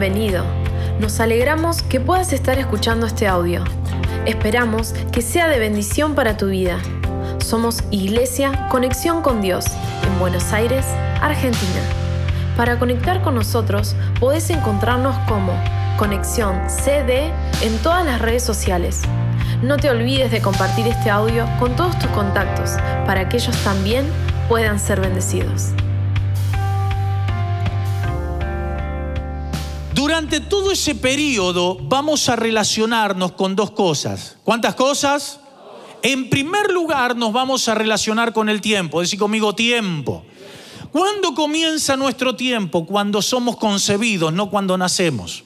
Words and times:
Bienvenido. 0.00 0.44
Nos 1.00 1.18
alegramos 1.18 1.82
que 1.82 1.98
puedas 1.98 2.32
estar 2.32 2.56
escuchando 2.56 3.04
este 3.04 3.26
audio. 3.26 3.64
Esperamos 4.26 4.92
que 5.10 5.22
sea 5.22 5.48
de 5.48 5.58
bendición 5.58 6.14
para 6.14 6.36
tu 6.36 6.46
vida. 6.46 6.78
Somos 7.38 7.82
Iglesia 7.90 8.68
Conexión 8.68 9.22
con 9.22 9.42
Dios 9.42 9.64
en 10.06 10.20
Buenos 10.20 10.52
Aires, 10.52 10.86
Argentina. 11.20 11.80
Para 12.56 12.78
conectar 12.78 13.22
con 13.22 13.34
nosotros 13.34 13.96
podés 14.20 14.50
encontrarnos 14.50 15.16
como 15.26 15.52
Conexión 15.96 16.70
CD 16.70 17.32
en 17.62 17.76
todas 17.78 18.06
las 18.06 18.22
redes 18.22 18.44
sociales. 18.44 19.02
No 19.64 19.78
te 19.78 19.90
olvides 19.90 20.30
de 20.30 20.40
compartir 20.40 20.86
este 20.86 21.10
audio 21.10 21.44
con 21.58 21.74
todos 21.74 21.98
tus 21.98 22.10
contactos 22.10 22.76
para 23.04 23.28
que 23.28 23.38
ellos 23.38 23.56
también 23.64 24.06
puedan 24.48 24.78
ser 24.78 25.00
bendecidos. 25.00 25.72
Durante 30.18 30.40
todo 30.40 30.72
ese 30.72 30.96
periodo 30.96 31.76
vamos 31.80 32.28
a 32.28 32.34
relacionarnos 32.34 33.30
con 33.34 33.54
dos 33.54 33.70
cosas. 33.70 34.36
¿Cuántas 34.42 34.74
cosas? 34.74 35.38
En 36.02 36.28
primer 36.28 36.72
lugar 36.72 37.14
nos 37.14 37.32
vamos 37.32 37.68
a 37.68 37.76
relacionar 37.76 38.32
con 38.32 38.48
el 38.48 38.60
tiempo. 38.60 39.00
Decir 39.00 39.16
conmigo 39.16 39.54
tiempo. 39.54 40.24
¿Cuándo 40.90 41.34
comienza 41.34 41.96
nuestro 41.96 42.34
tiempo? 42.34 42.84
Cuando 42.84 43.22
somos 43.22 43.58
concebidos, 43.58 44.32
no 44.32 44.50
cuando 44.50 44.76
nacemos. 44.76 45.44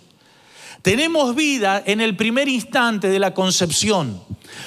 Tenemos 0.82 1.36
vida 1.36 1.80
en 1.86 2.00
el 2.00 2.16
primer 2.16 2.48
instante 2.48 3.08
de 3.08 3.20
la 3.20 3.32
concepción. 3.34 4.20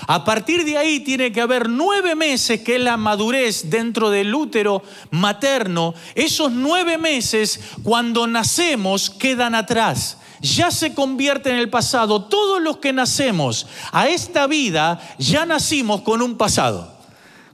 A 0.07 0.23
partir 0.23 0.63
de 0.63 0.77
ahí 0.77 1.01
tiene 1.01 1.31
que 1.31 1.41
haber 1.41 1.69
nueve 1.69 2.15
meses, 2.15 2.61
que 2.61 2.75
es 2.75 2.81
la 2.81 2.95
madurez 2.95 3.69
dentro 3.69 4.09
del 4.09 4.33
útero 4.33 4.81
materno. 5.11 5.93
Esos 6.15 6.53
nueve 6.53 6.97
meses, 6.97 7.59
cuando 7.83 8.27
nacemos, 8.27 9.09
quedan 9.09 9.55
atrás. 9.55 10.17
Ya 10.41 10.71
se 10.71 10.93
convierte 10.93 11.49
en 11.49 11.57
el 11.57 11.69
pasado. 11.69 12.23
Todos 12.25 12.61
los 12.61 12.77
que 12.77 12.93
nacemos 12.93 13.67
a 13.91 14.07
esta 14.07 14.47
vida, 14.47 15.01
ya 15.17 15.45
nacimos 15.45 16.01
con 16.01 16.21
un 16.21 16.37
pasado. 16.37 16.95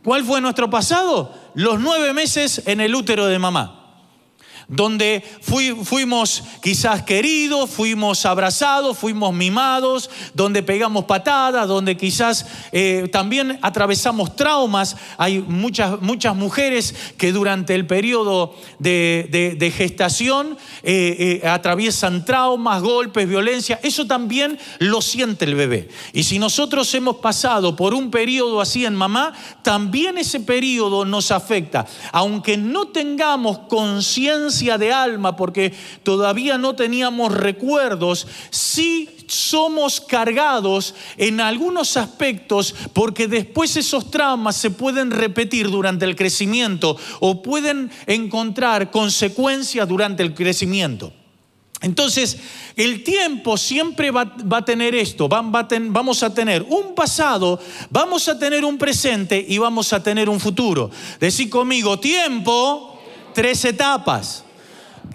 ¿Cuál 0.03 0.23
fue 0.23 0.39
nuestro 0.39 0.69
pasado? 0.69 1.33
Los 1.55 1.79
nueve 1.79 2.13
meses 2.13 2.61
en 2.65 2.79
el 2.79 2.93
útero 2.93 3.25
de 3.25 3.39
mamá 3.39 3.80
donde 4.71 5.21
fuimos 5.41 6.43
quizás 6.63 7.03
queridos, 7.03 7.69
fuimos 7.69 8.25
abrazados, 8.25 8.97
fuimos 8.97 9.33
mimados, 9.33 10.09
donde 10.33 10.63
pegamos 10.63 11.03
patadas, 11.03 11.67
donde 11.67 11.97
quizás 11.97 12.45
eh, 12.71 13.09
también 13.11 13.59
atravesamos 13.61 14.33
traumas. 14.37 14.95
Hay 15.17 15.39
muchas, 15.39 16.01
muchas 16.01 16.37
mujeres 16.37 16.95
que 17.17 17.33
durante 17.33 17.75
el 17.75 17.85
periodo 17.85 18.55
de, 18.79 19.73
gestación 19.75 20.57
eh, 20.83 21.41
eh, 21.43 21.47
atraviesan 21.47 22.23
traumas, 22.23 22.81
golpes, 22.81 23.27
violencia. 23.27 23.77
Eso 23.83 24.07
también 24.07 24.57
lo 24.79 25.01
siente 25.01 25.43
el 25.43 25.55
bebé. 25.55 25.89
Y 26.13 26.23
si 26.23 26.39
nosotros 26.39 26.93
hemos 26.95 27.17
pasado 27.17 27.75
por 27.75 27.93
un 27.93 28.09
periodo 28.09 28.61
así 28.61 28.85
en 28.85 28.95
mamá, 28.95 29.33
también 29.63 30.17
ese 30.17 30.39
periodo 30.39 31.03
nos 31.03 31.29
afecta. 31.31 31.85
Aunque 32.13 32.55
no 32.55 32.87
tengamos 32.87 33.59
conciencia, 33.67 34.60
de 34.61 34.93
alma 34.93 35.35
porque 35.35 35.73
todavía 36.03 36.57
no 36.57 36.75
teníamos 36.75 37.33
recuerdos, 37.33 38.27
sí 38.49 39.09
somos 39.27 40.01
cargados 40.01 40.93
en 41.17 41.41
algunos 41.41 41.97
aspectos 41.97 42.75
porque 42.93 43.27
después 43.27 43.75
esos 43.77 44.11
traumas 44.11 44.55
se 44.57 44.71
pueden 44.71 45.11
repetir 45.11 45.69
durante 45.69 46.05
el 46.05 46.15
crecimiento 46.15 46.97
o 47.19 47.41
pueden 47.41 47.91
encontrar 48.07 48.91
consecuencias 48.91 49.87
durante 49.87 50.23
el 50.23 50.33
crecimiento. 50.33 51.13
Entonces, 51.81 52.37
el 52.75 53.03
tiempo 53.03 53.57
siempre 53.57 54.11
va, 54.11 54.35
a 54.51 54.65
tener 54.65 54.93
esto, 54.93 55.27
vamos 55.27 56.21
a 56.21 56.33
tener 56.33 56.63
un 56.69 56.93
pasado, 56.93 57.59
vamos 57.89 58.27
a 58.27 58.37
tener 58.37 58.63
un 58.63 58.77
presente 58.77 59.43
y 59.47 59.57
vamos 59.57 59.91
a 59.91 60.03
tener 60.03 60.29
un 60.29 60.39
futuro. 60.39 60.91
Decí 61.19 61.49
conmigo, 61.49 61.99
tiempo, 61.99 63.01
tres 63.33 63.65
etapas. 63.65 64.45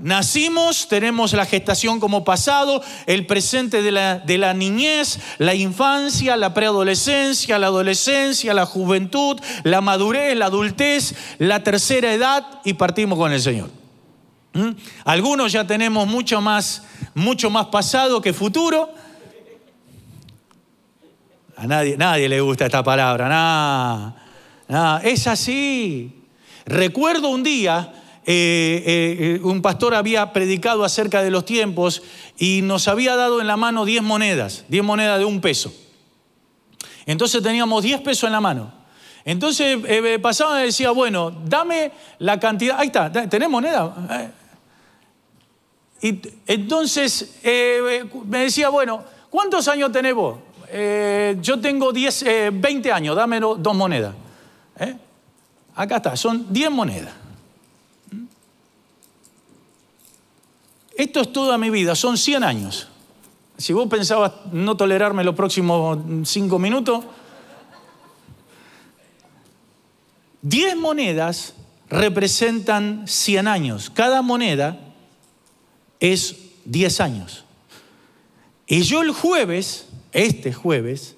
Nacimos, 0.03 0.89
tenemos 0.89 1.33
la 1.33 1.47
gestación 1.47 2.01
como 2.01 2.23
pasado, 2.23 2.83
el 3.07 3.27
presente 3.27 3.83
de 3.83 3.91
la, 3.91 4.55
niñez, 4.55 5.19
la 5.39 5.55
infancia, 5.55 6.37
la 6.37 6.55
preadolescencia, 6.55 7.59
la 7.59 7.69
adolescencia, 7.69 8.53
la 8.53 8.67
juventud, 8.67 9.41
la 9.65 9.81
madurez, 9.81 10.37
la 10.37 10.47
adultez, 10.47 11.15
la 11.39 11.63
tercera 11.63 12.13
edad 12.13 12.61
y 12.65 12.75
partimos 12.75 13.19
con 13.19 13.33
el 13.33 13.41
Señor. 13.41 13.71
¿Mm? 14.53 14.71
Algunos 15.05 15.53
ya 15.53 15.67
tenemos 15.67 16.07
mucho 16.07 16.41
más, 16.41 16.83
mucho 17.15 17.51
más 17.51 17.67
pasado 17.67 18.21
que 18.21 18.33
futuro. 18.33 18.93
A 21.57 21.67
nadie, 21.67 21.97
nadie 21.97 22.29
le 22.29 22.41
gusta 22.41 22.67
esta 22.67 22.83
palabra, 22.83 23.29
nada. 24.69 25.01
es 25.03 25.27
así. 25.27 26.23
Recuerdo 26.67 27.29
un 27.29 27.43
día 27.43 27.93
eh, 28.29 29.39
eh, 29.39 29.41
un 29.45 29.63
pastor 29.63 29.95
había 29.95 30.33
predicado 30.33 30.85
acerca 30.85 31.23
de 31.23 31.31
los 31.31 31.45
tiempos 31.45 32.03
y 32.37 32.61
nos 32.63 32.89
había 32.89 33.15
dado 33.15 33.41
en 33.41 33.47
la 33.47 33.57
mano 33.57 33.85
10 33.85 34.03
monedas, 34.03 34.65
10 34.67 34.83
monedas 34.83 35.21
de 35.21 35.25
un 35.25 35.41
peso. 35.41 35.73
Entonces 37.07 37.41
teníamos 37.41 37.85
10 37.85 38.01
pesos 38.01 38.25
en 38.25 38.33
la 38.33 38.41
mano. 38.41 38.73
Entonces 39.25 39.79
eh, 39.87 40.19
pasaba 40.21 40.61
y 40.61 40.67
decía, 40.67 40.91
bueno, 40.91 41.31
dame 41.45 41.93
la 42.19 42.41
cantidad, 42.41 42.81
ahí 42.81 42.89
está, 42.89 43.13
¿tenés 43.13 43.49
moneda? 43.49 44.33
Y 46.03 46.21
entonces 46.49 47.39
me 47.45 48.41
decía, 48.41 48.71
bueno, 48.71 49.05
¿cuántos 49.31 49.69
años 49.69 49.93
tenés 49.93 50.15
vos? 50.15 50.39
yo 51.43 51.61
tengo 51.61 51.93
10, 51.93 52.25
20 52.55 52.93
años, 52.93 53.15
dame 53.15 53.39
dos 53.39 53.75
monedas. 53.75 54.15
Acá 55.77 55.97
está, 55.99 56.17
son 56.17 56.53
10 56.53 56.71
monedas. 56.73 57.26
Esto 60.97 61.21
es 61.21 61.33
toda 61.33 61.59
mi 61.59 61.69
vida, 61.69 61.95
son 61.95 62.17
100 62.17 62.43
años. 62.43 62.89
Si 63.59 63.73
vos 63.73 63.87
pensabas 63.89 64.33
no 64.51 64.77
tolerarme 64.77 65.25
los 65.25 65.35
próximos 65.35 65.99
5 66.25 66.59
minutos, 66.59 67.05
10 70.41 70.77
monedas 70.77 71.55
representan 71.91 73.07
100 73.07 73.47
años. 73.47 73.91
Cada 73.91 74.23
moneda 74.23 74.79
es 76.01 76.37
10 76.65 77.01
años. 77.01 77.45
Y 78.67 78.83
yo 78.83 79.03
el 79.03 79.13
jueves, 79.13 79.89
este 80.13 80.53
jueves, 80.53 81.15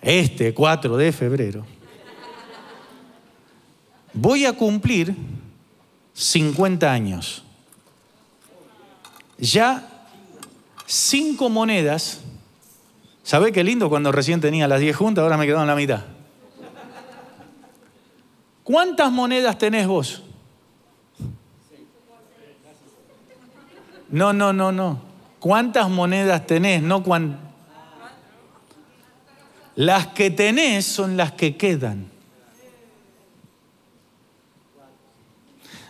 este 0.00 0.54
4 0.54 0.96
de 0.96 1.12
febrero, 1.12 1.66
voy 4.14 4.46
a 4.46 4.54
cumplir 4.54 5.14
50 6.14 6.90
años 6.90 7.44
ya 9.38 9.88
cinco 10.86 11.48
monedas. 11.48 12.20
¿Sabe 13.22 13.52
qué 13.52 13.62
lindo 13.62 13.88
cuando 13.88 14.12
recién 14.12 14.40
tenía 14.40 14.66
las 14.68 14.80
diez 14.80 14.96
juntas? 14.96 15.22
Ahora 15.22 15.36
me 15.36 15.46
quedo 15.46 15.60
en 15.60 15.66
la 15.66 15.76
mitad. 15.76 16.02
¿Cuántas 18.64 19.10
monedas 19.10 19.58
tenés 19.58 19.86
vos? 19.86 20.22
No, 24.08 24.32
no, 24.32 24.52
no, 24.52 24.72
no. 24.72 25.00
¿Cuántas 25.40 25.88
monedas 25.88 26.46
tenés? 26.46 26.82
No 26.82 27.02
cuán... 27.02 27.40
Las 29.74 30.08
que 30.08 30.30
tenés 30.30 30.84
son 30.84 31.16
las 31.16 31.32
que 31.32 31.56
quedan. 31.56 32.10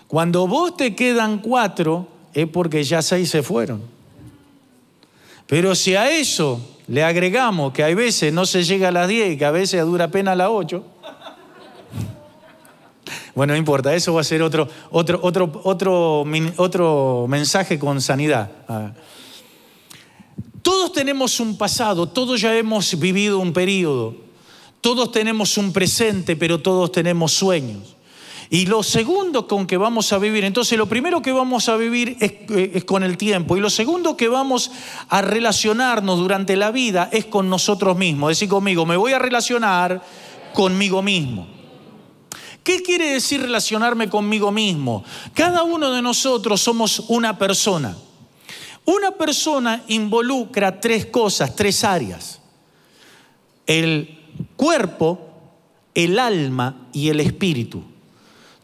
Cuando 0.06 0.46
vos 0.46 0.76
te 0.76 0.94
quedan 0.94 1.38
cuatro, 1.38 2.06
es 2.34 2.48
porque 2.48 2.82
ya 2.84 3.02
seis 3.02 3.30
se 3.30 3.42
fueron. 3.42 3.82
Pero 5.46 5.74
si 5.74 5.94
a 5.94 6.10
eso 6.10 6.60
le 6.88 7.04
agregamos 7.04 7.72
que 7.72 7.84
hay 7.84 7.94
veces 7.94 8.32
no 8.32 8.46
se 8.46 8.64
llega 8.64 8.88
a 8.88 8.92
las 8.92 9.08
10 9.08 9.32
y 9.32 9.36
que 9.36 9.44
a 9.44 9.50
veces 9.50 9.84
dura 9.84 10.08
pena 10.08 10.32
a 10.32 10.36
las 10.36 10.48
8, 10.50 10.84
bueno, 13.34 13.54
no 13.54 13.58
importa, 13.58 13.94
eso 13.94 14.12
va 14.12 14.20
a 14.20 14.24
ser 14.24 14.42
otro, 14.42 14.68
otro, 14.90 15.18
otro, 15.22 15.60
otro, 15.64 16.24
otro 16.56 17.26
mensaje 17.28 17.78
con 17.78 18.00
sanidad. 18.00 18.50
Todos 20.60 20.92
tenemos 20.92 21.40
un 21.40 21.56
pasado, 21.56 22.08
todos 22.08 22.40
ya 22.40 22.56
hemos 22.56 22.98
vivido 22.98 23.38
un 23.38 23.52
periodo, 23.52 24.14
todos 24.80 25.10
tenemos 25.12 25.56
un 25.56 25.72
presente, 25.72 26.36
pero 26.36 26.60
todos 26.60 26.92
tenemos 26.92 27.32
sueños. 27.32 27.91
Y 28.52 28.66
lo 28.66 28.82
segundo 28.82 29.48
con 29.48 29.66
que 29.66 29.78
vamos 29.78 30.12
a 30.12 30.18
vivir, 30.18 30.44
entonces 30.44 30.76
lo 30.76 30.84
primero 30.84 31.22
que 31.22 31.32
vamos 31.32 31.70
a 31.70 31.76
vivir 31.78 32.18
eh, 32.20 32.72
es, 32.74 32.84
con 32.84 33.02
el 33.02 33.16
tiempo. 33.16 33.56
Y 33.56 33.60
lo 33.60 33.70
segundo 33.70 34.14
que 34.14 34.28
vamos 34.28 34.70
a 35.08 35.22
relacionarnos 35.22 36.18
durante 36.18 36.54
la 36.56 36.70
vida 36.70 37.08
es 37.12 37.24
con 37.24 37.48
nosotros 37.48 37.96
mismos. 37.96 38.28
Decir 38.28 38.50
conmigo, 38.50 38.84
me 38.84 38.98
voy 38.98 39.14
a 39.14 39.18
relacionar 39.18 40.02
conmigo 40.52 41.00
mismo. 41.00 41.46
¿Qué 42.62 42.82
quiere 42.82 43.14
decir 43.14 43.40
relacionarme 43.40 44.10
conmigo 44.10 44.52
mismo? 44.52 45.02
Cada 45.32 45.62
uno 45.62 45.90
de 45.90 46.02
nosotros 46.02 46.60
somos 46.60 47.06
una 47.08 47.38
persona. 47.38 47.96
Una 48.84 49.12
persona 49.12 49.82
involucra 49.88 50.78
tres 50.78 51.06
cosas, 51.06 51.56
tres 51.56 51.84
áreas. 51.84 52.38
El 53.66 54.44
cuerpo, 54.56 55.20
el 55.94 56.18
alma 56.18 56.88
y 56.92 57.08
el 57.08 57.20
espíritu. 57.20 57.84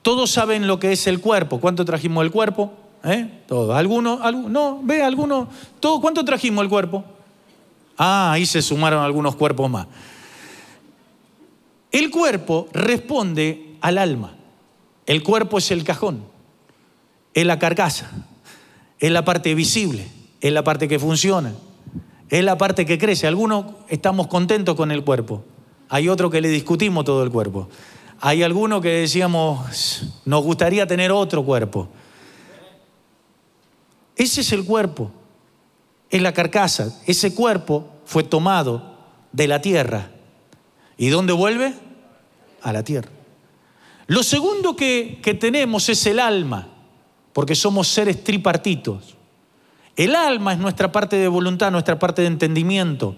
Todos 0.08 0.30
saben 0.30 0.66
lo 0.66 0.80
que 0.80 0.92
es 0.92 1.06
el 1.06 1.20
cuerpo. 1.20 1.60
¿Cuánto 1.60 1.84
trajimos 1.84 2.24
el 2.24 2.30
cuerpo? 2.30 2.72
¿Eh? 3.04 3.42
Todo. 3.46 3.76
¿Alguno? 3.76 4.18
No, 4.48 4.80
ve, 4.82 5.02
alguno. 5.02 5.48
¿Todo? 5.80 6.00
¿Cuánto 6.00 6.24
trajimos 6.24 6.62
el 6.62 6.70
cuerpo? 6.70 7.04
Ah, 7.98 8.32
ahí 8.32 8.46
se 8.46 8.62
sumaron 8.62 9.04
algunos 9.04 9.36
cuerpos 9.36 9.68
más. 9.68 9.86
El 11.92 12.10
cuerpo 12.10 12.68
responde 12.72 13.76
al 13.82 13.98
alma. 13.98 14.32
El 15.04 15.22
cuerpo 15.22 15.58
es 15.58 15.70
el 15.72 15.84
cajón, 15.84 16.24
es 17.34 17.44
la 17.44 17.58
carcasa, 17.58 18.10
es 19.00 19.12
la 19.12 19.26
parte 19.26 19.54
visible, 19.54 20.08
es 20.40 20.54
la 20.54 20.64
parte 20.64 20.88
que 20.88 20.98
funciona, 20.98 21.52
es 22.30 22.42
la 22.42 22.56
parte 22.56 22.86
que 22.86 22.96
crece. 22.96 23.26
Algunos 23.26 23.66
estamos 23.88 24.28
contentos 24.28 24.74
con 24.74 24.90
el 24.90 25.04
cuerpo, 25.04 25.44
hay 25.90 26.08
otros 26.08 26.30
que 26.30 26.40
le 26.40 26.48
discutimos 26.48 27.04
todo 27.04 27.22
el 27.22 27.30
cuerpo. 27.30 27.68
Hay 28.20 28.42
algunos 28.42 28.80
que 28.80 28.88
decíamos, 28.88 30.02
nos 30.24 30.42
gustaría 30.42 30.86
tener 30.86 31.12
otro 31.12 31.44
cuerpo. 31.44 31.88
Ese 34.16 34.40
es 34.40 34.52
el 34.52 34.64
cuerpo, 34.64 35.12
es 36.10 36.20
la 36.20 36.32
carcasa. 36.32 37.00
Ese 37.06 37.34
cuerpo 37.34 37.88
fue 38.04 38.24
tomado 38.24 38.96
de 39.30 39.46
la 39.46 39.60
tierra. 39.60 40.10
¿Y 40.96 41.08
dónde 41.08 41.32
vuelve? 41.32 41.74
A 42.62 42.72
la 42.72 42.82
tierra. 42.82 43.10
Lo 44.08 44.24
segundo 44.24 44.74
que, 44.74 45.20
que 45.22 45.34
tenemos 45.34 45.88
es 45.88 46.04
el 46.06 46.18
alma, 46.18 46.66
porque 47.32 47.54
somos 47.54 47.86
seres 47.86 48.24
tripartitos. 48.24 49.16
El 49.94 50.16
alma 50.16 50.54
es 50.54 50.58
nuestra 50.58 50.90
parte 50.90 51.16
de 51.16 51.28
voluntad, 51.28 51.70
nuestra 51.70 51.98
parte 51.98 52.22
de 52.22 52.28
entendimiento. 52.28 53.14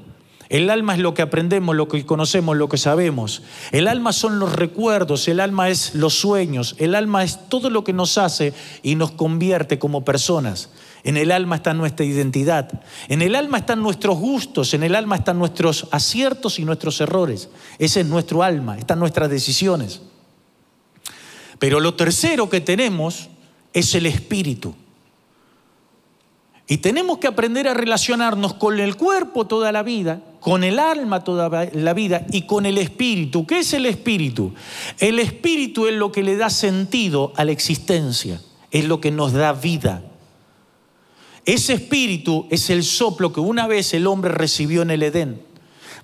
El 0.51 0.69
alma 0.69 0.95
es 0.95 0.99
lo 0.99 1.15
que 1.15 1.23
aprendemos, 1.23 1.77
lo 1.77 1.87
que 1.87 2.05
conocemos, 2.05 2.57
lo 2.57 2.69
que 2.69 2.77
sabemos. 2.77 3.43
El 3.71 3.87
alma 3.87 4.13
son 4.13 4.41
los 4.41 4.53
recuerdos, 4.53 5.29
el 5.29 5.39
alma 5.39 5.69
es 5.69 5.95
los 5.95 6.15
sueños, 6.15 6.75
el 6.79 6.97
alma 6.97 7.23
es 7.23 7.49
todo 7.49 7.71
lo 7.71 7.85
que 7.85 7.93
nos 7.93 8.19
hace 8.19 8.53
y 8.83 8.97
nos 8.97 9.13
convierte 9.13 9.79
como 9.79 10.05
personas. 10.05 10.71
En 11.05 11.17
el 11.17 11.31
alma 11.31 11.55
está 11.55 11.73
nuestra 11.73 12.05
identidad, 12.05 12.83
en 13.07 13.23
el 13.23 13.37
alma 13.37 13.59
están 13.59 13.81
nuestros 13.81 14.19
gustos, 14.19 14.75
en 14.75 14.83
el 14.83 14.97
alma 14.97 15.15
están 15.15 15.39
nuestros 15.39 15.87
aciertos 15.93 16.59
y 16.59 16.65
nuestros 16.65 17.01
errores. 17.01 17.49
Ese 17.79 18.01
es 18.01 18.07
nuestro 18.07 18.43
alma, 18.43 18.77
están 18.77 18.99
nuestras 18.99 19.31
decisiones. 19.31 20.03
Pero 21.61 21.79
lo 21.79 21.95
tercero 21.95 22.51
que 22.51 22.61
tenemos 22.61 23.29
es 23.73 23.95
el 23.95 24.05
espíritu. 24.05 24.75
Y 26.67 26.79
tenemos 26.79 27.19
que 27.19 27.29
aprender 27.29 27.69
a 27.69 27.75
relacionarnos 27.75 28.55
con 28.55 28.81
el 28.81 28.97
cuerpo 28.97 29.47
toda 29.47 29.71
la 29.71 29.85
vida, 29.85 30.23
con 30.41 30.65
el 30.65 30.79
alma 30.79 31.23
toda 31.23 31.71
la 31.73 31.95
vida 31.95 32.27
y 32.33 32.43
con 32.43 32.67
el 32.67 32.79
espíritu. 32.79 33.47
¿Qué 33.47 33.61
es 33.61 33.73
el 33.75 33.87
espíritu? 33.87 34.53
El 34.99 35.19
espíritu 35.19 35.87
es 35.87 35.95
lo 35.95 36.11
que 36.11 36.23
le 36.23 36.37
da 36.37 36.51
sentido 36.51 37.33
a 37.37 37.45
la 37.45 37.53
existencia, 37.53 38.41
es 38.71 38.85
lo 38.87 39.01
que 39.01 39.11
nos 39.11 39.33
da 39.33 39.53
vida. 39.53 40.03
Ese 41.45 41.75
espíritu 41.75 42.47
es 42.51 42.71
el 42.71 42.83
soplo 42.85 43.33
que 43.33 43.41
una 43.41 43.67
vez 43.67 43.95
el 43.95 44.07
hombre 44.07 44.33
recibió 44.33 44.83
en 44.83 44.91
el 44.91 45.03
Edén. 45.03 45.43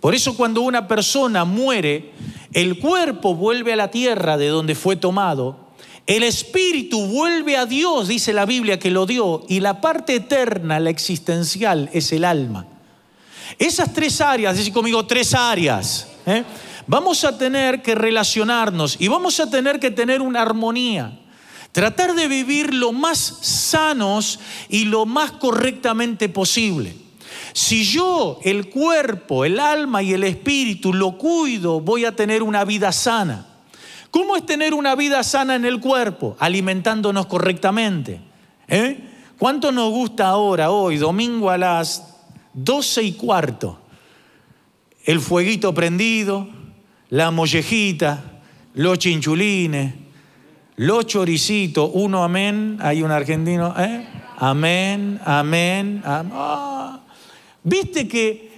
Por 0.01 0.15
eso 0.15 0.37
cuando 0.37 0.61
una 0.61 0.87
persona 0.87 1.45
muere, 1.45 2.13
el 2.53 2.79
cuerpo 2.79 3.35
vuelve 3.35 3.73
a 3.73 3.77
la 3.77 3.91
tierra 3.91 4.37
de 4.37 4.49
donde 4.49 4.75
fue 4.75 4.97
tomado 4.97 5.67
el 6.07 6.23
espíritu 6.23 7.05
vuelve 7.07 7.57
a 7.57 7.67
Dios, 7.67 8.07
dice 8.07 8.33
la 8.33 8.47
Biblia 8.47 8.79
que 8.79 8.93
lo 8.93 9.07
dio, 9.07 9.45
y 9.49 9.59
la 9.59 9.81
parte 9.81 10.15
eterna, 10.15 10.79
la 10.79 10.91
existencial, 10.91 11.91
es 11.93 12.13
el 12.13 12.25
alma. 12.25 12.67
Esas 13.59 13.93
tres 13.93 14.21
áreas, 14.21 14.57
decir 14.57 14.73
conmigo 14.73 15.07
tres 15.07 15.35
áreas, 15.35 16.09
¿eh? 16.27 16.45
vamos 16.87 17.25
a 17.25 17.37
tener 17.37 17.83
que 17.83 17.95
relacionarnos 17.95 18.97
y 18.99 19.09
vamos 19.09 19.41
a 19.41 19.49
tener 19.51 19.81
que 19.81 19.91
tener 19.91 20.21
una 20.21 20.43
armonía. 20.43 21.19
Tratar 21.73 22.15
de 22.15 22.27
vivir 22.27 22.73
lo 22.73 22.93
más 22.93 23.19
sanos 23.43 24.41
y 24.69 24.87
lo 24.87 25.05
más 25.05 25.33
correctamente 25.33 26.29
posible. 26.29 26.97
Si 27.53 27.85
yo 27.85 28.39
el 28.43 28.71
cuerpo, 28.71 29.45
el 29.45 29.61
alma 29.61 30.03
y 30.03 30.13
el 30.13 30.25
espíritu 30.25 30.93
lo 30.93 31.19
cuido, 31.19 31.81
voy 31.81 32.05
a 32.05 32.17
tener 32.17 32.43
una 32.43 32.65
vida 32.65 32.93
sana. 32.93 33.47
¿Cómo 34.11 34.37
es 34.37 34.47
tener 34.47 34.73
una 34.73 34.95
vida 34.95 35.23
sana 35.23 35.55
en 35.55 35.67
el 35.67 35.81
cuerpo? 35.81 36.37
Alimentándonos 36.39 37.27
correctamente. 37.27 38.21
¿Eh? 38.69 38.99
¿Cuánto 39.39 39.71
nos 39.73 39.91
gusta 39.91 40.29
ahora, 40.29 40.71
hoy, 40.71 40.97
domingo 40.97 41.51
a 41.51 41.59
las 41.59 42.16
doce 42.57 43.05
y 43.05 43.13
cuarto? 43.13 43.79
El 45.05 45.21
fueguito 45.21 45.73
prendido, 45.73 46.49
la 47.11 47.31
mollejita, 47.31 48.41
los 48.75 48.99
chinchulines, 48.99 49.95
los 50.77 51.07
choricitos, 51.07 51.91
uno 51.95 52.25
amén, 52.25 52.79
hay 52.81 53.03
un 53.03 53.13
argentino, 53.13 53.75
¿eh? 53.79 54.07
amén, 54.37 55.21
amén, 55.25 56.03
amén. 56.05 56.33
Ah. 56.35 57.01
Viste 57.63 58.09
que 58.09 58.51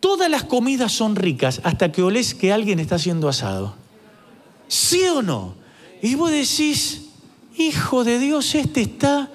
todas 0.00 0.30
las 0.30 0.44
comidas 0.44 0.92
son 0.92 1.16
ricas 1.16 1.60
hasta 1.64 1.90
que 1.90 2.02
olés 2.02 2.34
que 2.34 2.52
alguien 2.52 2.78
está 2.78 2.94
haciendo 2.94 3.28
asado. 3.28 3.74
¿Sí 4.68 5.02
o 5.04 5.22
no? 5.22 5.54
Y 6.00 6.14
vos 6.14 6.30
decís, 6.30 7.10
hijo 7.56 8.04
de 8.04 8.18
Dios, 8.18 8.54
este 8.54 8.80
está 8.82 9.30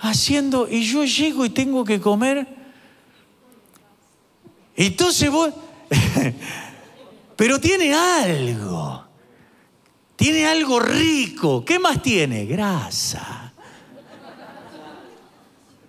haciendo, 0.00 0.68
y 0.68 0.82
yo 0.82 1.04
llego 1.04 1.44
y 1.44 1.50
tengo 1.50 1.84
que 1.84 2.00
comer. 2.00 2.61
Entonces 4.76 5.30
vos, 5.30 5.52
pero 7.36 7.60
tiene 7.60 7.94
algo, 7.94 9.04
tiene 10.16 10.46
algo 10.46 10.80
rico. 10.80 11.64
¿Qué 11.64 11.78
más 11.78 12.02
tiene? 12.02 12.46
Grasa. 12.46 13.52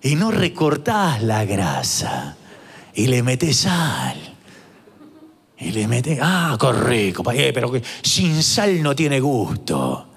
Y 0.01 0.15
no 0.15 0.31
recortás 0.31 1.23
la 1.23 1.45
grasa 1.45 2.35
y 2.93 3.07
le 3.07 3.23
metes 3.23 3.57
sal. 3.57 4.33
Y 5.57 5.71
le 5.71 5.87
mete, 5.87 6.19
ah, 6.21 6.57
rico, 6.85 7.23
eh, 7.31 7.51
pero 7.53 7.71
sin 8.01 8.43
sal 8.43 8.83
no 8.83 8.93
tiene 8.93 9.21
gusto. 9.21 10.09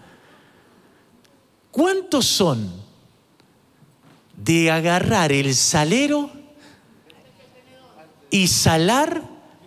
¿Cuántos 1.70 2.26
son 2.26 2.72
de 4.36 4.70
agarrar 4.70 5.30
el 5.30 5.54
salero 5.54 6.30
y 8.30 8.48
salar 8.48 9.22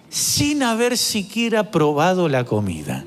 sin 0.10 0.64
haber 0.64 0.98
siquiera 0.98 1.72
probado 1.72 2.30
la 2.30 2.46
comida? 2.46 3.06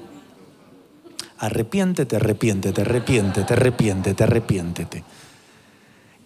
Arrepiéntete, 1.38 2.16
arrepiéntete, 2.16 2.82
arrepiéntete, 2.82 3.52
arrepiéntete, 3.52 4.24
arrepiéntete. 4.24 5.04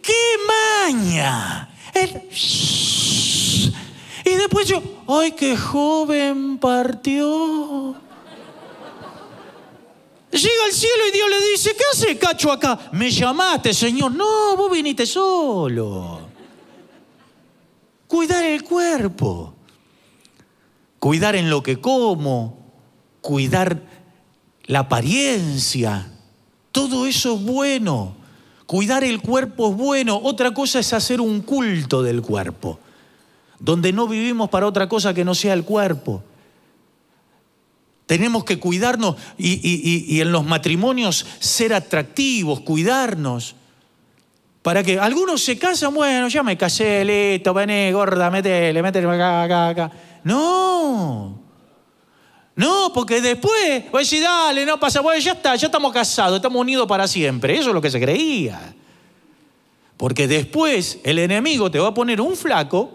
¡Qué 0.02 0.12
maña! 0.46 1.70
El... 1.94 2.22
Y 4.24 4.34
después 4.34 4.68
yo, 4.68 4.82
¡ay, 5.08 5.32
qué 5.32 5.56
joven 5.56 6.58
partió! 6.58 7.94
Llega 10.32 10.64
al 10.66 10.72
cielo 10.72 11.08
y 11.08 11.12
Dios 11.12 11.30
le 11.30 11.50
dice, 11.50 11.70
¿qué 11.74 11.84
hace 11.92 12.18
cacho 12.18 12.52
acá? 12.52 12.90
Me 12.92 13.10
llamaste, 13.10 13.72
Señor. 13.72 14.12
No, 14.12 14.56
vos 14.56 14.70
viniste 14.70 15.06
solo. 15.06 16.15
Cuidar 18.16 18.44
el 18.44 18.64
cuerpo. 18.64 19.54
Cuidar 20.98 21.36
en 21.36 21.50
lo 21.50 21.62
que 21.62 21.82
como. 21.82 22.72
Cuidar 23.20 23.82
la 24.64 24.78
apariencia. 24.78 26.10
Todo 26.72 27.06
eso 27.06 27.34
es 27.34 27.42
bueno. 27.42 28.16
Cuidar 28.64 29.04
el 29.04 29.20
cuerpo 29.20 29.68
es 29.68 29.76
bueno. 29.76 30.18
Otra 30.22 30.54
cosa 30.54 30.78
es 30.78 30.94
hacer 30.94 31.20
un 31.20 31.42
culto 31.42 32.02
del 32.02 32.22
cuerpo 32.22 32.80
donde 33.58 33.92
no 33.92 34.08
vivimos 34.08 34.48
para 34.48 34.66
otra 34.66 34.88
cosa 34.88 35.12
que 35.12 35.22
no 35.22 35.34
sea 35.34 35.52
el 35.52 35.64
cuerpo. 35.64 36.24
Tenemos 38.06 38.44
que 38.44 38.58
cuidarnos 38.58 39.16
y, 39.36 40.20
en 40.22 40.32
los 40.32 40.46
matrimonios 40.46 41.26
ser 41.38 41.74
atractivos, 41.74 42.60
cuidarnos. 42.60 43.56
Para 44.66 44.82
que 44.82 44.98
algunos 44.98 45.44
se 45.44 45.56
casan, 45.56 45.94
bueno, 45.94 46.26
ya 46.26 46.42
me 46.42 46.58
casé, 46.58 47.04
listo, 47.04 47.54
vení, 47.54 47.92
gorda, 47.92 48.32
métele, 48.32 48.82
métele 48.82 49.06
acá, 49.06 49.44
acá, 49.44 49.68
acá. 49.68 49.90
No. 50.24 51.38
No, 52.56 52.90
porque 52.92 53.20
después, 53.20 53.84
voy 53.92 54.00
a 54.00 54.02
decir, 54.02 54.24
dale, 54.24 54.66
no 54.66 54.80
pasa, 54.80 55.00
bueno, 55.02 55.20
ya 55.20 55.34
está, 55.34 55.54
ya 55.54 55.66
estamos 55.66 55.92
casados, 55.92 56.34
estamos 56.34 56.60
unidos 56.60 56.84
para 56.88 57.06
siempre. 57.06 57.56
Eso 57.56 57.68
es 57.68 57.74
lo 57.76 57.80
que 57.80 57.92
se 57.92 58.00
creía. 58.00 58.74
Porque 59.96 60.26
después 60.26 60.98
el 61.04 61.20
enemigo 61.20 61.70
te 61.70 61.78
va 61.78 61.86
a 61.86 61.94
poner 61.94 62.20
un 62.20 62.34
flaco 62.34 62.90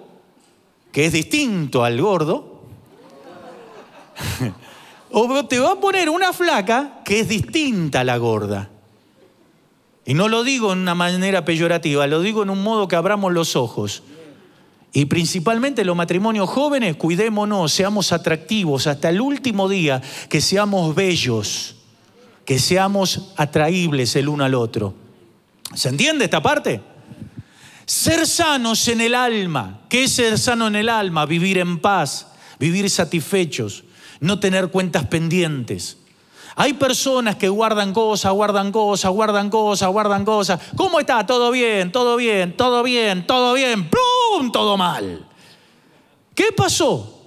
que 0.91 1.05
es 1.05 1.13
distinto 1.13 1.85
al 1.85 2.01
gordo, 2.01 2.63
o 5.09 5.45
te 5.45 5.57
va 5.57 5.71
a 5.71 5.79
poner 5.79 6.09
una 6.09 6.33
flaca 6.33 6.99
que 7.05 7.21
es 7.21 7.29
distinta 7.29 8.01
a 8.01 8.03
la 8.03 8.17
gorda. 8.17 8.69
Y 10.11 10.13
no 10.13 10.27
lo 10.27 10.43
digo 10.43 10.73
en 10.73 10.79
una 10.79 10.93
manera 10.93 11.45
peyorativa, 11.45 12.05
lo 12.05 12.19
digo 12.19 12.43
en 12.43 12.49
un 12.49 12.61
modo 12.61 12.85
que 12.89 12.97
abramos 12.97 13.31
los 13.31 13.55
ojos. 13.55 14.03
Y 14.91 15.05
principalmente 15.05 15.85
los 15.85 15.95
matrimonios 15.95 16.49
jóvenes, 16.49 16.97
cuidémonos, 16.97 17.71
seamos 17.71 18.11
atractivos 18.11 18.87
hasta 18.87 19.07
el 19.07 19.21
último 19.21 19.69
día, 19.69 20.01
que 20.27 20.41
seamos 20.41 20.93
bellos, 20.95 21.77
que 22.43 22.59
seamos 22.59 23.31
atraíbles 23.37 24.13
el 24.17 24.27
uno 24.27 24.43
al 24.43 24.53
otro. 24.53 24.93
¿Se 25.73 25.87
entiende 25.87 26.25
esta 26.25 26.41
parte? 26.41 26.81
Ser 27.85 28.27
sanos 28.27 28.85
en 28.89 28.99
el 28.99 29.15
alma. 29.15 29.79
¿Qué 29.87 30.03
es 30.03 30.11
ser 30.11 30.37
sano 30.37 30.67
en 30.67 30.75
el 30.75 30.89
alma? 30.89 31.25
Vivir 31.25 31.57
en 31.57 31.79
paz, 31.79 32.27
vivir 32.59 32.89
satisfechos, 32.89 33.85
no 34.19 34.41
tener 34.41 34.71
cuentas 34.71 35.05
pendientes. 35.05 36.00
Hay 36.55 36.73
personas 36.73 37.35
que 37.35 37.49
guardan 37.49 37.93
cosas, 37.93 38.31
guardan 38.33 38.71
cosas, 38.71 39.11
guardan 39.11 39.49
cosas, 39.49 39.89
guardan 39.89 40.25
cosas. 40.25 40.59
¿Cómo 40.75 40.99
está? 40.99 41.25
Todo 41.25 41.51
bien, 41.51 41.91
todo 41.91 42.17
bien, 42.17 42.55
todo 42.57 42.83
bien, 42.83 43.25
todo 43.25 43.53
bien. 43.53 43.89
¡Plum! 43.89 44.51
Todo 44.51 44.77
mal. 44.77 45.25
¿Qué 46.35 46.51
pasó? 46.55 47.19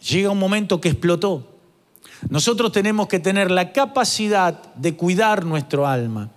Llega 0.00 0.30
un 0.30 0.38
momento 0.38 0.80
que 0.80 0.88
explotó. 0.90 1.46
Nosotros 2.28 2.72
tenemos 2.72 3.08
que 3.08 3.20
tener 3.20 3.50
la 3.50 3.72
capacidad 3.72 4.74
de 4.74 4.96
cuidar 4.96 5.44
nuestro 5.44 5.86
alma. 5.86 6.30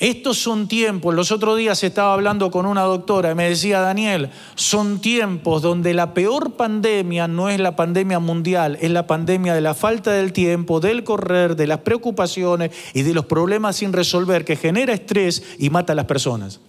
Estos 0.00 0.38
son 0.38 0.66
tiempos, 0.66 1.14
los 1.14 1.30
otros 1.30 1.58
días 1.58 1.84
estaba 1.84 2.14
hablando 2.14 2.50
con 2.50 2.64
una 2.64 2.84
doctora 2.84 3.32
y 3.32 3.34
me 3.34 3.50
decía, 3.50 3.80
Daniel, 3.80 4.30
son 4.54 5.02
tiempos 5.02 5.60
donde 5.60 5.92
la 5.92 6.14
peor 6.14 6.56
pandemia 6.56 7.28
no 7.28 7.50
es 7.50 7.60
la 7.60 7.76
pandemia 7.76 8.18
mundial, 8.18 8.78
es 8.80 8.90
la 8.90 9.06
pandemia 9.06 9.52
de 9.52 9.60
la 9.60 9.74
falta 9.74 10.10
del 10.12 10.32
tiempo, 10.32 10.80
del 10.80 11.04
correr, 11.04 11.54
de 11.54 11.66
las 11.66 11.80
preocupaciones 11.80 12.70
y 12.94 13.02
de 13.02 13.12
los 13.12 13.26
problemas 13.26 13.76
sin 13.76 13.92
resolver 13.92 14.46
que 14.46 14.56
genera 14.56 14.94
estrés 14.94 15.42
y 15.58 15.68
mata 15.68 15.92
a 15.92 15.96
las 15.96 16.06
personas. 16.06 16.60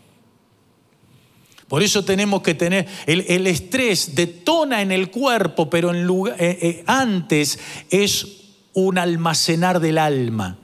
Por 1.69 1.83
eso 1.83 2.03
tenemos 2.03 2.41
que 2.41 2.53
tener, 2.53 2.85
el, 3.05 3.47
estrés 3.47 4.13
detona 4.13 4.81
en 4.81 4.91
el 4.91 5.09
cuerpo, 5.09 5.69
pero 5.69 5.93
eh, 5.93 6.35
eh, 6.37 6.83
antes 6.85 7.57
es 7.89 8.27
un 8.73 8.97
almacenar 8.97 9.79
del 9.79 9.99
alma. 9.99 10.57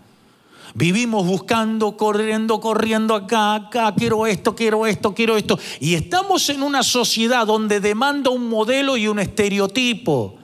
Vivimos 0.73 1.25
buscando, 1.25 1.97
corriendo, 1.97 2.59
corriendo 2.59 3.15
acá, 3.15 3.55
acá, 3.55 3.93
quiero 3.95 4.27
esto, 4.27 4.55
quiero 4.55 4.85
esto, 4.85 5.13
quiero 5.13 5.37
esto. 5.37 5.59
Y 5.79 5.95
estamos 5.95 6.49
en 6.49 6.63
una 6.63 6.83
sociedad 6.83 7.45
donde 7.45 7.79
demanda 7.79 8.29
un 8.29 8.49
modelo 8.49 8.97
y 8.97 9.07
un 9.07 9.19
estereotipo 9.19 10.36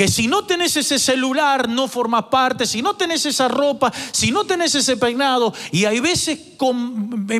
que 0.00 0.08
si 0.08 0.28
no 0.28 0.46
tenés 0.46 0.78
ese 0.78 0.98
celular 0.98 1.68
no 1.68 1.86
formas 1.86 2.24
parte, 2.30 2.64
si 2.64 2.80
no 2.80 2.96
tenés 2.96 3.26
esa 3.26 3.48
ropa, 3.48 3.92
si 4.12 4.30
no 4.30 4.46
tenés 4.46 4.74
ese 4.74 4.96
peinado, 4.96 5.52
y 5.72 5.84
hay 5.84 6.00
veces 6.00 6.38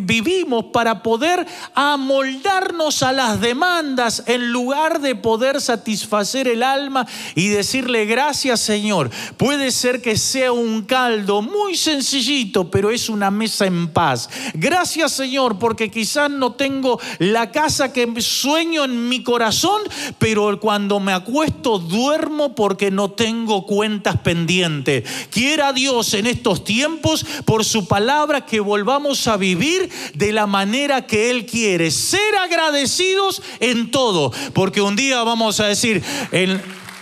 vivimos 0.03 0.67
para 0.73 1.03
poder 1.03 1.47
amoldarnos 1.75 3.03
a 3.03 3.13
las 3.13 3.41
demandas 3.41 4.25
en 4.27 4.51
lugar 4.53 5.01
de 5.01 5.15
poder 5.15 5.61
satisfacer 5.61 6.49
el 6.49 6.63
alma 6.63 7.07
y 7.35 7.49
decirle 7.49 8.07
gracias 8.07 8.61
Señor. 8.61 9.11
Puede 9.37 9.71
ser 9.71 10.01
que 10.01 10.17
sea 10.17 10.53
un 10.53 10.83
caldo 10.83 11.43
muy 11.43 11.77
sencillito, 11.77 12.71
pero 12.71 12.91
es 12.91 13.09
una 13.09 13.31
mesa 13.31 13.67
en 13.67 13.89
paz. 13.89 14.29
Gracias 14.55 15.13
Señor 15.13 15.59
porque 15.59 15.91
quizás 15.91 16.31
no 16.31 16.53
tengo 16.53 17.01
la 17.19 17.51
casa 17.51 17.93
que 17.93 18.21
sueño 18.21 18.85
en 18.85 19.09
mi 19.09 19.23
corazón, 19.23 19.83
pero 20.19 20.59
cuando 20.61 21.01
me 21.01 21.13
acuesto 21.13 21.79
duermo 21.79 22.50
porque 22.55 22.91
no 22.91 23.11
tengo 23.11 23.67
cuentas 23.67 24.19
pendientes. 24.19 25.05
Quiera 25.31 25.73
Dios 25.73 26.15
en 26.15 26.27
estos 26.27 26.65
tiempos, 26.65 27.25
por 27.45 27.65
su 27.65 27.87
palabra, 27.87 28.47
que 28.47 28.61
volvamos 28.61 29.27
a 29.27 29.37
vivir 29.37 29.91
de 30.15 30.33
la 30.33 30.47
manera 30.47 31.07
que 31.07 31.31
Él 31.31 31.47
quiere. 31.47 31.91
Ser 31.91 32.37
agradecidos 32.37 33.43
en 33.61 33.91
todo, 33.91 34.33
porque 34.53 34.81
un 34.81 34.97
día 34.97 35.23
vamos 35.23 35.61
a 35.61 35.67
decir, 35.67 36.03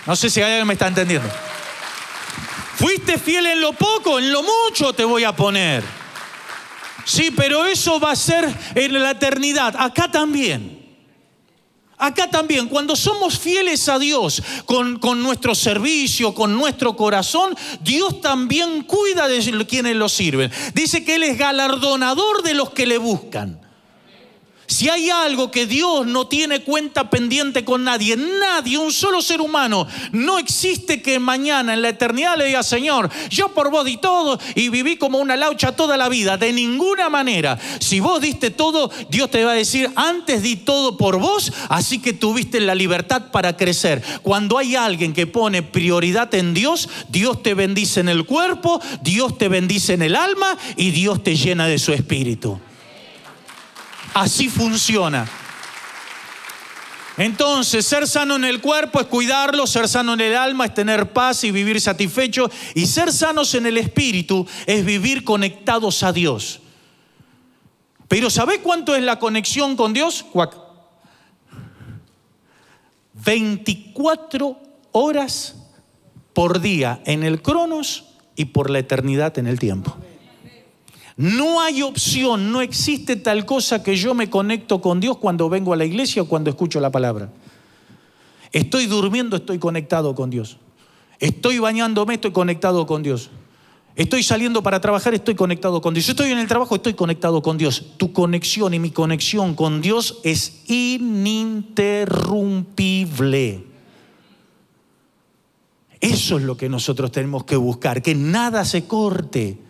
no 0.07 0.17
sé 0.17 0.31
si 0.31 0.41
alguien 0.41 0.67
me 0.67 0.75
está 0.75 0.89
entendiendo. 0.89 1.29
Fuiste 2.77 3.19
fiel 3.19 3.47
en 3.47 3.61
lo 3.61 3.73
poco, 3.73 4.19
en 4.19 4.33
lo 4.33 4.43
mucho 4.43 4.93
te 4.93 5.05
voy 5.05 5.25
a 5.25 5.35
poner. 5.35 5.83
Sí, 7.05 7.33
pero 7.35 7.67
eso 7.67 7.99
va 7.99 8.13
a 8.13 8.17
ser 8.17 8.49
en 8.75 9.03
la 9.03 9.13
eternidad. 9.13 9.75
Acá 9.77 10.11
también. 10.11 10.78
Acá 11.99 12.31
también, 12.31 12.69
cuando 12.69 12.95
somos 12.95 13.39
fieles 13.39 13.89
a 13.89 13.99
Dios 13.99 14.43
con, 14.67 15.01
nuestro 15.23 15.55
servicio, 15.55 16.33
con 16.33 16.57
nuestro 16.57 16.95
corazón, 16.97 17.57
Dios 17.81 18.21
también 18.21 18.83
cuida 18.83 19.27
de 19.27 19.67
quienes 19.67 19.97
lo 19.97 20.09
sirven. 20.09 20.51
Dice 20.75 21.05
que 21.05 21.17
Él 21.17 21.25
es 21.25 21.37
galardonador 21.37 22.43
de 22.43 22.55
los 22.55 22.71
que 22.71 22.87
le 22.87 22.99
buscan. 22.99 23.68
Si 24.69 24.91
hay 24.91 25.09
algo 25.09 25.51
que 25.51 25.65
Dios 25.65 26.07
no 26.07 26.27
tiene 26.27 26.61
cuenta 26.61 27.09
pendiente 27.09 27.65
con 27.65 27.85
nadie, 27.85 28.19
nadie, 28.19 28.77
un 28.77 28.93
solo 28.93 29.23
ser 29.23 29.41
humano, 29.41 29.87
no 30.13 30.39
existe 30.39 31.01
que 31.01 31.19
mañana 31.19 31.73
en 31.73 31.81
la 31.81 31.89
eternidad 31.89 32.37
le 32.37 32.45
diga, 32.45 32.63
Señor, 32.63 33.09
yo 33.31 33.49
por 33.55 33.71
vos 33.71 33.87
di 33.87 33.97
todo 33.97 34.39
y 34.55 34.69
viví 34.69 34.97
como 34.97 35.19
una 35.19 35.37
laucha 35.37 35.73
toda 35.73 35.97
la 35.97 36.11
vida. 36.11 36.37
De 36.37 36.53
ninguna 36.53 37.09
manera. 37.09 37.59
Si 37.81 38.01
vos 38.01 38.21
diste 38.21 38.51
todo, 38.51 38.91
Dios 39.09 39.31
te 39.31 39.43
va 39.43 39.53
a 39.53 39.55
decir, 39.55 39.91
antes 39.97 40.43
di 40.43 40.57
todo 40.57 40.99
por 40.99 41.19
vos, 41.19 41.51
así 41.71 41.99
que 41.99 42.13
tuviste 42.13 42.61
la 42.61 42.75
libertad 42.75 43.31
para 43.33 43.57
crecer. 43.57 44.03
Cuando 44.21 44.59
hay 44.59 44.77
alguien 44.77 45.15
que 45.15 45.27
pone 45.27 45.63
prioridad 45.63 46.35
en 46.35 46.53
Dios, 46.53 46.91
Dios 47.09 47.43
te 47.43 47.55
bendice 47.55 48.01
en 48.01 48.11
el 48.11 48.27
cuerpo, 48.27 48.83
Dios 49.01 49.39
te 49.39 49.49
bendice 49.49 49.95
en 49.95 50.03
el 50.03 50.15
alma 50.15 50.59
y 50.77 50.91
Dios 50.91 51.23
te 51.23 51.37
llena 51.37 51.67
de 51.69 51.79
su 51.79 51.95
espíritu. 51.95 52.61
Así 54.19 54.49
funciona. 54.49 55.29
Entonces, 57.17 57.87
ser 57.87 58.09
sano 58.09 58.35
en 58.35 58.45
el 58.45 58.61
cuerpo 58.61 59.01
es 59.01 59.07
cuidarlo, 59.07 59.65
ser 59.65 59.89
sano 59.89 60.15
en 60.15 60.21
el 60.21 60.37
alma 60.37 60.67
es 60.67 60.75
tener 60.75 61.13
paz 61.13 61.45
y 61.45 61.53
vivir 61.53 61.81
satisfecho, 61.81 62.51
y 62.75 62.87
ser 62.87 63.13
sanos 63.13 63.55
en 63.55 63.67
el 63.67 63.79
espíritu 63.79 64.45
es 64.67 64.85
vivir 64.85 65.23
conectados 65.23 66.03
a 66.03 66.13
Dios. 66.13 66.59
Pero 68.09 68.29
¿sabe 68.29 68.61
cuánto 68.61 68.97
es 68.97 69.05
la 69.05 69.21
conexión 69.21 69.77
con 69.77 69.93
Dios? 69.93 70.25
24 73.25 74.61
horas 74.91 75.55
por 76.33 76.61
día 76.61 77.01
en 77.05 77.23
el 77.23 77.41
cronos 77.41 78.15
y 78.35 78.47
por 78.47 78.69
la 78.69 78.81
eternidad 78.81 79.39
en 79.39 79.47
el 79.47 79.61
tiempo. 79.61 79.97
No 81.19 81.61
hay 81.61 81.83
opción, 81.83 82.51
no 82.53 82.61
existe 82.61 83.17
tal 83.17 83.45
cosa 83.45 83.83
que 83.83 83.97
yo 83.97 84.15
me 84.15 84.31
conecto 84.31 84.81
con 84.81 85.01
Dios 85.01 85.17
cuando 85.17 85.49
vengo 85.49 85.73
a 85.73 85.77
la 85.77 85.85
iglesia 85.85 86.23
o 86.23 86.29
cuando 86.29 86.49
escucho 86.49 86.79
la 86.79 86.93
palabra. 86.93 87.29
Estoy 88.53 88.87
durmiendo, 88.87 89.35
estoy 89.35 89.59
conectado 89.59 90.15
con 90.15 90.31
Dios. 90.31 90.59
Estoy 91.19 91.59
bañándome, 91.59 92.15
estoy 92.15 92.31
conectado 92.31 92.87
con 92.87 93.03
Dios. 93.03 93.31
Estoy 93.97 94.23
saliendo 94.23 94.63
para 94.63 94.81
trabajar, 94.81 95.13
estoy 95.13 95.35
conectado 95.35 95.81
con 95.81 95.93
Dios. 95.93 96.09
Estoy 96.09 96.31
en 96.31 96.39
el 96.39 96.47
trabajo, 96.47 96.77
estoy 96.77 96.95
conectado 96.95 97.43
con 97.43 97.59
Dios. 97.59 97.85
Tu 97.97 98.13
conexión 98.13 98.75
y 98.75 98.79
mi 98.79 98.93
conexión 98.93 99.57
con 99.57 99.83
Dios 99.83 100.21
es 100.23 100.63
ininterrumpible. 100.69 103.65
Eso 106.01 106.37
es 106.37 106.45
lo 106.45 106.57
que 106.57 106.69
nosotros 106.69 107.11
tenemos 107.11 107.43
que 107.43 107.57
buscar, 107.57 108.03
que 108.03 108.15
nada 108.15 108.65
se 108.65 108.87
corte 108.87 109.67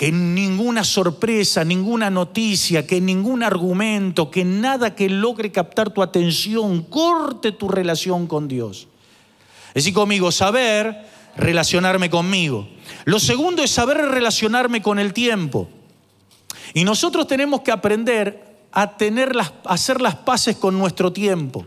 que 0.00 0.10
ninguna 0.10 0.82
sorpresa, 0.82 1.62
ninguna 1.62 2.08
noticia, 2.08 2.86
que 2.86 3.02
ningún 3.02 3.42
argumento, 3.42 4.30
que 4.30 4.46
nada 4.46 4.94
que 4.94 5.10
logre 5.10 5.52
captar 5.52 5.90
tu 5.90 6.02
atención 6.02 6.80
corte 6.84 7.52
tu 7.52 7.68
relación 7.68 8.26
con 8.26 8.48
Dios. 8.48 8.88
Es 9.68 9.84
decir, 9.84 9.92
conmigo, 9.92 10.32
saber 10.32 11.06
relacionarme 11.36 12.08
conmigo. 12.08 12.66
Lo 13.04 13.20
segundo 13.20 13.62
es 13.62 13.72
saber 13.72 13.98
relacionarme 13.98 14.80
con 14.80 14.98
el 14.98 15.12
tiempo. 15.12 15.68
Y 16.72 16.84
nosotros 16.84 17.26
tenemos 17.26 17.60
que 17.60 17.70
aprender 17.70 18.56
a, 18.72 18.96
tener 18.96 19.36
las, 19.36 19.52
a 19.66 19.74
hacer 19.74 20.00
las 20.00 20.14
paces 20.14 20.56
con 20.56 20.78
nuestro 20.78 21.12
tiempo. 21.12 21.66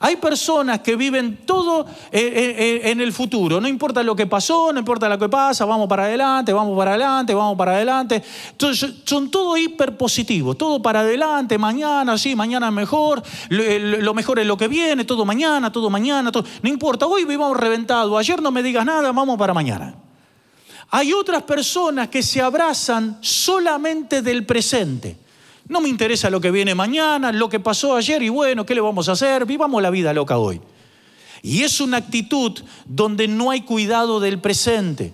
Hay 0.00 0.16
personas 0.16 0.80
que 0.80 0.96
viven 0.96 1.38
todo 1.46 1.86
eh, 2.12 2.20
eh, 2.20 2.54
eh, 2.58 2.90
en 2.90 3.00
el 3.00 3.12
futuro. 3.12 3.60
No 3.60 3.68
importa 3.68 4.02
lo 4.02 4.14
que 4.14 4.26
pasó, 4.26 4.72
no 4.72 4.78
importa 4.78 5.08
lo 5.08 5.18
que 5.18 5.28
pasa, 5.28 5.64
vamos 5.64 5.88
para 5.88 6.04
adelante, 6.04 6.52
vamos 6.52 6.76
para 6.76 6.92
adelante, 6.92 7.34
vamos 7.34 7.56
para 7.56 7.72
adelante. 7.72 8.22
Entonces, 8.50 8.94
son 9.04 9.30
todo 9.30 9.56
hiper 9.56 9.96
positivos, 9.96 10.58
todo 10.58 10.82
para 10.82 11.00
adelante, 11.00 11.56
mañana, 11.58 12.18
sí, 12.18 12.36
mañana 12.36 12.70
mejor, 12.70 13.22
lo 13.48 14.14
mejor 14.14 14.38
es 14.38 14.46
lo 14.46 14.56
que 14.56 14.68
viene, 14.68 15.04
todo 15.04 15.24
mañana, 15.24 15.72
todo 15.72 15.88
mañana, 15.88 16.30
todo. 16.30 16.44
No 16.62 16.68
importa, 16.68 17.06
hoy 17.06 17.24
vivamos 17.24 17.56
reventado, 17.56 18.18
ayer 18.18 18.42
no 18.42 18.50
me 18.50 18.62
digas 18.62 18.84
nada, 18.84 19.12
vamos 19.12 19.38
para 19.38 19.54
mañana. 19.54 19.94
Hay 20.90 21.12
otras 21.12 21.42
personas 21.42 22.08
que 22.08 22.22
se 22.22 22.40
abrazan 22.40 23.18
solamente 23.20 24.22
del 24.22 24.46
presente. 24.46 25.25
No 25.68 25.80
me 25.80 25.88
interesa 25.88 26.30
lo 26.30 26.40
que 26.40 26.50
viene 26.50 26.74
mañana, 26.74 27.32
lo 27.32 27.48
que 27.48 27.58
pasó 27.58 27.96
ayer 27.96 28.22
y 28.22 28.28
bueno, 28.28 28.64
¿qué 28.64 28.74
le 28.74 28.80
vamos 28.80 29.08
a 29.08 29.12
hacer? 29.12 29.44
Vivamos 29.46 29.82
la 29.82 29.90
vida 29.90 30.12
loca 30.12 30.38
hoy. 30.38 30.60
Y 31.42 31.62
es 31.62 31.80
una 31.80 31.96
actitud 31.98 32.60
donde 32.84 33.28
no 33.28 33.50
hay 33.50 33.62
cuidado 33.62 34.20
del 34.20 34.40
presente. 34.40 35.12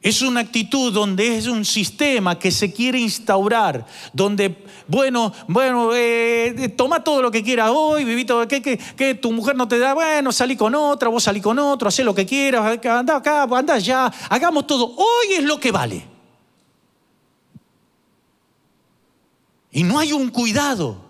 Es 0.00 0.20
una 0.20 0.40
actitud 0.40 0.92
donde 0.92 1.36
es 1.36 1.46
un 1.46 1.64
sistema 1.64 2.36
que 2.36 2.50
se 2.50 2.72
quiere 2.72 2.98
instaurar, 2.98 3.86
donde, 4.12 4.64
bueno, 4.88 5.32
bueno, 5.46 5.90
eh, 5.94 6.74
toma 6.76 7.04
todo 7.04 7.22
lo 7.22 7.30
que 7.30 7.44
quieras 7.44 7.70
hoy, 7.72 8.04
viví 8.04 8.24
todo, 8.24 8.48
que, 8.48 8.60
que, 8.60 9.14
tu 9.14 9.30
mujer 9.30 9.54
no 9.54 9.68
te 9.68 9.78
da, 9.78 9.94
bueno, 9.94 10.32
salí 10.32 10.56
con 10.56 10.74
otra, 10.74 11.08
vos 11.08 11.22
salí 11.22 11.40
con 11.40 11.56
otro, 11.60 11.86
haz 11.86 12.00
lo 12.00 12.16
que 12.16 12.26
quieras, 12.26 12.80
anda 12.84 13.16
acá, 13.16 13.44
anda 13.44 13.74
allá, 13.74 14.12
hagamos 14.28 14.66
todo. 14.66 14.92
Hoy 14.96 15.34
es 15.38 15.44
lo 15.44 15.60
que 15.60 15.70
vale. 15.70 16.11
Y 19.72 19.82
no 19.82 19.98
hay 19.98 20.12
un 20.12 20.28
cuidado. 20.28 21.02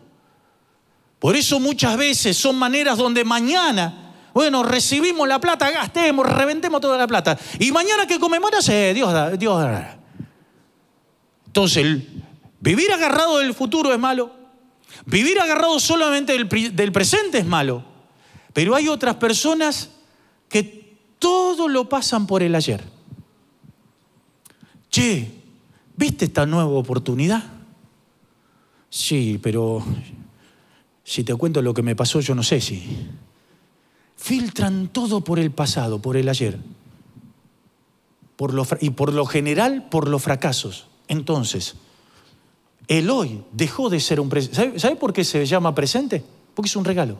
Por 1.18 1.36
eso 1.36 1.60
muchas 1.60 1.96
veces 1.96 2.36
son 2.36 2.56
maneras 2.56 2.96
donde 2.96 3.24
mañana 3.24 4.02
bueno, 4.34 4.62
recibimos 4.62 5.28
la 5.28 5.40
plata, 5.40 5.70
gastemos, 5.70 6.26
reventemos 6.26 6.80
toda 6.80 6.96
la 6.96 7.06
plata. 7.06 7.38
Y 7.58 7.70
mañana 7.70 8.06
que 8.06 8.18
comemos, 8.18 8.50
sé, 8.60 8.94
Dios 8.94 9.12
da, 9.12 9.30
Dios. 9.32 9.62
Entonces, 11.46 12.02
vivir 12.60 12.92
agarrado 12.92 13.38
del 13.38 13.54
futuro 13.54 13.92
es 13.92 13.98
malo. 13.98 14.32
Vivir 15.04 15.38
agarrado 15.40 15.78
solamente 15.80 16.32
del, 16.32 16.48
del 16.74 16.92
presente 16.92 17.38
es 17.38 17.46
malo. 17.46 17.84
Pero 18.52 18.74
hay 18.74 18.88
otras 18.88 19.16
personas 19.16 19.90
que 20.48 20.96
todo 21.18 21.68
lo 21.68 21.88
pasan 21.88 22.26
por 22.26 22.42
el 22.42 22.54
ayer. 22.54 22.82
Che, 24.90 25.30
¿viste 25.96 26.26
esta 26.26 26.46
nueva 26.46 26.70
oportunidad? 26.70 27.44
Sí, 28.92 29.40
pero 29.42 29.82
si 31.02 31.24
te 31.24 31.34
cuento 31.34 31.62
lo 31.62 31.72
que 31.72 31.80
me 31.80 31.96
pasó, 31.96 32.20
yo 32.20 32.34
no 32.34 32.42
sé 32.42 32.60
si 32.60 33.08
filtran 34.16 34.88
todo 34.88 35.24
por 35.24 35.38
el 35.38 35.50
pasado, 35.50 36.02
por 36.02 36.18
el 36.18 36.28
ayer. 36.28 36.58
Por 38.36 38.52
lo, 38.52 38.66
y 38.80 38.90
por 38.90 39.14
lo 39.14 39.24
general 39.24 39.88
por 39.88 40.08
los 40.08 40.22
fracasos. 40.22 40.88
Entonces, 41.08 41.74
el 42.86 43.08
hoy 43.08 43.42
dejó 43.52 43.88
de 43.88 43.98
ser 43.98 44.20
un 44.20 44.28
presente. 44.28 44.78
¿Sabe, 44.78 44.96
por 44.96 45.14
qué 45.14 45.24
se 45.24 45.46
llama 45.46 45.74
presente? 45.74 46.22
Porque 46.54 46.68
es 46.68 46.76
un 46.76 46.84
regalo. 46.84 47.18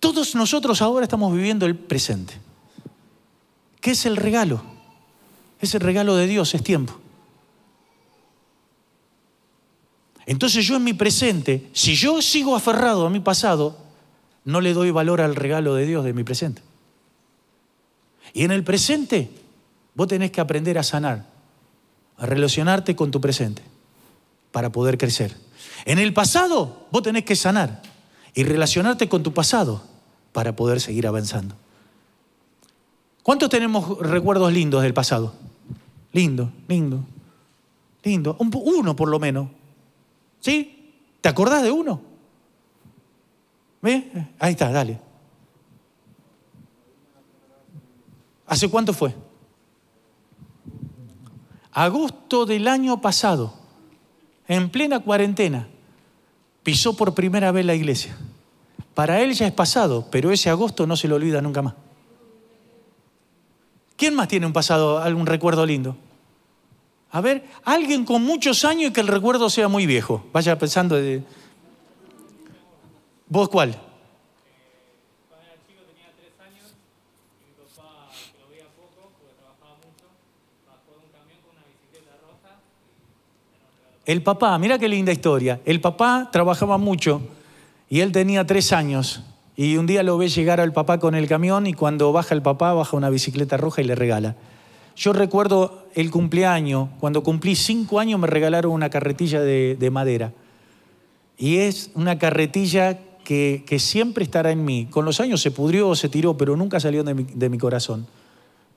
Todos 0.00 0.34
nosotros 0.34 0.80
ahora 0.80 1.04
estamos 1.04 1.34
viviendo 1.34 1.66
el 1.66 1.76
presente. 1.76 2.32
¿Qué 3.82 3.90
es 3.90 4.06
el 4.06 4.16
regalo? 4.16 4.62
Es 5.60 5.74
el 5.74 5.82
regalo 5.82 6.16
de 6.16 6.26
Dios, 6.26 6.54
es 6.54 6.62
tiempo. 6.64 6.98
Entonces 10.28 10.66
yo 10.66 10.76
en 10.76 10.84
mi 10.84 10.92
presente, 10.92 11.70
si 11.72 11.94
yo 11.94 12.20
sigo 12.20 12.54
aferrado 12.54 13.06
a 13.06 13.10
mi 13.10 13.18
pasado, 13.18 13.78
no 14.44 14.60
le 14.60 14.74
doy 14.74 14.90
valor 14.90 15.22
al 15.22 15.34
regalo 15.34 15.74
de 15.74 15.86
Dios 15.86 16.04
de 16.04 16.12
mi 16.12 16.22
presente. 16.22 16.60
Y 18.34 18.44
en 18.44 18.50
el 18.50 18.62
presente, 18.62 19.30
vos 19.94 20.06
tenés 20.06 20.30
que 20.30 20.42
aprender 20.42 20.78
a 20.78 20.82
sanar, 20.82 21.24
a 22.18 22.26
relacionarte 22.26 22.94
con 22.94 23.10
tu 23.10 23.22
presente 23.22 23.62
para 24.52 24.70
poder 24.70 24.98
crecer. 24.98 25.34
En 25.86 25.98
el 25.98 26.12
pasado, 26.12 26.86
vos 26.90 27.02
tenés 27.02 27.24
que 27.24 27.34
sanar 27.34 27.80
y 28.34 28.44
relacionarte 28.44 29.08
con 29.08 29.22
tu 29.22 29.32
pasado 29.32 29.82
para 30.32 30.54
poder 30.54 30.82
seguir 30.82 31.06
avanzando. 31.06 31.54
¿Cuántos 33.22 33.48
tenemos 33.48 33.98
recuerdos 34.00 34.52
lindos 34.52 34.82
del 34.82 34.92
pasado? 34.92 35.32
Lindo, 36.12 36.52
lindo, 36.68 37.02
lindo. 38.04 38.36
Uno 38.38 38.94
por 38.94 39.08
lo 39.08 39.18
menos. 39.18 39.48
¿Sí? 40.40 40.94
¿Te 41.20 41.28
acordás 41.28 41.62
de 41.62 41.70
uno? 41.70 42.00
¿Ve? 43.82 44.10
Ahí 44.38 44.52
está, 44.52 44.70
dale. 44.70 45.00
¿Hace 48.46 48.68
cuánto 48.68 48.92
fue? 48.92 49.14
Agosto 51.72 52.46
del 52.46 52.66
año 52.66 53.00
pasado, 53.00 53.54
en 54.48 54.70
plena 54.70 55.00
cuarentena, 55.00 55.68
pisó 56.62 56.96
por 56.96 57.14
primera 57.14 57.52
vez 57.52 57.64
la 57.66 57.74
iglesia. 57.74 58.16
Para 58.94 59.20
él 59.20 59.34
ya 59.34 59.46
es 59.46 59.52
pasado, 59.52 60.08
pero 60.10 60.32
ese 60.32 60.50
agosto 60.50 60.86
no 60.86 60.96
se 60.96 61.06
lo 61.06 61.16
olvida 61.16 61.40
nunca 61.40 61.62
más. 61.62 61.74
¿Quién 63.96 64.14
más 64.14 64.28
tiene 64.28 64.46
un 64.46 64.52
pasado, 64.52 64.98
algún 64.98 65.26
recuerdo 65.26 65.66
lindo? 65.66 65.96
A 67.10 67.20
ver, 67.20 67.44
alguien 67.64 68.04
con 68.04 68.22
muchos 68.22 68.64
años 68.64 68.90
y 68.90 68.92
que 68.92 69.00
el 69.00 69.08
recuerdo 69.08 69.48
sea 69.48 69.68
muy 69.68 69.86
viejo. 69.86 70.24
Vaya 70.32 70.58
pensando 70.58 70.96
de... 70.96 71.22
¿Vos 73.28 73.48
cuál? 73.48 73.78
El 84.08 84.22
papá, 84.22 84.56
mira 84.58 84.78
qué 84.78 84.88
linda 84.88 85.12
historia. 85.12 85.60
El 85.66 85.82
papá 85.82 86.30
trabajaba 86.32 86.78
mucho 86.78 87.20
y 87.90 88.00
él 88.00 88.10
tenía 88.10 88.46
tres 88.46 88.72
años. 88.72 89.22
Y 89.54 89.76
un 89.76 89.86
día 89.86 90.02
lo 90.02 90.16
ve 90.16 90.28
llegar 90.28 90.62
al 90.62 90.72
papá 90.72 90.98
con 90.98 91.14
el 91.14 91.28
camión 91.28 91.66
y 91.66 91.74
cuando 91.74 92.10
baja 92.10 92.34
el 92.34 92.40
papá 92.40 92.72
baja 92.72 92.96
una 92.96 93.10
bicicleta 93.10 93.58
roja 93.58 93.82
y 93.82 93.84
le 93.84 93.94
regala. 93.94 94.34
Yo 94.98 95.12
recuerdo 95.12 95.86
el 95.94 96.10
cumpleaños, 96.10 96.88
cuando 96.98 97.22
cumplí 97.22 97.54
cinco 97.54 98.00
años 98.00 98.18
me 98.18 98.26
regalaron 98.26 98.72
una 98.72 98.90
carretilla 98.90 99.40
de, 99.40 99.90
madera. 99.92 100.32
Y 101.36 101.58
es 101.58 101.92
una 101.94 102.18
carretilla 102.18 102.98
que, 103.22 103.64
siempre 103.78 104.24
estará 104.24 104.50
en 104.50 104.64
mí. 104.64 104.88
Con 104.90 105.04
los 105.04 105.20
años 105.20 105.40
se 105.40 105.52
pudrió 105.52 105.94
se 105.94 106.08
tiró, 106.08 106.36
pero 106.36 106.56
nunca 106.56 106.80
salió 106.80 107.04
de 107.04 107.48
mi, 107.48 107.58
corazón. 107.58 108.08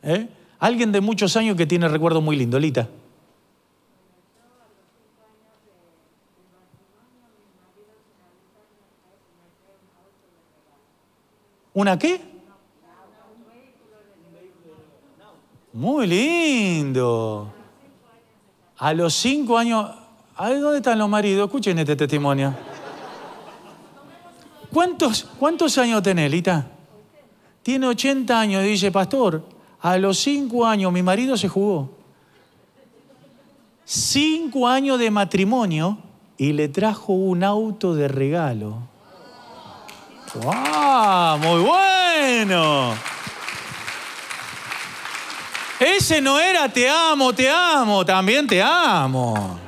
¿Eh? 0.04 0.28
Alguien 0.60 0.92
de 0.92 1.02
muchos 1.02 1.36
años 1.38 1.58
que 1.58 1.66
tiene 1.66 1.88
recuerdo 1.88 2.22
muy 2.22 2.36
lindo, 2.36 2.60
Lita. 2.60 2.88
¿Una 11.74 11.98
qué? 11.98 12.31
Muy 15.74 16.06
lindo. 16.06 17.54
A 18.78 18.94
los 18.94 19.14
cinco 19.14 19.58
años, 19.58 19.90
¿dónde 20.38 20.78
están 20.78 21.00
los 21.00 21.08
maridos? 21.08 21.46
Escuchen 21.46 21.80
este 21.80 21.96
testimonio. 21.96 22.54
¿Cuántos, 24.74 25.28
cuántos 25.40 25.78
años 25.78 26.02
tenés, 26.04 26.30
Lita? 26.30 26.68
Tiene 27.64 27.88
80 27.88 28.40
años, 28.40 28.64
dice, 28.64 28.92
pastor, 28.92 29.46
a 29.82 29.98
los 29.98 30.18
cinco 30.20 30.66
años 30.66 30.92
mi 30.92 31.04
marido 31.04 31.38
se 31.38 31.48
jugó. 31.48 31.90
Cinco 33.86 34.68
años 34.68 35.00
de 35.00 35.12
matrimonio 35.12 35.98
y 36.38 36.54
le 36.54 36.70
trajo 36.70 37.14
un 37.14 37.44
auto 37.44 37.94
de 37.94 38.08
regalo. 38.08 38.78
¡Wow! 40.34 41.38
¡Muy 41.40 41.62
bueno! 41.62 42.94
Ese 45.82 46.22
no 46.22 46.40
era 46.40 46.70
te 46.70 46.88
amo, 46.88 47.34
te 47.34 47.50
amo, 47.50 48.06
también 48.06 48.46
te 48.46 48.62
amo. 48.62 49.60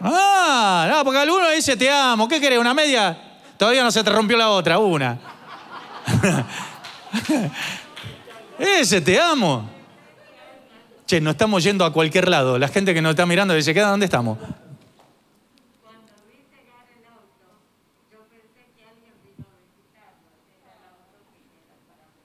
Ah, 0.00 0.88
no, 0.90 1.04
porque 1.04 1.20
alguno 1.20 1.48
dice 1.50 1.76
te 1.76 1.88
amo. 1.88 2.26
¿Qué 2.26 2.40
querés? 2.40 2.58
¿Una 2.58 2.74
media? 2.74 3.16
Todavía 3.56 3.84
no 3.84 3.92
se 3.92 4.02
te 4.02 4.10
rompió 4.10 4.36
la 4.36 4.50
otra, 4.50 4.80
una. 4.80 5.16
Ese 8.58 9.00
te 9.00 9.20
amo. 9.20 9.70
Che, 11.06 11.20
no 11.20 11.30
estamos 11.30 11.62
yendo 11.62 11.84
a 11.84 11.92
cualquier 11.92 12.28
lado. 12.28 12.58
La 12.58 12.66
gente 12.66 12.92
que 12.92 13.00
nos 13.00 13.10
está 13.10 13.26
mirando 13.26 13.54
dice, 13.54 13.72
¿queda 13.72 13.90
dónde 13.90 14.06
estamos? 14.06 14.38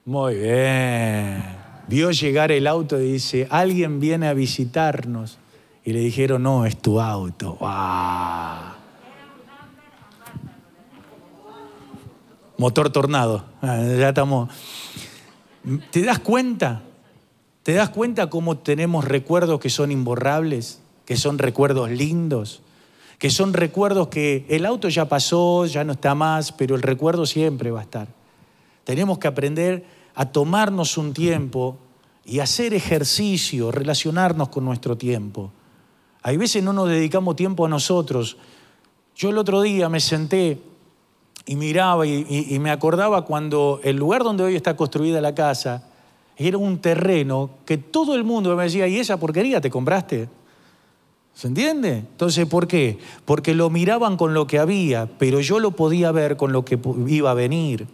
Muy 0.04 0.34
bien 0.34 1.55
vio 1.88 2.10
llegar 2.10 2.52
el 2.52 2.66
auto 2.66 3.00
y 3.00 3.12
dice, 3.12 3.46
alguien 3.50 4.00
viene 4.00 4.28
a 4.28 4.34
visitarnos. 4.34 5.38
Y 5.84 5.92
le 5.92 6.00
dijeron, 6.00 6.42
no, 6.42 6.66
es 6.66 6.76
tu 6.76 7.00
auto. 7.00 7.58
Motor 12.58 12.90
tornado. 12.90 13.44
Ah, 13.62 13.80
ya 13.98 14.08
estamos. 14.08 14.50
¿Te 15.90 16.02
das 16.02 16.18
cuenta? 16.18 16.82
¿Te 17.62 17.74
das 17.74 17.90
cuenta 17.90 18.30
cómo 18.30 18.58
tenemos 18.58 19.04
recuerdos 19.04 19.60
que 19.60 19.70
son 19.70 19.92
imborrables? 19.92 20.80
Que 21.04 21.16
son 21.16 21.38
recuerdos 21.38 21.90
lindos. 21.90 22.62
Que 23.18 23.30
son 23.30 23.52
recuerdos 23.52 24.08
que 24.08 24.44
el 24.48 24.66
auto 24.66 24.88
ya 24.88 25.08
pasó, 25.08 25.66
ya 25.66 25.84
no 25.84 25.92
está 25.92 26.14
más, 26.14 26.50
pero 26.50 26.74
el 26.74 26.82
recuerdo 26.82 27.26
siempre 27.26 27.70
va 27.70 27.80
a 27.80 27.84
estar. 27.84 28.08
Tenemos 28.84 29.18
que 29.18 29.28
aprender 29.28 29.84
a 30.16 30.32
tomarnos 30.32 30.98
un 30.98 31.12
tiempo 31.12 31.76
y 32.24 32.40
hacer 32.40 32.74
ejercicio, 32.74 33.70
relacionarnos 33.70 34.48
con 34.48 34.64
nuestro 34.64 34.96
tiempo. 34.96 35.52
Hay 36.22 36.38
veces 36.38 36.64
no 36.64 36.72
nos 36.72 36.88
dedicamos 36.88 37.36
tiempo 37.36 37.66
a 37.66 37.68
nosotros. 37.68 38.36
Yo 39.14 39.30
el 39.30 39.38
otro 39.38 39.62
día 39.62 39.88
me 39.88 40.00
senté 40.00 40.60
y 41.44 41.54
miraba 41.54 42.06
y, 42.06 42.58
me 42.58 42.70
acordaba 42.70 43.24
cuando 43.24 43.78
el 43.84 43.96
lugar 43.96 44.24
donde 44.24 44.42
hoy 44.42 44.56
está 44.56 44.74
construida 44.74 45.20
la 45.20 45.34
casa 45.34 45.84
era 46.36 46.58
un 46.58 46.78
terreno 46.78 47.50
que 47.64 47.78
todo 47.78 48.16
el 48.16 48.24
mundo 48.24 48.54
me 48.56 48.64
decía, 48.64 48.88
¿y 48.88 48.98
esa 48.98 49.18
porquería 49.18 49.60
te 49.60 49.70
compraste? 49.70 50.28
¿Se 51.34 51.46
entiende? 51.46 51.98
Entonces, 51.98 52.46
¿por 52.46 52.66
qué? 52.66 52.98
Porque 53.24 53.54
lo 53.54 53.68
miraban 53.70 54.16
con 54.16 54.34
lo 54.34 54.46
que 54.46 54.58
había, 54.58 55.06
pero 55.18 55.40
yo 55.40 55.60
lo 55.60 55.72
podía 55.72 56.10
ver 56.10 56.36
con 56.36 56.52
lo 56.52 56.64
que 56.64 56.78
iba 57.06 57.30
a 57.30 57.34
venir. 57.34 57.86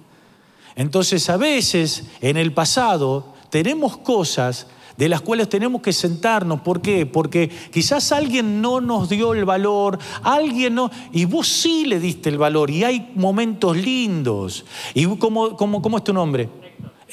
Entonces, 0.76 1.28
a 1.30 1.36
veces 1.36 2.04
en 2.20 2.36
el 2.36 2.52
pasado 2.52 3.34
tenemos 3.50 3.96
cosas 3.98 4.66
de 4.96 5.08
las 5.08 5.20
cuales 5.20 5.48
tenemos 5.48 5.82
que 5.82 5.92
sentarnos. 5.92 6.60
¿Por 6.60 6.80
qué? 6.80 7.06
Porque 7.06 7.48
quizás 7.72 8.12
alguien 8.12 8.60
no 8.60 8.80
nos 8.80 9.08
dio 9.08 9.34
el 9.34 9.44
valor, 9.44 9.98
alguien 10.22 10.74
no, 10.74 10.90
y 11.12 11.24
vos 11.24 11.48
sí 11.48 11.84
le 11.86 11.98
diste 11.98 12.28
el 12.28 12.38
valor, 12.38 12.70
y 12.70 12.84
hay 12.84 13.12
momentos 13.14 13.76
lindos. 13.76 14.64
¿Y 14.94 15.06
cómo, 15.16 15.56
cómo, 15.56 15.82
cómo 15.82 15.98
es 15.98 16.04
tu 16.04 16.12
nombre? 16.12 16.48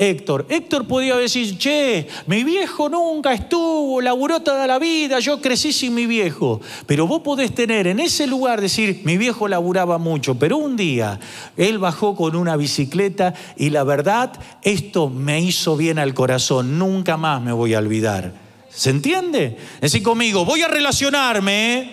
Héctor. 0.02 0.46
Héctor 0.48 0.88
podía 0.88 1.18
decir, 1.18 1.58
che, 1.58 2.08
mi 2.26 2.46
viejo 2.46 2.88
nunca 2.88 3.34
estuvo, 3.34 4.00
laburó 4.00 4.40
toda 4.40 4.66
la 4.66 4.80
vida, 4.80 5.20
yo 5.20 5.42
crecí 5.42 5.74
sin 5.74 5.94
mi 5.94 6.06
viejo. 6.06 6.62
Pero 6.86 7.06
vos 7.06 7.22
podés 7.22 7.54
tener 7.54 7.86
en 7.86 8.00
ese 8.00 8.26
lugar 8.26 8.62
decir, 8.62 9.02
mi 9.04 9.18
viejo 9.18 9.50
laburaba 9.50 9.98
mucho, 9.98 10.36
pero 10.36 10.56
un 10.56 10.78
día 10.78 11.20
él 11.58 11.80
bajó 11.80 12.16
con 12.16 12.38
una 12.38 12.56
bicicleta 12.56 13.34
y 13.58 13.72
la 13.72 13.84
verdad, 13.84 14.32
esto 14.62 15.10
me 15.10 15.42
hizo 15.42 15.76
bien 15.76 16.00
al 16.00 16.14
corazón, 16.14 16.80
nunca 16.80 17.18
más 17.18 17.42
me 17.42 17.52
voy 17.52 17.74
a 17.74 17.80
olvidar. 17.80 18.32
¿Se 18.70 18.92
entiende? 18.92 19.58
Decir 19.82 20.02
conmigo, 20.02 20.46
voy 20.46 20.62
a 20.62 20.70
relacionarme 20.70 21.92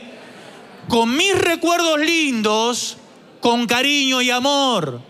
con 0.87 1.17
mis 1.17 1.37
recuerdos 1.37 1.99
lindos, 1.99 2.99
con 3.41 3.67
cariño 3.67 4.23
y 4.23 4.31
amor. 4.31 5.01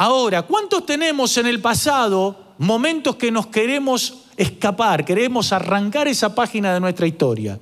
Ahora, 0.00 0.42
¿cuántos 0.42 0.86
tenemos 0.86 1.36
en 1.38 1.48
el 1.48 1.60
pasado 1.60 2.36
momentos 2.58 3.16
que 3.16 3.32
nos 3.32 3.48
queremos 3.48 4.26
escapar, 4.36 5.04
queremos 5.04 5.52
arrancar 5.52 6.06
esa 6.06 6.36
página 6.36 6.72
de 6.72 6.78
nuestra 6.78 7.04
historia? 7.08 7.58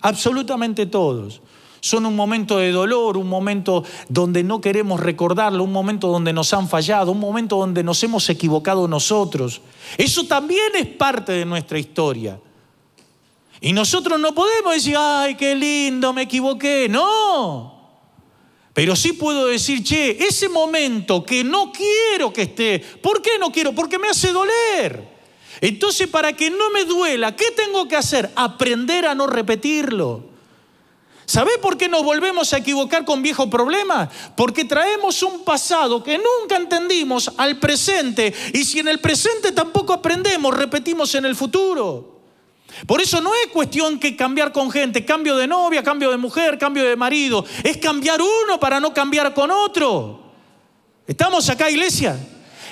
Absolutamente 0.00 0.86
todos. 0.86 1.42
Son 1.80 2.06
un 2.06 2.16
momento 2.16 2.56
de 2.56 2.72
dolor, 2.72 3.18
un 3.18 3.28
momento 3.28 3.84
donde 4.08 4.42
no 4.42 4.62
queremos 4.62 4.98
recordarlo, 4.98 5.62
un 5.62 5.72
momento 5.72 6.08
donde 6.08 6.32
nos 6.32 6.54
han 6.54 6.70
fallado, 6.70 7.12
un 7.12 7.20
momento 7.20 7.58
donde 7.58 7.84
nos 7.84 8.02
hemos 8.02 8.30
equivocado 8.30 8.88
nosotros. 8.88 9.60
Eso 9.98 10.24
también 10.24 10.74
es 10.76 10.86
parte 10.86 11.32
de 11.32 11.44
nuestra 11.44 11.78
historia. 11.78 12.40
Y 13.60 13.74
nosotros 13.74 14.18
no 14.18 14.34
podemos 14.34 14.72
decir, 14.72 14.96
ay, 14.98 15.34
qué 15.34 15.54
lindo, 15.54 16.14
me 16.14 16.22
equivoqué. 16.22 16.88
No, 16.88 17.73
pero 18.74 18.96
sí 18.96 19.12
puedo 19.12 19.46
decir, 19.46 19.84
che, 19.84 20.24
ese 20.26 20.48
momento 20.48 21.24
que 21.24 21.44
no 21.44 21.72
quiero 21.72 22.32
que 22.32 22.42
esté, 22.42 22.80
¿por 22.80 23.22
qué 23.22 23.38
no 23.38 23.52
quiero? 23.52 23.72
Porque 23.72 24.00
me 24.00 24.08
hace 24.08 24.32
doler. 24.32 25.14
Entonces, 25.60 26.08
para 26.08 26.32
que 26.32 26.50
no 26.50 26.70
me 26.70 26.84
duela, 26.84 27.36
¿qué 27.36 27.52
tengo 27.56 27.86
que 27.86 27.94
hacer? 27.94 28.32
Aprender 28.34 29.06
a 29.06 29.14
no 29.14 29.28
repetirlo. 29.28 30.24
¿Sabe 31.24 31.52
por 31.58 31.78
qué 31.78 31.88
nos 31.88 32.02
volvemos 32.02 32.52
a 32.52 32.58
equivocar 32.58 33.04
con 33.04 33.22
viejos 33.22 33.48
problemas? 33.48 34.10
Porque 34.36 34.64
traemos 34.64 35.22
un 35.22 35.44
pasado 35.44 36.02
que 36.02 36.18
nunca 36.18 36.56
entendimos 36.56 37.30
al 37.36 37.58
presente 37.58 38.34
y 38.52 38.64
si 38.64 38.80
en 38.80 38.88
el 38.88 38.98
presente 38.98 39.52
tampoco 39.52 39.92
aprendemos, 39.92 40.54
repetimos 40.54 41.14
en 41.14 41.24
el 41.24 41.36
futuro. 41.36 42.13
Por 42.86 43.00
eso 43.00 43.20
no 43.20 43.34
es 43.34 43.46
cuestión 43.52 43.98
que 43.98 44.16
cambiar 44.16 44.52
con 44.52 44.70
gente, 44.70 45.04
cambio 45.04 45.36
de 45.36 45.46
novia, 45.46 45.82
cambio 45.82 46.10
de 46.10 46.16
mujer, 46.16 46.58
cambio 46.58 46.84
de 46.84 46.96
marido. 46.96 47.44
Es 47.62 47.76
cambiar 47.78 48.20
uno 48.20 48.58
para 48.58 48.80
no 48.80 48.92
cambiar 48.92 49.32
con 49.32 49.50
otro. 49.50 50.20
¿Estamos 51.06 51.48
acá, 51.48 51.70
iglesia? 51.70 52.18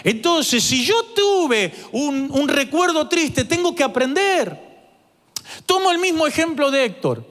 Entonces, 0.04 0.62
si 0.64 0.84
yo 0.84 1.04
tuve 1.14 1.72
un, 1.92 2.48
recuerdo 2.48 3.08
triste, 3.08 3.44
tengo 3.44 3.74
que 3.74 3.84
aprender. 3.84 4.58
Tomo 5.66 5.90
el 5.90 5.98
mismo 5.98 6.26
ejemplo 6.26 6.70
de 6.70 6.84
Héctor. 6.84 7.24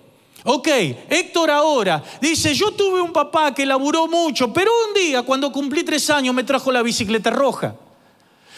Ok, 0.43 0.67
Héctor 1.10 1.51
ahora 1.51 2.03
dice, 2.19 2.53
yo 2.55 2.71
tuve 2.71 2.99
un 2.99 3.13
papá 3.13 3.53
que 3.53 3.65
laburó 3.65 4.07
mucho, 4.07 4.51
pero 4.51 4.71
un 4.88 4.93
día 4.95 5.21
cuando 5.21 5.51
cumplí 5.51 5.84
tres 5.84 6.10
años 6.10 6.34
me 6.34 6.43
trajo 6.43 6.71
la 6.71 6.81
bicicleta 6.81 7.29
roja. 7.29 7.75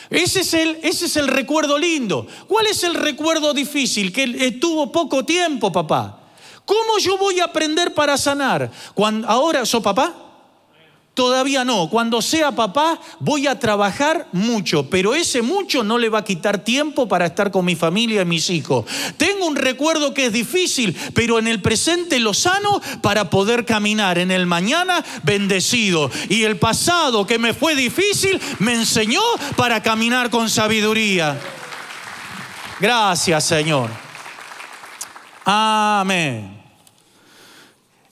Ese 0.10 0.42
es, 0.42 0.54
el, 0.54 0.80
ese 0.84 1.06
es 1.06 1.16
el 1.16 1.28
recuerdo 1.28 1.78
lindo. 1.78 2.28
¿Cuál 2.48 2.68
es 2.68 2.84
el 2.84 2.96
recuerdo 2.96 3.54
difícil? 3.54 4.12
Que 4.12 4.24
estuvo 4.48 4.92
poco 4.92 5.26
tiempo, 5.26 5.72
papá. 5.72 6.20
¿Cómo 6.66 6.98
yo 7.00 7.18
voy 7.18 7.39
a 7.39 7.46
aprender 7.46 7.94
para 7.94 8.18
sanar? 8.18 8.72
Cuando, 8.94 9.28
ahora, 9.28 9.66
¿so 9.66 9.82
papá? 9.82 10.22
Todavía 11.13 11.63
no. 11.63 11.89
Cuando 11.91 12.23
sea 12.23 12.54
papá 12.54 12.99
voy 13.19 13.45
a 13.45 13.60
trabajar 13.60 14.28
mucho, 14.32 14.89
pero 14.89 15.13
ese 15.13 15.43
mucho 15.43 15.84
no 15.84 15.99
le 15.99 16.10
va 16.10 16.19
a 16.19 16.23
quitar 16.23 16.63
tiempo 16.63 17.08
para 17.08 17.28
estar 17.28 17.52
con 17.52 17.65
mi 17.65 17.76
familia 17.76 18.23
y 18.23 18.26
mis 18.26 18.49
hijos. 18.49 18.86
Tengo 19.17 19.45
un 19.45 19.56
recuerdo 19.56 20.15
que 20.15 20.26
es 20.26 20.34
difícil, 20.34 20.97
pero 21.13 21.38
en 21.38 21.47
el 21.47 21.62
presente 21.62 22.19
lo 22.19 22.34
sano 22.34 22.82
para 23.02 23.30
poder 23.30 23.63
caminar 23.63 24.17
en 24.17 24.32
el 24.32 24.47
mañana 24.47 25.06
bendecido. 25.21 26.10
Y 26.30 26.43
el 26.43 26.58
pasado 26.58 27.28
que 27.28 27.38
me 27.38 27.54
fue 27.54 27.76
difícil 27.76 28.41
me 28.58 28.73
enseñó 28.73 29.21
para 29.56 29.84
caminar 29.84 30.32
con 30.32 30.49
sabiduría. 30.49 31.39
Gracias, 32.80 33.43
Señor. 33.45 33.91
Amén. 35.45 36.60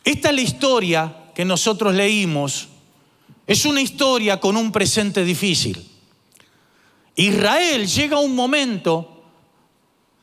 Esta 0.04 0.30
es 0.30 0.36
la 0.36 0.42
historia 0.42 1.16
que 1.34 1.46
nosotros 1.46 1.96
leímos 1.96 2.68
es 3.48 3.66
una 3.66 3.82
historia 3.82 4.40
con 4.40 4.56
un 4.58 4.72
presente 4.72 5.24
difícil. 5.24 5.86
Israel 7.16 7.88
llega 7.88 8.18
a 8.18 8.22
un 8.22 8.36
momento 8.36 9.24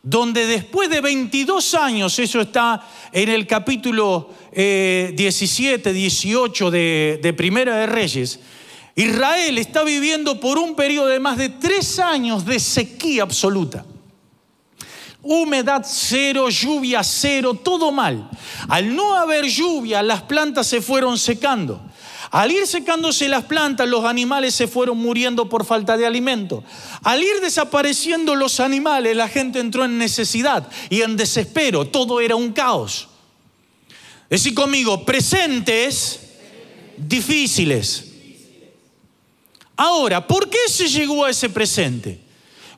donde 0.03 0.47
después 0.47 0.89
de 0.89 1.01
22 1.01 1.75
años, 1.75 2.19
eso 2.19 2.41
está 2.41 2.89
en 3.13 3.29
el 3.29 3.47
capítulo 3.47 4.31
17, 4.53 5.91
eh, 5.91 5.93
18 5.93 6.71
de, 6.71 7.21
de 7.23 7.33
Primera 7.35 7.77
de 7.77 7.87
Reyes, 7.87 8.41
Israel 8.95 9.59
está 9.59 9.85
viviendo 9.85 10.41
por 10.41 10.59
un 10.59 10.75
periodo 10.75 11.07
de 11.09 11.21
más 11.21 11.37
de 11.37 11.51
tres 11.51 11.99
años 11.99 12.45
de 12.45 12.59
sequía 12.59 13.23
absoluta. 13.23 13.85
Humedad 15.23 15.85
cero, 15.87 16.49
lluvia 16.49 17.05
cero, 17.05 17.55
todo 17.55 17.93
mal. 17.93 18.29
Al 18.69 18.97
no 18.97 19.15
haber 19.15 19.45
lluvia, 19.47 20.03
las 20.03 20.23
plantas 20.23 20.67
se 20.67 20.81
fueron 20.81 21.19
secando. 21.19 21.88
Al 22.31 22.53
ir 22.53 22.67
secándose 22.67 23.29
las 23.29 23.45
plantas, 23.45 23.89
los 23.89 24.05
animales 24.05 24.55
se 24.55 24.67
fueron 24.67 24.99
muriendo 24.99 25.49
por 25.49 25.65
falta 25.65 25.97
de 25.97 26.07
alimento. 26.07 26.63
Al 27.03 27.23
ir 27.23 27.41
desapareciendo 27.41 28.35
los 28.35 28.61
animales, 28.61 29.17
la 29.17 29.29
gente 29.29 29.61
entró 29.61 29.85
en 29.85 29.99
necesidad 29.99 30.69
y 30.91 31.03
en 31.03 31.17
desespero. 31.17 31.87
Todo 31.87 32.21
era 32.21 32.37
un 32.37 32.53
caos. 32.53 33.09
Decir 34.29 34.55
conmigo, 34.55 35.07
presentes 35.07 36.21
difíciles. 36.99 38.05
Ahora, 39.77 40.27
¿por 40.27 40.51
qué 40.51 40.59
se 40.69 40.89
llegó 40.89 41.25
a 41.25 41.31
ese 41.31 41.49
presente? 41.49 42.21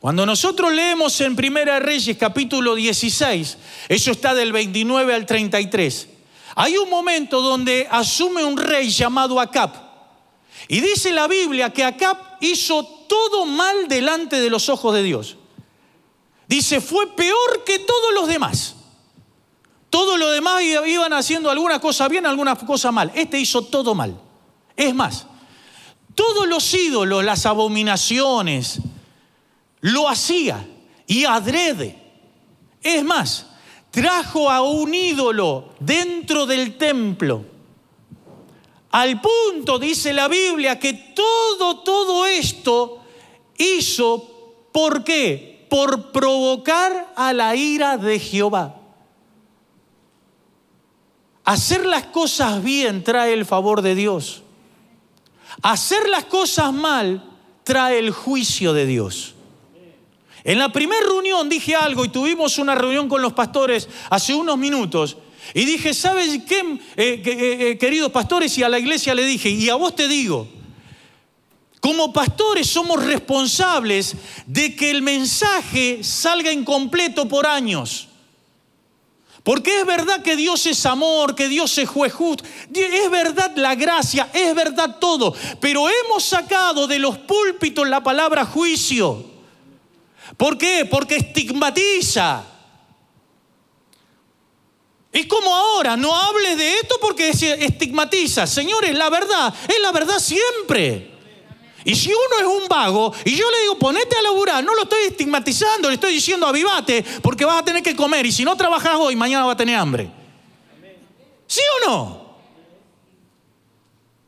Cuando 0.01 0.25
nosotros 0.25 0.73
leemos 0.73 1.21
en 1.21 1.35
Primera 1.35 1.79
Reyes 1.79 2.17
capítulo 2.17 2.75
16, 2.75 3.59
eso 3.89 4.11
está 4.13 4.35
del 4.35 4.53
29 4.53 5.15
al 5.15 5.27
33. 5.27 6.09
Hay 6.55 6.77
un 6.77 6.91
momento 6.91 7.41
donde 7.41 7.87
asume 7.91 8.45
un 8.45 8.57
rey 8.57 8.91
llamado 8.91 9.41
Acab. 9.41 9.73
Y 10.69 10.81
dice 10.81 11.13
la 11.13 11.27
Biblia 11.27 11.73
que 11.73 11.85
Acab 11.85 12.17
hizo 12.41 12.85
todo 13.09 13.47
mal 13.47 13.89
delante 13.89 14.41
de 14.41 14.51
los 14.51 14.69
ojos 14.69 14.95
de 14.95 15.03
Dios. 15.03 15.37
Dice, 16.47 16.81
fue 16.81 17.15
peor 17.15 17.65
que 17.65 17.79
todos 17.79 18.15
los 18.15 18.29
demás. 18.29 18.77
Todos 19.89 20.19
los 20.19 20.33
demás 20.33 20.63
iban 20.63 21.13
haciendo 21.13 21.51
alguna 21.51 21.81
cosa 21.81 22.09
bien, 22.09 22.27
alguna 22.27 22.55
cosa 22.57 22.93
mal. 22.93 23.11
Este 23.15 23.39
hizo 23.39 23.63
todo 23.63 23.95
mal. 23.95 24.21
Es 24.77 24.95
más, 24.95 25.27
todos 26.15 26.47
los 26.47 26.73
ídolos, 26.75 27.25
las 27.25 27.47
abominaciones, 27.47 28.81
lo 29.81 30.09
hacía 30.09 30.67
y 31.07 31.25
adrede. 31.25 32.01
Es 32.83 33.05
más, 33.05 33.47
trajo 33.91 34.51
a 34.51 34.63
un 34.63 34.95
ídolo 34.95 35.71
dentro 35.81 36.47
del 36.47 36.77
templo. 36.77 37.45
Al 38.93 39.21
punto, 39.21 39.79
dice 39.79 40.13
la 40.13 40.29
Biblia, 40.29 40.79
que 40.79 40.93
todo, 40.93 41.81
todo 41.81 42.27
esto 42.27 43.01
hizo, 43.57 44.67
¿por 44.73 45.05
qué? 45.05 45.67
Por 45.71 46.11
provocar 46.11 47.13
a 47.15 47.33
la 47.33 47.55
ira 47.55 47.97
de 47.97 48.19
Jehová. 48.19 48.77
Hacer 51.45 51.87
las 51.87 52.07
cosas 52.07 52.63
bien 52.63 53.05
trae 53.05 53.33
el 53.33 53.45
favor 53.45 53.83
de 53.83 53.95
Dios. 53.95 54.43
Hacer 55.63 56.09
las 56.09 56.25
cosas 56.25 56.73
mal 56.73 57.25
trae 57.65 57.99
el 57.99 58.11
juicio 58.11 58.73
de 58.73 58.87
Dios. 58.87 59.35
En 60.45 60.59
la 60.59 60.73
primera 60.73 61.03
reunión 61.03 61.49
dije 61.49 61.75
algo 61.75 62.05
y 62.05 62.09
tuvimos 62.09 62.59
una 62.59 62.75
reunión 62.75 63.09
con 63.09 63.21
los 63.21 63.33
pastores 63.33 63.89
hace 64.09 64.35
unos 64.35 64.57
minutos 64.57 65.17
Y 65.55 65.65
dije, 65.65 65.93
¿sabes 65.93 66.41
qué, 66.47 66.61
eh, 66.97 67.23
eh, 67.25 67.59
eh, 67.71 67.79
queridos 67.79 68.11
pastores? 68.11 68.57
Y 68.57 68.63
a 68.63 68.69
la 68.69 68.79
iglesia 68.79 69.15
le 69.15 69.25
dije, 69.25 69.51
y 69.51 69.69
a 69.69 69.75
vos 69.75 69.95
te 69.95 70.09
digo, 70.09 70.49
como 71.81 72.13
pastores 72.13 72.67
somos 72.67 73.03
responsables 73.03 74.15
de 74.47 74.77
que 74.77 74.91
el 74.91 75.03
mensaje 75.03 76.05
salga 76.05 76.53
incompleto 76.53 77.27
por 77.27 77.47
años. 77.47 78.09
Porque 79.43 79.81
es 79.81 79.87
verdad 79.87 80.23
que 80.23 80.37
Dios 80.37 80.67
es 80.67 80.85
amor, 80.85 81.35
que 81.35 81.49
Dios 81.49 81.77
es 81.79 81.89
juez 81.89 82.13
justo, 82.13 82.45
es 82.75 83.11
verdad 83.11 83.53
la 83.57 83.75
gracia, 83.75 84.31
es 84.35 84.55
verdad 84.55 84.99
todo, 85.01 85.35
pero 85.61 85.87
hemos 85.89 86.25
sacado 86.25 86.87
de 86.87 86.99
los 86.99 87.17
púlpitos 87.17 87.89
la 87.89 88.03
palabra 88.03 88.45
juicio. 88.45 89.30
¿Por 90.41 90.57
qué? 90.57 90.89
Porque 90.91 91.17
estigmatiza. 91.17 92.43
Es 95.13 95.27
como 95.27 95.55
ahora, 95.55 95.99
no 95.99 96.17
hables 96.17 96.57
de 96.57 96.77
esto 96.77 96.97
porque 96.99 97.29
estigmatiza. 97.29 98.47
Señores, 98.47 98.95
la 98.95 99.11
verdad 99.11 99.53
es 99.69 99.79
la 99.83 99.93
verdad 99.93 100.19
siempre. 100.19 101.11
Y 101.85 101.95
si 101.95 102.09
uno 102.09 102.39
es 102.41 102.63
un 102.63 102.69
vago 102.69 103.13
y 103.23 103.37
yo 103.37 103.51
le 103.51 103.61
digo, 103.61 103.79
ponete 103.79 104.17
a 104.17 104.23
laburar, 104.23 104.65
no 104.65 104.75
lo 104.75 104.85
estoy 104.85 105.09
estigmatizando, 105.09 105.89
le 105.91 105.97
estoy 105.97 106.15
diciendo 106.15 106.47
avivate 106.47 107.05
porque 107.21 107.45
vas 107.45 107.59
a 107.59 107.65
tener 107.67 107.83
que 107.83 107.95
comer 107.95 108.25
y 108.25 108.33
si 108.33 108.43
no 108.43 108.57
trabajas 108.57 108.95
hoy, 108.95 109.17
mañana 109.17 109.45
vas 109.45 109.57
a 109.57 109.59
tener 109.59 109.77
hambre. 109.77 110.11
¿Sí 111.47 111.61
o 111.83 111.87
no? 111.87 112.20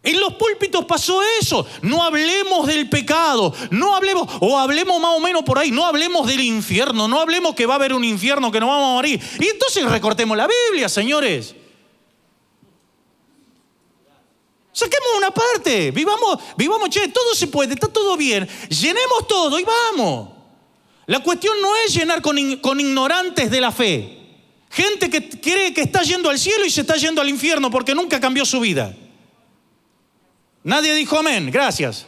En 0.02 0.18
los 0.18 0.34
púlpitos 0.34 0.84
pasó 0.84 1.22
eso. 1.40 1.64
No 1.80 2.02
hablemos 2.02 2.66
del 2.66 2.88
pecado, 2.88 3.54
no 3.70 3.94
hablemos, 3.94 4.28
o 4.40 4.58
hablemos 4.58 5.00
más 5.00 5.16
o 5.16 5.20
menos 5.20 5.44
por 5.44 5.58
ahí, 5.58 5.70
no 5.70 5.86
hablemos 5.86 6.26
del 6.26 6.40
infierno, 6.40 7.06
no 7.06 7.20
hablemos 7.20 7.54
que 7.54 7.66
va 7.66 7.74
a 7.74 7.76
haber 7.76 7.92
un 7.94 8.04
infierno, 8.04 8.50
que 8.50 8.58
nos 8.58 8.68
vamos 8.68 8.90
a 8.90 8.94
morir. 8.94 9.20
Y 9.38 9.46
entonces 9.46 9.84
recortemos 9.84 10.36
la 10.36 10.48
Biblia, 10.48 10.88
señores. 10.88 11.54
Saquemos 14.72 15.08
una 15.18 15.30
parte, 15.30 15.90
vivamos, 15.90 16.38
vivamos, 16.56 16.88
che, 16.88 17.06
todo 17.08 17.34
se 17.34 17.46
puede, 17.46 17.74
está 17.74 17.88
todo 17.88 18.16
bien, 18.16 18.48
llenemos 18.70 19.28
todo 19.28 19.58
y 19.60 19.64
vamos. 19.64 20.30
La 21.06 21.20
cuestión 21.20 21.60
no 21.60 21.76
es 21.76 21.94
llenar 21.94 22.22
con, 22.22 22.56
con 22.56 22.80
ignorantes 22.80 23.50
de 23.50 23.60
la 23.60 23.70
fe. 23.70 24.18
Gente 24.70 25.10
que 25.10 25.28
cree 25.28 25.74
que 25.74 25.82
está 25.82 26.02
yendo 26.02 26.30
al 26.30 26.38
cielo 26.38 26.64
y 26.64 26.70
se 26.70 26.80
está 26.80 26.96
yendo 26.96 27.20
al 27.20 27.28
infierno 27.28 27.70
porque 27.70 27.94
nunca 27.94 28.18
cambió 28.18 28.46
su 28.46 28.58
vida. 28.58 28.96
Nadie 30.64 30.94
dijo 30.94 31.18
amén, 31.18 31.50
gracias. 31.50 32.06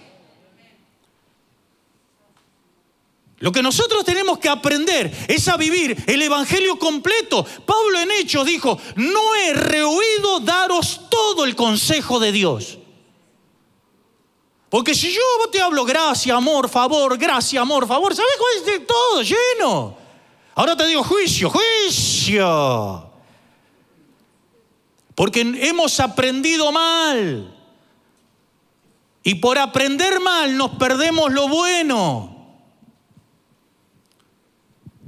Lo 3.38 3.52
que 3.52 3.62
nosotros 3.62 4.04
tenemos 4.04 4.38
que 4.38 4.48
aprender 4.48 5.12
es 5.28 5.48
a 5.48 5.56
vivir 5.56 6.02
el 6.06 6.22
Evangelio 6.22 6.78
completo. 6.78 7.44
Pablo 7.66 8.00
en 8.00 8.10
Hechos 8.12 8.46
dijo, 8.46 8.78
no 8.96 9.34
he 9.34 9.52
rehuido 9.52 10.40
daros 10.40 11.02
todo 11.10 11.44
el 11.44 11.54
consejo 11.54 12.18
de 12.18 12.32
Dios. 12.32 12.78
Porque 14.70 14.94
si 14.94 15.12
yo 15.12 15.20
te 15.52 15.60
hablo 15.60 15.84
gracia, 15.84 16.36
amor, 16.36 16.68
favor, 16.68 17.18
gracia, 17.18 17.60
amor, 17.60 17.86
favor, 17.86 18.14
¿sabes 18.14 18.32
cuál 18.38 18.52
es 18.56 18.66
de 18.66 18.86
todo? 18.86 19.22
Lleno. 19.22 19.96
Ahora 20.54 20.76
te 20.76 20.86
digo 20.86 21.04
juicio, 21.04 21.50
juicio. 21.50 23.10
Porque 25.14 25.40
hemos 25.40 26.00
aprendido 26.00 26.72
mal. 26.72 27.53
Y 29.24 29.36
por 29.36 29.58
aprender 29.58 30.20
mal 30.20 30.56
nos 30.56 30.72
perdemos 30.72 31.32
lo 31.32 31.48
bueno. 31.48 32.34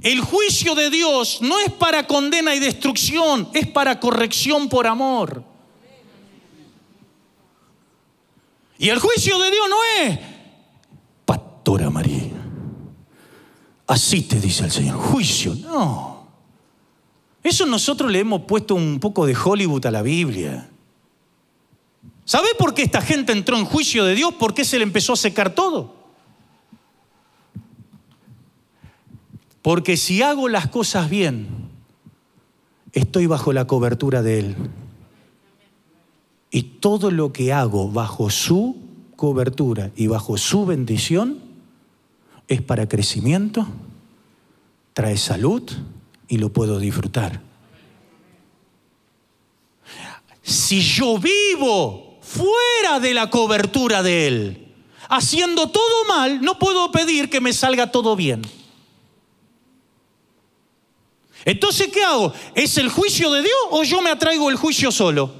El 0.01 0.21
juicio 0.21 0.73
de 0.73 0.89
Dios 0.89 1.39
no 1.41 1.59
es 1.59 1.71
para 1.71 2.07
condena 2.07 2.55
y 2.55 2.59
destrucción, 2.59 3.49
es 3.53 3.67
para 3.67 3.99
corrección 3.99 4.69
por 4.69 4.87
amor. 4.87 5.43
Y 8.79 8.89
el 8.89 8.99
juicio 8.99 9.39
de 9.39 9.51
Dios 9.51 9.65
no 9.69 9.77
es, 10.03 10.19
Pastora 11.25 11.89
María, 11.89 12.31
así 13.87 14.21
te 14.21 14.39
dice 14.39 14.65
el 14.65 14.71
Señor, 14.71 14.97
juicio, 14.97 15.55
no. 15.55 16.27
Eso 17.43 17.65
nosotros 17.65 18.11
le 18.11 18.19
hemos 18.19 18.41
puesto 18.41 18.75
un 18.75 18.99
poco 18.99 19.25
de 19.25 19.35
Hollywood 19.35 19.85
a 19.85 19.91
la 19.91 20.01
Biblia. 20.01 20.69
¿Sabe 22.27 22.49
por 22.59 22.73
qué 22.73 22.83
esta 22.83 23.01
gente 23.01 23.31
entró 23.31 23.57
en 23.57 23.63
juicio 23.63 24.03
de 24.03 24.13
Dios? 24.13 24.33
¿Por 24.33 24.53
qué 24.53 24.65
se 24.65 24.77
le 24.77 24.83
empezó 24.83 25.13
a 25.13 25.15
secar 25.15 25.55
todo? 25.55 25.95
Porque 29.61 29.95
si 29.95 30.21
hago 30.21 30.49
las 30.49 30.67
cosas 30.67 31.09
bien, 31.09 31.47
estoy 32.91 33.27
bajo 33.27 33.53
la 33.53 33.65
cobertura 33.65 34.21
de 34.23 34.39
Él. 34.39 34.55
Y 36.51 36.63
todo 36.63 37.11
lo 37.11 37.31
que 37.31 37.53
hago 37.53 37.89
bajo 37.89 38.29
su 38.29 38.75
cobertura 39.15 39.91
y 39.95 40.07
bajo 40.07 40.37
su 40.37 40.65
bendición 40.65 41.39
es 42.49 42.61
para 42.61 42.89
crecimiento, 42.89 43.65
trae 44.91 45.15
salud 45.15 45.63
y 46.27 46.39
lo 46.39 46.51
puedo 46.51 46.77
disfrutar. 46.77 47.41
Si 50.41 50.81
yo 50.81 51.17
vivo 51.19 52.06
fuera 52.27 52.99
de 52.99 53.13
la 53.13 53.29
cobertura 53.29 54.03
de 54.03 54.27
Él, 54.27 54.75
haciendo 55.09 55.69
todo 55.69 56.05
mal, 56.07 56.41
no 56.41 56.59
puedo 56.59 56.91
pedir 56.91 57.29
que 57.29 57.39
me 57.39 57.53
salga 57.53 57.91
todo 57.91 58.15
bien. 58.15 58.41
Entonces, 61.45 61.87
¿qué 61.87 62.03
hago? 62.03 62.33
¿Es 62.55 62.77
el 62.77 62.89
juicio 62.89 63.31
de 63.31 63.41
Dios 63.41 63.57
o 63.71 63.83
yo 63.83 64.01
me 64.01 64.09
atraigo 64.09 64.49
el 64.49 64.57
juicio 64.57 64.91
solo? 64.91 65.33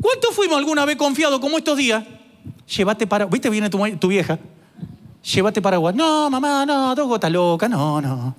¿Cuántos 0.00 0.34
fuimos 0.34 0.58
alguna 0.58 0.84
vez 0.84 0.96
confiados 0.96 1.40
como 1.40 1.56
estos 1.56 1.76
días? 1.78 2.04
Llévate 2.76 3.06
para... 3.06 3.24
¿Viste? 3.24 3.48
Viene 3.48 3.70
tu, 3.70 3.78
tu 3.96 4.08
vieja. 4.08 4.38
Llévate 5.22 5.62
paraguas. 5.62 5.94
No, 5.94 6.28
mamá, 6.28 6.66
no, 6.66 6.94
dos 6.94 7.08
gotas 7.08 7.32
loca, 7.32 7.68
no, 7.68 8.00
no. 8.00 8.36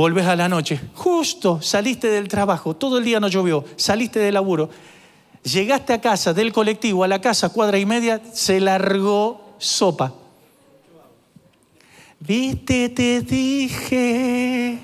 Volves 0.00 0.24
a 0.24 0.34
la 0.34 0.48
noche. 0.48 0.80
Justo 0.94 1.60
saliste 1.60 2.08
del 2.08 2.26
trabajo, 2.26 2.74
todo 2.74 2.96
el 2.96 3.04
día 3.04 3.20
no 3.20 3.28
llovió, 3.28 3.66
saliste 3.76 4.18
del 4.18 4.32
laburo. 4.32 4.70
Llegaste 5.42 5.92
a 5.92 6.00
casa 6.00 6.32
del 6.32 6.54
colectivo, 6.54 7.04
a 7.04 7.06
la 7.06 7.20
casa, 7.20 7.50
cuadra 7.50 7.78
y 7.78 7.84
media, 7.84 8.18
se 8.32 8.60
largó 8.60 9.56
sopa. 9.58 10.14
Viste, 12.18 12.88
te 12.88 13.20
dije. 13.20 14.78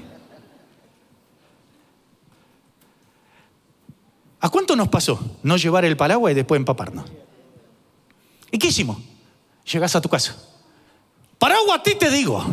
¿A 4.40 4.50
cuánto 4.50 4.76
nos 4.76 4.88
pasó 4.88 5.18
no 5.42 5.56
llevar 5.56 5.86
el 5.86 5.96
paraguas 5.96 6.32
y 6.32 6.34
después 6.34 6.58
empaparnos? 6.58 7.10
¿Y 8.50 8.58
qué 8.58 8.66
hicimos? 8.66 8.98
Llegas 9.64 9.96
a 9.96 10.02
tu 10.02 10.10
casa. 10.10 10.36
Paraguas 11.38 11.78
a 11.78 11.82
ti 11.82 11.94
te 11.94 12.10
digo. 12.10 12.44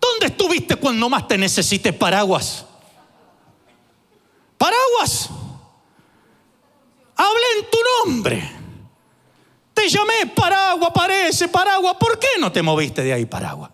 ¿Dónde 0.00 0.26
estuviste 0.26 0.76
cuando 0.76 1.08
más 1.08 1.26
te 1.26 1.36
necesites 1.36 1.94
paraguas? 1.94 2.64
Paraguas. 4.56 5.30
Habla 7.16 7.46
en 7.58 7.70
tu 7.70 7.78
nombre. 8.04 8.52
Te 9.74 9.88
llamé 9.88 10.26
Paragua, 10.34 10.92
parece, 10.92 11.48
Paragua. 11.48 11.98
¿Por 11.98 12.18
qué 12.18 12.26
no 12.40 12.50
te 12.50 12.62
moviste 12.62 13.02
de 13.02 13.12
ahí, 13.12 13.26
Paragua? 13.26 13.70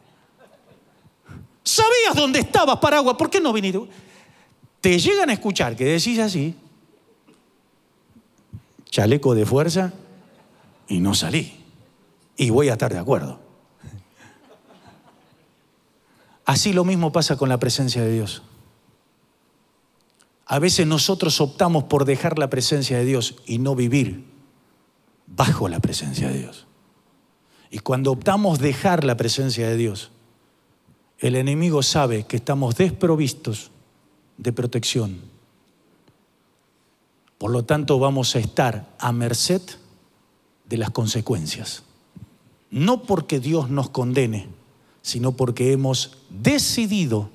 ¿Sabías 1.63 2.15
dónde 2.15 2.41
estabas, 2.41 2.79
Paragua? 2.79 3.17
¿Por 3.17 3.31
qué 3.31 3.41
no 3.41 3.53
viniste? 3.53 3.81
Te 4.83 4.99
llegan 4.99 5.31
a 5.31 5.33
escuchar 5.33 5.75
que 5.75 5.85
decís 5.85 6.19
así, 6.19 6.55
chaleco 8.91 9.35
de 9.35 9.47
fuerza, 9.47 9.95
y 10.89 11.01
no 11.01 11.15
salí. 11.15 11.65
Y 12.37 12.51
voy 12.51 12.69
a 12.69 12.73
estar 12.73 12.93
de 12.93 12.99
acuerdo. 12.99 13.41
Así 16.45 16.73
lo 16.73 16.85
mismo 16.85 17.13
pasa 17.13 17.37
con 17.37 17.49
la 17.49 17.59
presencia 17.59 18.03
de 18.03 18.13
Dios. 18.13 18.43
A 20.47 20.59
veces 20.59 20.87
nosotros 20.87 21.41
optamos 21.41 21.85
por 21.85 22.05
dejar 22.05 22.39
la 22.39 22.51
presencia 22.51 22.99
de 22.99 23.05
Dios 23.05 23.37
y 23.47 23.59
no 23.59 23.75
vivir 23.75 24.25
bajo 25.27 25.69
la 25.69 25.81
presencia 25.81 26.29
de 26.29 26.41
Dios. 26.41 26.67
Y 27.71 27.79
cuando 27.79 28.13
optamos 28.13 28.59
dejar 28.59 29.05
la 29.05 29.17
presencia 29.17 29.69
de 29.69 29.77
Dios, 29.77 30.11
el 31.19 31.37
enemigo 31.37 31.83
sabe 31.83 32.25
que 32.25 32.37
estamos 32.37 32.77
desprovistos 32.77 33.71
de 34.37 34.53
protección. 34.53 35.21
Por 37.39 37.51
lo 37.51 37.65
tanto, 37.65 37.99
vamos 37.99 38.37
a 38.37 38.39
estar 38.39 38.95
a 38.99 39.13
merced 39.13 39.63
de 40.69 40.77
las 40.77 40.91
consecuencias. 40.91 41.83
No 42.71 43.03
porque 43.03 43.41
Dios 43.41 43.71
nos 43.71 43.91
condene, 43.91 44.49
sino 45.05 45.33
porque 45.33 45.71
hemos 45.71 46.17
decidido 46.31 47.29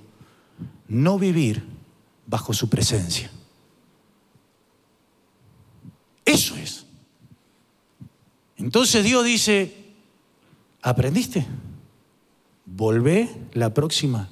no 0.88 1.20
vivir 1.20 1.64
bajo 2.26 2.52
su 2.52 2.68
presencia. 2.68 3.30
Eso 6.26 6.56
es. 6.56 6.88
Entonces 8.58 9.04
Dios 9.04 9.24
dice, 9.24 9.94
¿aprendiste? 10.82 11.46
Volvé 12.66 13.30
la 13.54 13.72
próxima, 13.72 14.30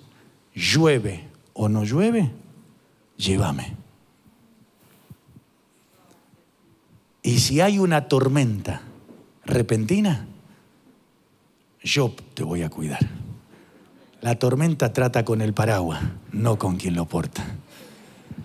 llueve 0.55 1.27
o 1.53 1.69
no 1.69 1.83
llueve, 1.83 2.31
llévame. 3.17 3.75
Y 7.21 7.37
si 7.37 7.61
hay 7.61 7.77
una 7.77 8.07
tormenta 8.07 8.81
repentina, 9.45 10.25
yo 11.83 12.15
te 12.33 12.41
voy 12.41 12.63
a 12.63 12.69
cuidar. 12.71 13.16
La 14.21 14.39
tormenta 14.39 14.91
trata 14.93 15.23
con 15.23 15.41
el 15.41 15.53
paraguas, 15.53 16.01
no 16.31 16.57
con 16.57 16.77
quien 16.77 16.95
lo 16.95 17.05
porta. 17.05 17.45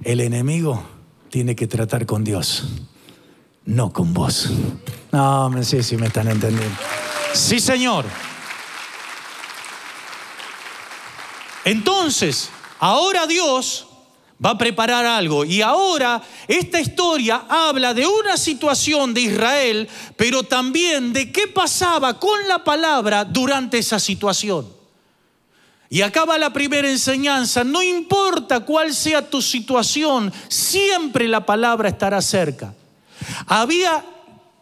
El 0.04 0.20
enemigo 0.20 0.82
tiene 1.30 1.56
que 1.56 1.66
tratar 1.66 2.04
con 2.04 2.24
Dios, 2.24 2.64
no 3.64 3.92
con 3.92 4.12
vos. 4.12 4.50
No, 5.12 5.48
me 5.48 5.64
sé 5.64 5.82
si 5.82 5.96
me 5.96 6.08
están 6.08 6.28
entendiendo. 6.28 6.76
Sí, 7.32 7.58
Señor. 7.58 8.04
Entonces, 11.64 12.50
ahora 12.78 13.26
Dios 13.26 13.86
va 14.44 14.50
a 14.50 14.58
preparar 14.58 15.06
algo. 15.06 15.44
Y 15.44 15.62
ahora 15.62 16.20
esta 16.48 16.80
historia 16.80 17.46
habla 17.48 17.94
de 17.94 18.06
una 18.06 18.36
situación 18.36 19.14
de 19.14 19.22
Israel, 19.22 19.88
pero 20.16 20.42
también 20.42 21.12
de 21.12 21.32
qué 21.32 21.46
pasaba 21.48 22.18
con 22.18 22.46
la 22.46 22.62
palabra 22.62 23.24
durante 23.24 23.78
esa 23.78 23.98
situación. 23.98 24.81
Y 25.92 26.00
acá 26.00 26.24
va 26.24 26.38
la 26.38 26.54
primera 26.54 26.88
enseñanza, 26.88 27.64
no 27.64 27.82
importa 27.82 28.60
cuál 28.60 28.94
sea 28.94 29.28
tu 29.28 29.42
situación, 29.42 30.32
siempre 30.48 31.28
la 31.28 31.44
palabra 31.44 31.90
estará 31.90 32.22
cerca. 32.22 32.74
Había, 33.44 34.02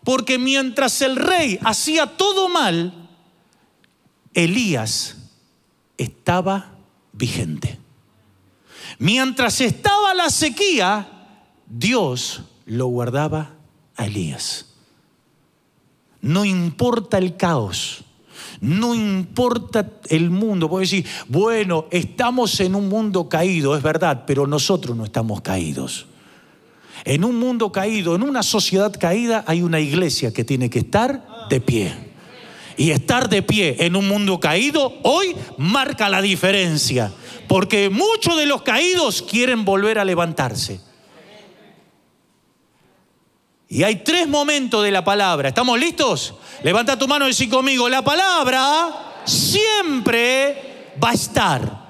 porque 0.02 0.40
mientras 0.40 1.00
el 1.02 1.14
rey 1.14 1.56
hacía 1.62 2.06
todo 2.06 2.48
mal, 2.48 3.08
Elías 4.34 5.18
estaba 5.98 6.72
vigente. 7.12 7.78
Mientras 8.98 9.60
estaba 9.60 10.14
la 10.14 10.30
sequía, 10.30 11.06
Dios 11.64 12.42
lo 12.66 12.86
guardaba 12.86 13.52
a 13.94 14.06
Elías. 14.06 14.66
No 16.22 16.44
importa 16.44 17.18
el 17.18 17.36
caos, 17.36 18.02
no 18.60 18.94
importa 18.94 19.86
el 20.08 20.30
mundo. 20.30 20.68
Puedo 20.68 20.80
decir, 20.80 21.06
bueno, 21.28 21.86
estamos 21.90 22.60
en 22.60 22.74
un 22.74 22.88
mundo 22.88 23.28
caído, 23.28 23.76
es 23.76 23.82
verdad, 23.82 24.24
pero 24.26 24.46
nosotros 24.46 24.96
no 24.96 25.04
estamos 25.04 25.40
caídos. 25.40 26.06
En 27.04 27.24
un 27.24 27.36
mundo 27.38 27.72
caído, 27.72 28.14
en 28.14 28.22
una 28.22 28.42
sociedad 28.42 28.92
caída, 28.98 29.44
hay 29.46 29.62
una 29.62 29.80
iglesia 29.80 30.32
que 30.32 30.44
tiene 30.44 30.68
que 30.68 30.80
estar 30.80 31.48
de 31.48 31.60
pie. 31.60 32.10
Y 32.76 32.92
estar 32.92 33.28
de 33.28 33.42
pie 33.42 33.76
en 33.80 33.96
un 33.96 34.08
mundo 34.08 34.40
caído 34.40 34.94
hoy 35.02 35.34
marca 35.58 36.08
la 36.08 36.22
diferencia 36.22 37.12
porque 37.50 37.90
muchos 37.90 38.36
de 38.36 38.46
los 38.46 38.62
caídos 38.62 39.22
quieren 39.22 39.64
volver 39.64 39.98
a 39.98 40.04
levantarse. 40.04 40.80
Y 43.72 43.84
hay 43.84 44.02
tres 44.02 44.26
momentos 44.26 44.82
de 44.82 44.90
la 44.90 45.04
palabra. 45.04 45.50
¿Estamos 45.50 45.78
listos? 45.78 46.34
Levanta 46.64 46.98
tu 46.98 47.06
mano 47.06 47.26
y 47.26 47.28
decir 47.28 47.48
conmigo, 47.48 47.88
la 47.88 48.02
palabra 48.02 49.22
siempre 49.24 50.92
va 51.02 51.10
a 51.10 51.14
estar. 51.14 51.80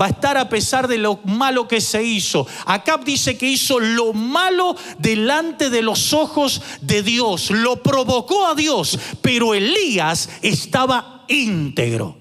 Va 0.00 0.06
a 0.06 0.08
estar 0.08 0.38
a 0.38 0.48
pesar 0.48 0.88
de 0.88 0.96
lo 0.96 1.20
malo 1.24 1.68
que 1.68 1.82
se 1.82 2.02
hizo. 2.02 2.46
Acab 2.64 3.04
dice 3.04 3.36
que 3.36 3.46
hizo 3.46 3.78
lo 3.78 4.14
malo 4.14 4.74
delante 4.96 5.68
de 5.68 5.82
los 5.82 6.14
ojos 6.14 6.62
de 6.80 7.02
Dios. 7.02 7.50
Lo 7.50 7.82
provocó 7.82 8.46
a 8.46 8.54
Dios, 8.54 8.98
pero 9.20 9.52
Elías 9.52 10.30
estaba 10.40 11.24
íntegro. 11.28 12.16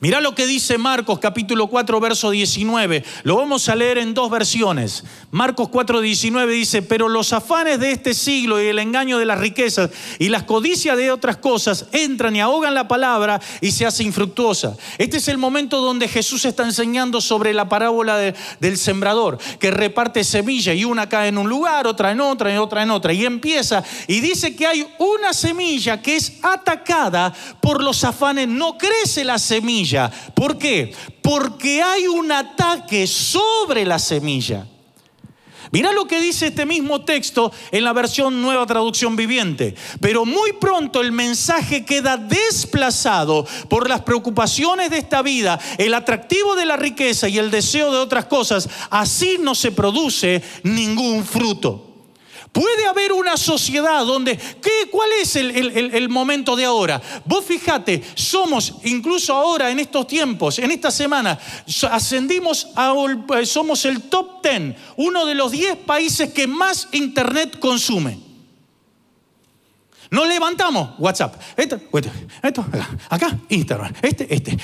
Mira 0.00 0.20
lo 0.20 0.34
que 0.34 0.46
dice 0.46 0.76
Marcos 0.76 1.18
capítulo 1.20 1.68
4 1.68 2.00
verso 2.00 2.30
19. 2.30 3.02
Lo 3.22 3.36
vamos 3.36 3.68
a 3.70 3.74
leer 3.74 3.96
en 3.96 4.12
dos 4.12 4.30
versiones. 4.30 5.04
Marcos 5.30 5.70
4 5.70 6.02
19 6.02 6.52
dice, 6.52 6.82
pero 6.82 7.08
los 7.08 7.32
afanes 7.32 7.80
de 7.80 7.92
este 7.92 8.12
siglo 8.12 8.62
y 8.62 8.66
el 8.66 8.78
engaño 8.78 9.18
de 9.18 9.24
las 9.24 9.38
riquezas 9.38 9.90
y 10.18 10.28
las 10.28 10.42
codicias 10.42 10.98
de 10.98 11.10
otras 11.10 11.38
cosas 11.38 11.86
entran 11.92 12.36
y 12.36 12.40
ahogan 12.40 12.74
la 12.74 12.88
palabra 12.88 13.40
y 13.62 13.70
se 13.70 13.86
hace 13.86 14.02
infructuosa. 14.02 14.76
Este 14.98 15.16
es 15.16 15.28
el 15.28 15.38
momento 15.38 15.80
donde 15.80 16.08
Jesús 16.08 16.44
está 16.44 16.64
enseñando 16.64 17.22
sobre 17.22 17.54
la 17.54 17.68
parábola 17.68 18.18
del 18.18 18.76
sembrador, 18.76 19.38
que 19.58 19.70
reparte 19.70 20.24
semilla 20.24 20.74
y 20.74 20.84
una 20.84 21.08
cae 21.08 21.28
en 21.28 21.38
un 21.38 21.48
lugar, 21.48 21.86
otra 21.86 22.12
en 22.12 22.20
otra 22.20 22.52
y 22.52 22.58
otra 22.58 22.82
en 22.82 22.90
otra. 22.90 23.14
Y 23.14 23.24
empieza 23.24 23.82
y 24.06 24.20
dice 24.20 24.54
que 24.54 24.66
hay 24.66 24.86
una 24.98 25.32
semilla 25.32 26.02
que 26.02 26.16
es 26.16 26.34
atacada 26.42 27.32
por 27.62 27.82
los 27.82 28.04
afanes. 28.04 28.46
No 28.46 28.76
crece 28.76 29.24
la 29.24 29.38
semilla 29.38 29.85
¿Por 30.34 30.58
qué? 30.58 30.92
Porque 31.22 31.82
hay 31.82 32.06
un 32.06 32.32
ataque 32.32 33.06
sobre 33.06 33.84
la 33.84 33.98
semilla. 33.98 34.66
Mira 35.72 35.92
lo 35.92 36.06
que 36.06 36.20
dice 36.20 36.46
este 36.46 36.64
mismo 36.64 37.04
texto 37.04 37.52
en 37.72 37.84
la 37.84 37.92
versión 37.92 38.40
Nueva 38.40 38.66
Traducción 38.66 39.16
Viviente. 39.16 39.74
Pero 40.00 40.24
muy 40.24 40.52
pronto 40.54 41.00
el 41.00 41.12
mensaje 41.12 41.84
queda 41.84 42.16
desplazado 42.16 43.46
por 43.68 43.88
las 43.88 44.02
preocupaciones 44.02 44.90
de 44.90 44.98
esta 44.98 45.22
vida, 45.22 45.58
el 45.78 45.94
atractivo 45.94 46.54
de 46.54 46.66
la 46.66 46.76
riqueza 46.76 47.28
y 47.28 47.38
el 47.38 47.50
deseo 47.50 47.92
de 47.92 47.98
otras 47.98 48.26
cosas. 48.26 48.68
Así 48.90 49.38
no 49.40 49.54
se 49.54 49.72
produce 49.72 50.42
ningún 50.62 51.24
fruto. 51.24 51.85
Puede 52.52 52.86
haber 52.86 53.12
una 53.12 53.36
sociedad 53.36 54.04
donde, 54.04 54.36
¿qué, 54.36 54.88
¿cuál 54.90 55.10
es 55.20 55.36
el, 55.36 56.08
momento 56.08 56.56
de 56.56 56.64
ahora? 56.64 57.00
Vos 57.24 57.44
fíjate, 57.44 58.02
somos, 58.14 58.76
incluso 58.84 59.34
ahora 59.34 59.70
en 59.70 59.78
estos 59.78 60.06
tiempos, 60.06 60.58
en 60.58 60.70
esta 60.70 60.90
semana, 60.90 61.38
ascendimos 61.90 62.68
a, 62.74 62.94
eh, 63.38 63.46
somos 63.46 63.84
el 63.84 64.02
top 64.02 64.42
10, 64.42 64.74
uno 64.96 65.26
de 65.26 65.34
los 65.34 65.52
10 65.52 65.76
países 65.78 66.32
que 66.32 66.46
más 66.46 66.88
internet 66.92 67.58
consume. 67.58 68.26
Nos 70.10 70.28
levantamos, 70.28 70.90
WhatsApp, 70.98 71.34
esto, 71.56 71.80
esto, 72.42 72.64
acá, 73.10 73.38
Instagram, 73.48 73.92
este, 74.00 74.32
este, 74.32 74.56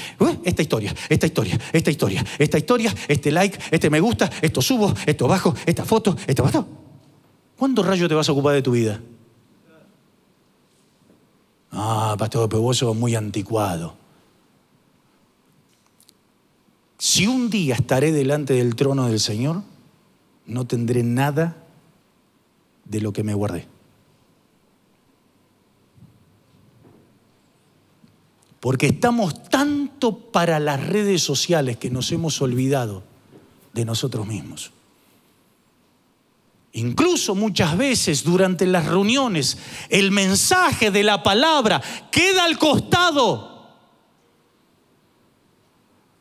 esta 0.45 0.63
historia, 0.63 0.95
esta 1.09 1.27
historia, 1.27 1.59
esta 1.73 1.91
historia, 1.91 2.25
esta 2.39 2.59
historia, 2.59 2.95
este 3.09 3.33
like, 3.33 3.59
este 3.71 3.91
me 3.91 3.99
gusta, 3.99 4.31
esto 4.41 4.63
subo, 4.63 4.95
esto 5.05 5.27
bajo, 5.27 5.55
esta 5.67 5.85
foto, 5.85 6.17
esto 6.27 6.45
bajo. 6.45 6.82
¿Cuántos 7.63 7.87
rayos 7.87 8.09
te 8.09 8.17
vas 8.17 8.29
a 8.29 8.33
ocupar 8.33 8.55
de 8.55 8.63
tu 8.63 8.73
vida? 8.73 9.01
Ah, 11.71 12.17
pastor, 12.19 12.93
muy 12.93 13.15
anticuado. 13.15 13.95
Si 16.99 17.29
un 17.29 17.51
día 17.51 17.77
estaré 17.77 18.11
delante 18.11 18.55
del 18.55 18.75
trono 18.75 19.07
del 19.07 19.21
Señor, 19.21 19.63
no 20.45 20.67
tendré 20.67 21.05
nada 21.05 21.57
de 22.85 23.01
lo 23.01 23.13
que 23.13 23.23
me 23.23 23.33
guardé. 23.33 23.69
Porque 28.59 28.87
estamos 28.87 29.41
tanto 29.45 30.19
para 30.19 30.59
las 30.59 30.85
redes 30.85 31.23
sociales 31.23 31.77
que 31.77 31.91
nos 31.91 32.11
hemos 32.11 32.43
olvidado 32.43 33.05
de 33.73 33.85
nosotros 33.85 34.27
mismos. 34.27 34.73
Incluso 36.73 37.35
muchas 37.35 37.77
veces 37.77 38.25
durante 38.25 38.67
las 38.67 38.87
reuniones 38.87 39.59
el 39.91 40.11
mensaje 40.11 40.91
de 40.91 41.03
la 41.03 41.23
palabra 41.23 41.83
queda 42.11 42.45
al 42.45 42.59
costado. 42.59 43.69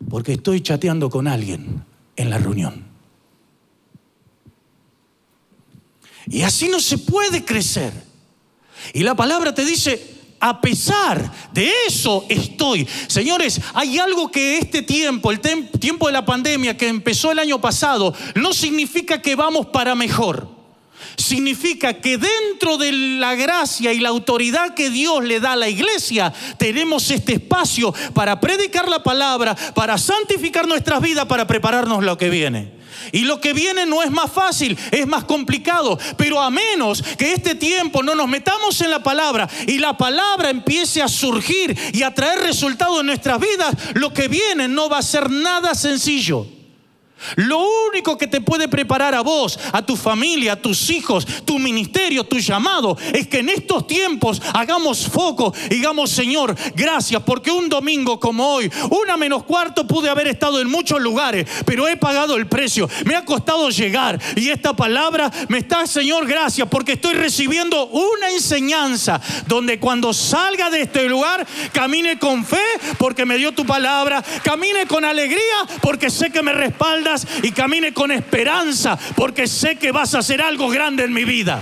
Porque 0.10 0.34
estoy 0.34 0.62
chateando 0.62 1.10
con 1.10 1.28
alguien 1.28 1.86
en 2.18 2.30
la 2.30 2.38
reunión. 2.38 2.86
Y 6.28 6.42
así 6.42 6.68
no 6.68 6.80
se 6.80 6.98
puede 6.98 7.46
crecer. 7.46 7.94
Y 8.94 9.04
la 9.04 9.16
palabra 9.16 9.54
te 9.54 9.64
dice, 9.64 10.11
a 10.42 10.60
pesar 10.60 11.32
de 11.54 11.72
eso 11.88 12.26
estoy. 12.28 12.88
Señores, 13.08 13.62
hay 13.74 14.00
algo 14.00 14.30
que 14.30 14.58
este 14.58 14.82
tiempo, 14.82 15.32
el 15.32 15.40
tiempo 15.40 16.08
de 16.08 16.14
la 16.14 16.26
pandemia 16.26 16.76
que 16.76 16.88
empezó 16.88 17.32
el 17.32 17.40
año 17.40 17.62
pasado, 17.62 18.14
no 18.36 18.52
significa 18.52 19.22
que 19.22 19.36
vamos 19.36 19.68
para 19.68 19.96
mejor. 19.96 20.50
Significa 21.18 21.94
que 21.94 22.18
dentro 22.18 22.78
de 22.78 22.92
la 22.92 23.36
gracia 23.36 23.94
y 23.94 24.00
la 24.00 24.10
autoridad 24.10 24.74
que 24.74 24.90
Dios 24.90 25.24
le 25.24 25.40
da 25.40 25.54
a 25.54 25.56
la 25.56 25.70
iglesia, 25.70 26.34
tenemos 26.58 27.12
este 27.12 27.34
espacio 27.34 27.94
para 28.14 28.40
predicar 28.40 28.88
la 28.88 29.04
palabra, 29.04 29.56
para 29.76 29.98
santificar 29.98 30.68
nuestras 30.68 31.02
vidas, 31.02 31.26
para 31.26 31.46
prepararnos 31.46 32.04
lo 32.04 32.18
que 32.18 32.30
viene. 32.30 32.81
Y 33.12 33.22
lo 33.22 33.42
que 33.42 33.54
viene 33.54 33.86
no 33.86 34.02
es 34.04 34.12
más 34.12 34.32
fácil, 34.32 34.78
es 34.92 35.08
más 35.08 35.24
complicado. 35.24 35.98
Pero 36.18 36.42
a 36.42 36.50
menos 36.50 37.04
que 37.18 37.34
este 37.34 37.56
tiempo 37.56 38.04
no 38.04 38.16
nos 38.16 38.28
metamos 38.28 38.80
en 38.82 38.90
la 38.90 39.04
palabra 39.04 39.50
y 39.68 39.78
la 39.78 39.98
palabra 39.98 40.50
empiece 40.50 41.02
a 41.02 41.08
surgir 41.08 41.78
y 41.94 42.04
a 42.04 42.14
traer 42.14 42.40
resultados 42.40 43.00
en 43.00 43.08
nuestras 43.08 43.40
vidas, 43.40 43.76
lo 43.94 44.14
que 44.14 44.28
viene 44.28 44.68
no 44.68 44.90
va 44.90 45.00
a 45.00 45.04
ser 45.04 45.30
nada 45.30 45.76
sencillo. 45.76 46.61
Lo 47.36 47.60
único 47.90 48.18
que 48.18 48.28
te 48.28 48.42
puede 48.42 48.68
preparar 48.68 49.16
a 49.16 49.22
vos, 49.22 49.60
a 49.72 49.86
tu 49.86 49.96
familia, 49.96 50.54
a 50.54 50.62
tus 50.62 50.90
hijos, 50.90 51.26
tu 51.46 51.60
ministerio, 51.60 52.24
tu 52.24 52.40
llamado, 52.40 52.98
es 53.14 53.28
que 53.28 53.40
en 53.40 53.50
estos 53.50 53.88
tiempos 53.88 54.42
hagamos 54.54 55.08
foco 55.08 55.54
y 55.70 55.76
digamos, 55.76 56.12
Señor, 56.12 56.56
gracias, 56.76 57.22
porque 57.24 57.52
un 57.52 57.70
domingo 57.70 58.20
como 58.20 58.54
hoy, 58.54 58.72
una 58.90 59.18
menos 59.18 59.44
cuarto, 59.44 59.88
pude 59.88 60.10
haber 60.10 60.28
estado 60.28 60.60
en 60.60 60.70
muchos 60.70 61.02
lugares, 61.02 61.48
pero 61.66 61.88
he 61.88 61.98
pagado 61.98 62.36
el 62.36 62.48
precio, 62.48 62.90
me 63.06 63.16
ha 63.16 63.26
costado 63.26 63.70
llegar. 63.70 64.20
Y 64.36 64.50
esta 64.50 64.74
palabra 64.74 65.32
me 65.48 65.60
está, 65.60 65.88
Señor, 65.88 66.28
gracias, 66.28 66.68
porque 66.70 66.94
estoy 66.94 67.16
recibiendo 67.16 67.88
una 67.88 68.30
enseñanza 68.30 69.20
donde 69.48 69.80
cuando 69.80 70.14
salga 70.14 70.70
de 70.70 70.82
este 70.82 71.08
lugar, 71.08 71.46
camine 71.74 72.20
con 72.20 72.46
fe, 72.46 72.64
porque 72.98 73.26
me 73.26 73.38
dio 73.38 73.52
tu 73.52 73.66
palabra, 73.66 74.24
camine 74.44 74.86
con 74.86 75.04
alegría, 75.04 75.42
porque 75.82 76.10
sé 76.10 76.32
que 76.32 76.42
me 76.42 76.54
respalda 76.54 77.11
y 77.44 77.52
camine 77.52 77.94
con 77.94 78.12
esperanza 78.12 78.98
porque 79.16 79.48
sé 79.48 79.78
que 79.78 79.92
vas 79.92 80.16
a 80.16 80.20
hacer 80.20 80.42
algo 80.42 80.70
grande 80.70 81.04
en 81.04 81.14
mi 81.14 81.26
vida. 81.26 81.62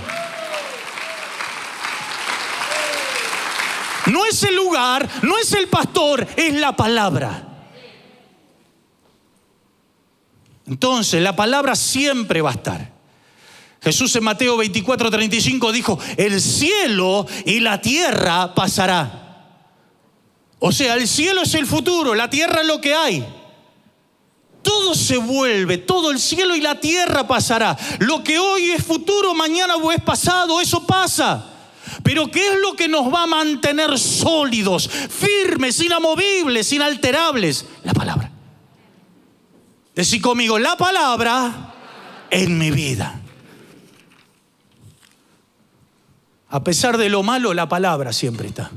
No 4.06 4.26
es 4.26 4.42
el 4.42 4.56
lugar, 4.56 5.08
no 5.22 5.38
es 5.38 5.52
el 5.52 5.68
pastor, 5.68 6.26
es 6.36 6.54
la 6.54 6.74
palabra. 6.74 7.46
Entonces, 10.66 11.20
la 11.22 11.34
palabra 11.34 11.74
siempre 11.74 12.40
va 12.40 12.50
a 12.50 12.54
estar. 12.54 12.92
Jesús 13.82 14.14
en 14.16 14.24
Mateo 14.24 14.56
24, 14.56 15.10
35 15.10 15.72
dijo, 15.72 15.98
el 16.16 16.40
cielo 16.40 17.26
y 17.46 17.60
la 17.60 17.80
tierra 17.80 18.54
pasará. 18.54 19.20
O 20.58 20.70
sea, 20.70 20.94
el 20.94 21.08
cielo 21.08 21.42
es 21.42 21.54
el 21.54 21.66
futuro, 21.66 22.14
la 22.14 22.28
tierra 22.28 22.60
es 22.60 22.66
lo 22.66 22.80
que 22.80 22.94
hay. 22.94 23.24
Todo 24.62 24.94
se 24.94 25.16
vuelve, 25.16 25.78
todo 25.78 26.10
el 26.10 26.18
cielo 26.18 26.54
y 26.54 26.60
la 26.60 26.80
tierra 26.80 27.26
pasará. 27.26 27.76
Lo 28.00 28.22
que 28.22 28.38
hoy 28.38 28.70
es 28.70 28.84
futuro, 28.84 29.34
mañana 29.34 29.74
es 29.94 30.02
pasado, 30.02 30.60
eso 30.60 30.86
pasa. 30.86 31.46
Pero 32.02 32.30
¿qué 32.30 32.46
es 32.48 32.60
lo 32.60 32.74
que 32.76 32.88
nos 32.88 33.12
va 33.12 33.24
a 33.24 33.26
mantener 33.26 33.98
sólidos, 33.98 34.88
firmes, 34.88 35.80
inamovibles, 35.80 36.72
inalterables? 36.72 37.66
La 37.84 37.92
palabra. 37.92 38.30
Decí 39.94 40.20
conmigo, 40.20 40.58
la 40.58 40.76
palabra 40.76 41.74
en 42.30 42.58
mi 42.58 42.70
vida. 42.70 43.20
A 46.48 46.64
pesar 46.64 46.98
de 46.98 47.08
lo 47.08 47.22
malo, 47.22 47.54
la 47.54 47.68
palabra 47.68 48.12
siempre 48.12 48.48
está. 48.48 48.70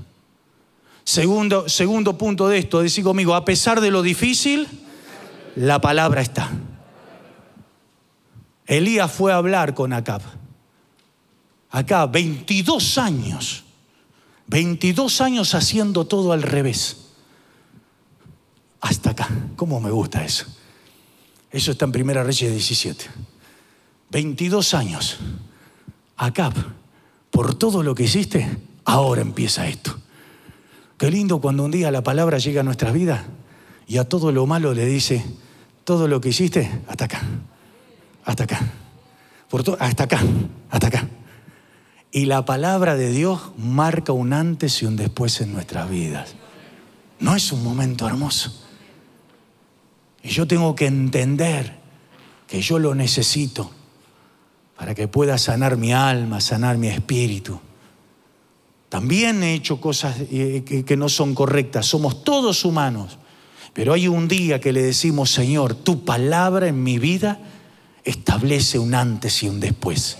Segundo, 1.03 1.67
segundo 1.67 2.17
punto 2.17 2.47
de 2.47 2.59
esto, 2.59 2.81
decí 2.81 3.01
conmigo, 3.03 3.35
a 3.35 3.45
pesar 3.45 3.81
de 3.81 3.91
lo 3.91 4.01
difícil, 4.01 4.67
la 5.55 5.79
palabra 5.79 6.21
está. 6.21 6.51
Elías 8.65 9.11
fue 9.11 9.33
a 9.33 9.37
hablar 9.37 9.73
con 9.73 9.93
Acab. 9.93 10.21
Acá, 11.69 12.05
22 12.05 12.97
años, 12.97 13.63
22 14.47 15.21
años 15.21 15.55
haciendo 15.55 16.05
todo 16.05 16.31
al 16.31 16.43
revés. 16.43 16.97
Hasta 18.81 19.11
acá, 19.11 19.29
¿cómo 19.55 19.79
me 19.79 19.91
gusta 19.91 20.23
eso? 20.23 20.45
Eso 21.49 21.71
está 21.71 21.85
en 21.85 21.91
Primera 21.91 22.23
Reyes 22.23 22.51
17. 22.51 23.05
22 24.11 24.73
años. 24.73 25.17
Acab, 26.17 26.53
por 27.31 27.55
todo 27.55 27.81
lo 27.81 27.95
que 27.95 28.03
hiciste, 28.03 28.57
ahora 28.85 29.21
empieza 29.21 29.67
esto. 29.67 29.97
Qué 30.97 31.09
lindo 31.09 31.41
cuando 31.41 31.65
un 31.65 31.71
día 31.71 31.91
la 31.91 32.03
palabra 32.03 32.37
llega 32.37 32.61
a 32.61 32.63
nuestras 32.63 32.93
vidas 32.93 33.23
y 33.87 33.97
a 33.97 34.07
todo 34.07 34.31
lo 34.31 34.45
malo 34.45 34.73
le 34.73 34.85
dice, 34.85 35.23
todo 35.83 36.07
lo 36.07 36.21
que 36.21 36.29
hiciste, 36.29 36.81
hasta 36.87 37.05
acá, 37.05 37.21
hasta 38.25 38.43
acá, 38.43 38.59
hasta 39.79 40.03
acá, 40.03 40.19
hasta 40.69 40.87
acá. 40.87 41.07
Y 42.11 42.25
la 42.25 42.45
palabra 42.45 42.95
de 42.95 43.11
Dios 43.11 43.51
marca 43.57 44.13
un 44.13 44.33
antes 44.33 44.81
y 44.81 44.85
un 44.85 44.95
después 44.95 45.41
en 45.41 45.51
nuestras 45.51 45.89
vidas. 45.89 46.35
¿No 47.19 47.35
es 47.35 47.51
un 47.51 47.63
momento 47.63 48.07
hermoso? 48.07 48.53
Y 50.21 50.29
yo 50.29 50.47
tengo 50.47 50.75
que 50.75 50.85
entender 50.85 51.75
que 52.47 52.61
yo 52.61 52.79
lo 52.79 52.95
necesito 52.95 53.71
para 54.77 54.93
que 54.95 55.07
pueda 55.07 55.37
sanar 55.37 55.75
mi 55.77 55.91
alma, 55.91 56.39
sanar 56.39 56.77
mi 56.77 56.87
espíritu. 56.87 57.59
También 58.89 59.41
he 59.41 59.55
hecho 59.55 59.81
cosas 59.81 60.15
eh, 60.31 60.83
que 60.85 60.97
no 60.97 61.09
son 61.09 61.33
correctas. 61.33 61.87
Somos 61.87 62.23
todos 62.23 62.63
humanos. 62.63 63.17
Pero 63.73 63.93
hay 63.93 64.07
un 64.07 64.27
día 64.27 64.59
que 64.59 64.71
le 64.71 64.83
decimos, 64.83 65.31
Señor, 65.31 65.73
tu 65.73 66.05
palabra 66.05 66.67
en 66.67 66.83
mi 66.83 66.99
vida 66.99 67.39
establece 68.03 68.77
un 68.77 68.93
antes 68.93 69.41
y 69.41 69.47
un 69.47 69.59
después. 69.59 70.17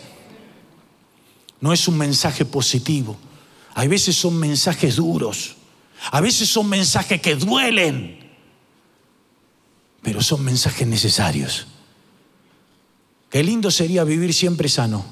No 1.61 1.71
es 1.71 1.87
un 1.87 1.97
mensaje 1.97 2.45
positivo. 2.45 3.15
Hay 3.75 3.87
veces 3.87 4.15
son 4.15 4.37
mensajes 4.37 4.95
duros. 4.95 5.55
A 6.11 6.19
veces 6.19 6.49
son 6.49 6.67
mensajes 6.67 7.21
que 7.21 7.35
duelen. 7.35 8.19
Pero 10.01 10.21
son 10.21 10.43
mensajes 10.43 10.87
necesarios. 10.87 11.67
Qué 13.29 13.43
lindo 13.43 13.69
sería 13.71 14.03
vivir 14.03 14.33
siempre 14.33 14.67
sano. 14.67 15.05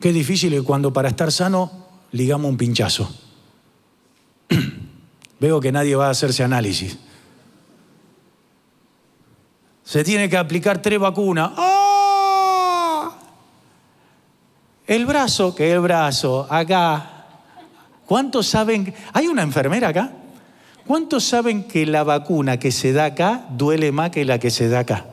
Qué 0.00 0.12
difícil 0.12 0.54
es 0.54 0.62
cuando 0.62 0.92
para 0.92 1.10
estar 1.10 1.30
sano 1.30 1.88
ligamos 2.12 2.50
un 2.50 2.56
pinchazo. 2.56 3.14
Veo 5.40 5.60
que 5.60 5.72
nadie 5.72 5.94
va 5.94 6.08
a 6.08 6.10
hacerse 6.10 6.42
análisis 6.42 6.96
se 9.90 10.04
tiene 10.04 10.28
que 10.28 10.36
aplicar 10.36 10.80
tres 10.80 11.00
vacunas. 11.00 11.50
¡Ah! 11.56 13.10
El 14.86 15.04
brazo, 15.04 15.52
que 15.52 15.72
el 15.72 15.80
brazo, 15.80 16.46
acá. 16.48 17.26
¿Cuántos 18.06 18.46
saben? 18.46 18.94
¿Hay 19.12 19.26
una 19.26 19.42
enfermera 19.42 19.88
acá? 19.88 20.12
¿Cuántos 20.86 21.24
saben 21.24 21.64
que 21.64 21.86
la 21.86 22.04
vacuna 22.04 22.56
que 22.56 22.70
se 22.70 22.92
da 22.92 23.06
acá 23.06 23.46
duele 23.50 23.90
más 23.90 24.10
que 24.10 24.24
la 24.24 24.38
que 24.38 24.50
se 24.52 24.68
da 24.68 24.78
acá? 24.78 25.06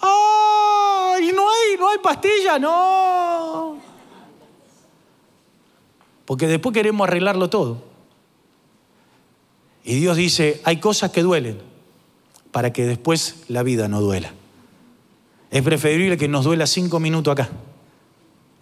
¡Ah! 0.00 1.14
Y 1.22 1.30
no 1.30 1.42
hay, 1.48 1.78
no 1.78 1.90
hay 1.90 1.98
pastilla, 1.98 2.58
no. 2.58 3.76
Porque 6.24 6.48
después 6.48 6.74
queremos 6.74 7.06
arreglarlo 7.06 7.48
todo. 7.48 7.84
Y 9.84 10.00
Dios 10.00 10.16
dice, 10.16 10.60
hay 10.64 10.80
cosas 10.80 11.12
que 11.12 11.22
duelen 11.22 11.70
para 12.52 12.72
que 12.72 12.86
después 12.86 13.44
la 13.48 13.62
vida 13.62 13.88
no 13.88 14.00
duela. 14.00 14.32
Es 15.50 15.62
preferible 15.62 16.16
que 16.16 16.28
nos 16.28 16.44
duela 16.44 16.66
cinco 16.66 17.00
minutos 17.00 17.32
acá 17.32 17.50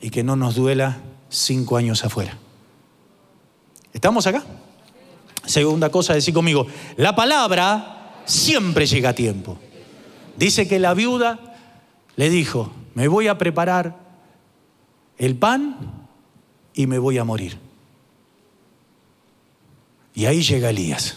y 0.00 0.10
que 0.10 0.24
no 0.24 0.36
nos 0.36 0.54
duela 0.54 0.98
cinco 1.28 1.76
años 1.76 2.04
afuera. 2.04 2.38
¿Estamos 3.92 4.26
acá? 4.26 4.44
Segunda 5.44 5.90
cosa, 5.90 6.14
decir 6.14 6.32
conmigo, 6.32 6.66
la 6.96 7.14
palabra 7.14 8.22
siempre 8.24 8.86
llega 8.86 9.10
a 9.10 9.14
tiempo. 9.14 9.58
Dice 10.36 10.68
que 10.68 10.78
la 10.78 10.94
viuda 10.94 11.56
le 12.16 12.30
dijo, 12.30 12.72
me 12.94 13.08
voy 13.08 13.28
a 13.28 13.38
preparar 13.38 13.96
el 15.18 15.36
pan 15.36 16.06
y 16.74 16.86
me 16.86 16.98
voy 16.98 17.18
a 17.18 17.24
morir. 17.24 17.58
Y 20.14 20.26
ahí 20.26 20.42
llega 20.42 20.70
Elías. 20.70 21.16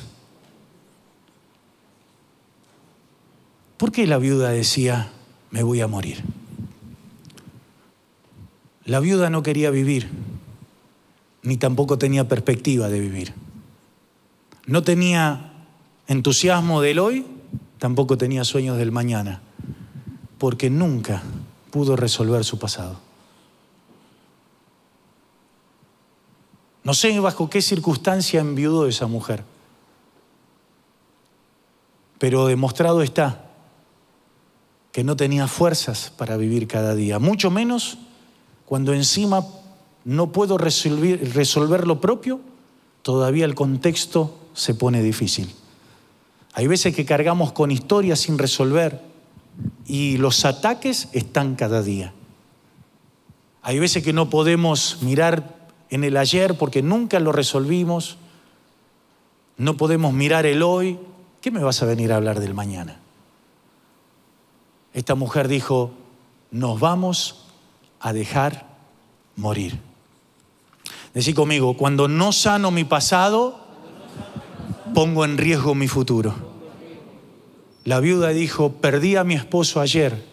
¿Por 3.78 3.92
qué 3.92 4.08
la 4.08 4.18
viuda 4.18 4.50
decía, 4.50 5.12
me 5.52 5.64
voy 5.64 5.82
a 5.82 5.88
morir? 5.88 6.24
La 8.86 9.00
viuda 9.00 9.30
no 9.30 9.44
quería 9.44 9.72
vivir, 9.72 10.10
ni 11.42 11.58
tampoco 11.58 11.98
tenía 11.98 12.28
perspectiva 12.28 12.90
de 12.90 13.00
vivir. 13.00 13.34
No 14.66 14.84
tenía 14.84 15.54
entusiasmo 16.08 16.82
del 16.82 17.00
hoy, 17.00 17.26
tampoco 17.80 18.18
tenía 18.18 18.44
sueños 18.44 18.78
del 18.78 18.92
mañana, 18.92 19.42
porque 20.38 20.70
nunca 20.70 21.24
pudo 21.72 21.96
resolver 21.96 22.44
su 22.44 22.60
pasado. 22.60 23.00
No 26.84 26.94
sé 26.94 27.18
bajo 27.20 27.50
qué 27.50 27.62
circunstancia 27.62 28.42
enviudó 28.42 28.88
esa 28.88 29.08
mujer, 29.08 29.46
pero 32.20 32.48
demostrado 32.48 33.02
está 33.02 33.43
que 34.94 35.04
no 35.04 35.18
tenía 35.18 35.48
fuerzas 35.48 36.14
para 36.16 36.38
vivir 36.38 36.68
cada 36.68 36.96
día, 36.96 37.20
mucho 37.20 37.52
menos 37.52 37.98
cuando 38.66 38.94
encima 38.94 39.46
no 40.06 40.32
puedo 40.32 40.58
resolver, 40.58 41.34
resolver 41.34 41.88
lo 41.88 42.00
propio, 42.00 42.40
todavía 43.02 43.46
el 43.46 43.56
contexto 43.56 44.38
se 44.54 44.76
pone 44.76 45.02
difícil. 45.02 45.52
Hay 46.54 46.68
veces 46.68 46.96
que 46.96 47.06
cargamos 47.06 47.52
con 47.52 47.72
historias 47.72 48.20
sin 48.20 48.38
resolver 48.38 49.02
y 49.88 50.18
los 50.18 50.46
ataques 50.46 51.10
están 51.12 51.56
cada 51.56 51.82
día. 51.82 52.14
Hay 53.64 53.80
veces 53.80 54.04
que 54.04 54.14
no 54.14 54.30
podemos 54.30 55.00
mirar 55.02 55.70
en 55.90 56.04
el 56.04 56.18
ayer 56.18 56.56
porque 56.56 56.84
nunca 56.84 57.20
lo 57.20 57.32
resolvimos. 57.32 58.18
No 59.58 59.76
podemos 59.76 60.14
mirar 60.14 60.46
el 60.46 60.62
hoy. 60.62 61.00
¿Qué 61.42 61.50
me 61.50 61.64
vas 61.64 61.82
a 61.82 61.86
venir 61.86 62.14
a 62.14 62.18
hablar 62.18 62.40
del 62.40 62.54
mañana? 62.54 63.03
Esta 64.94 65.16
mujer 65.16 65.48
dijo, 65.48 65.92
nos 66.52 66.80
vamos 66.80 67.46
a 68.00 68.14
dejar 68.14 68.68
morir. 69.36 69.80
Decí 71.14 71.34
conmigo, 71.34 71.76
cuando 71.78 72.08
no 72.08 72.32
sano 72.32 72.72
mi 72.72 72.84
pasado, 72.84 73.60
pongo 74.94 75.26
en 75.26 75.38
riesgo 75.38 75.76
mi 75.76 75.88
futuro. 75.88 76.34
La 77.84 78.00
viuda 78.00 78.30
dijo, 78.30 78.74
perdí 78.74 79.16
a 79.16 79.24
mi 79.24 79.34
esposo 79.34 79.82
ayer, 79.82 80.26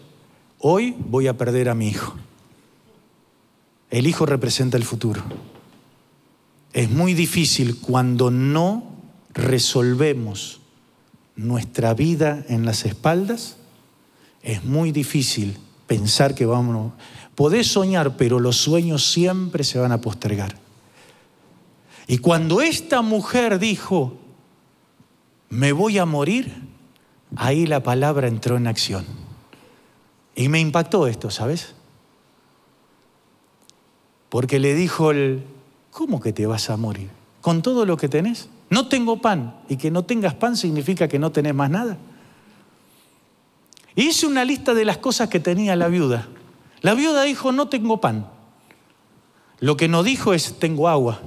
hoy 0.59 0.95
voy 0.97 1.27
a 1.27 1.37
perder 1.37 1.69
a 1.69 1.75
mi 1.75 1.87
hijo. 1.87 2.15
El 3.89 4.07
hijo 4.07 4.25
representa 4.25 4.77
el 4.77 4.83
futuro. 4.83 5.21
Es 6.71 6.89
muy 6.89 7.13
difícil 7.13 7.77
cuando 7.79 8.31
no 8.31 8.83
resolvemos 9.33 10.61
nuestra 11.35 11.93
vida 11.93 12.45
en 12.47 12.65
las 12.65 12.85
espaldas, 12.85 13.57
es 14.43 14.63
muy 14.63 14.91
difícil 14.91 15.57
pensar 15.87 16.35
que 16.35 16.45
vamos... 16.45 16.93
Podés 17.35 17.67
soñar, 17.67 18.17
pero 18.17 18.39
los 18.39 18.57
sueños 18.57 19.11
siempre 19.11 19.63
se 19.63 19.79
van 19.79 19.91
a 19.91 20.01
postergar. 20.01 20.55
Y 22.07 22.17
cuando 22.17 22.61
esta 22.61 23.01
mujer 23.01 23.57
dijo, 23.57 24.17
me 25.49 25.71
voy 25.71 25.97
a 25.97 26.05
morir, 26.05 26.53
ahí 27.35 27.65
la 27.65 27.83
palabra 27.83 28.27
entró 28.27 28.57
en 28.57 28.67
acción. 28.67 29.05
Y 30.35 30.49
me 30.49 30.59
impactó 30.59 31.07
esto, 31.07 31.29
¿sabes? 31.29 31.73
Porque 34.29 34.59
le 34.59 34.75
dijo 34.75 35.11
el, 35.11 35.43
¿cómo 35.91 36.19
que 36.19 36.33
te 36.33 36.45
vas 36.45 36.69
a 36.69 36.77
morir? 36.77 37.09
¿Con 37.41 37.61
todo 37.61 37.85
lo 37.85 37.97
que 37.97 38.07
tenés? 38.07 38.49
No 38.69 38.87
tengo 38.87 39.21
pan. 39.21 39.55
Y 39.67 39.77
que 39.77 39.91
no 39.91 40.03
tengas 40.03 40.33
pan 40.33 40.55
significa 40.55 41.07
que 41.07 41.19
no 41.19 41.31
tenés 41.31 41.53
más 41.53 41.69
nada. 41.69 41.97
Hice 43.95 44.25
una 44.25 44.45
lista 44.45 44.73
de 44.73 44.85
las 44.85 44.97
cosas 44.97 45.29
que 45.29 45.39
tenía 45.39 45.75
la 45.75 45.87
viuda. 45.87 46.27
La 46.81 46.93
viuda 46.93 47.23
dijo, 47.23 47.51
no 47.51 47.67
tengo 47.67 48.01
pan. 48.01 48.27
Lo 49.59 49.77
que 49.77 49.87
no 49.87 50.01
dijo 50.03 50.33
es, 50.33 50.57
tengo 50.59 50.89
agua, 50.89 51.21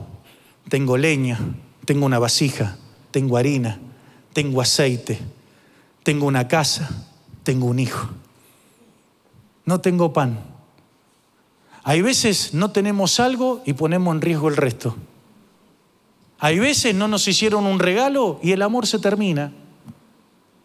tengo 0.69 0.97
leña, 0.97 1.39
tengo 1.85 2.07
una 2.07 2.19
vasija, 2.19 2.77
tengo 3.11 3.37
harina, 3.37 3.79
tengo 4.33 4.61
aceite, 4.61 5.21
tengo 6.03 6.27
una 6.27 6.49
casa, 6.49 6.91
tengo 7.45 7.67
un 7.67 7.79
hijo. 7.79 8.09
No 9.65 9.81
tengo 9.81 10.13
pan. 10.13 10.41
Hay 11.85 12.03
veces 12.03 12.55
no 12.55 12.71
tenemos 12.71 13.21
algo 13.21 13.63
y 13.65 13.75
ponemos 13.75 14.15
en 14.15 14.23
riesgo 14.23 14.49
el 14.49 14.57
resto. 14.57 14.97
Hay 16.39 16.59
veces 16.59 16.95
no 16.95 17.09
nos 17.09 17.29
hicieron 17.29 17.67
un 17.67 17.79
regalo 17.79 18.41
y 18.43 18.53
el 18.53 18.63
amor 18.63 18.87
se 18.87 18.99
termina. 18.99 19.53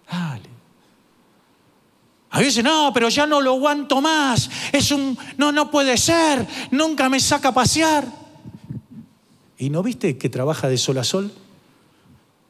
Dale. 0.09 0.49
Hay 2.31 2.45
veces, 2.45 2.63
no, 2.63 2.91
pero 2.93 3.09
ya 3.09 3.25
no 3.25 3.41
lo 3.41 3.53
aguanto 3.53 4.01
más. 4.01 4.49
Es 4.71 4.91
un, 4.91 5.17
no, 5.37 5.51
no 5.51 5.71
puede 5.71 5.97
ser. 5.97 6.45
Nunca 6.71 7.09
me 7.09 7.19
saca 7.19 7.49
a 7.49 7.53
pasear. 7.53 8.05
¿Y 9.57 9.69
no 9.69 9.81
viste 9.83 10.17
que 10.17 10.29
trabaja 10.29 10.69
de 10.69 10.77
sol 10.77 10.99
a 10.99 11.03
sol? 11.03 11.31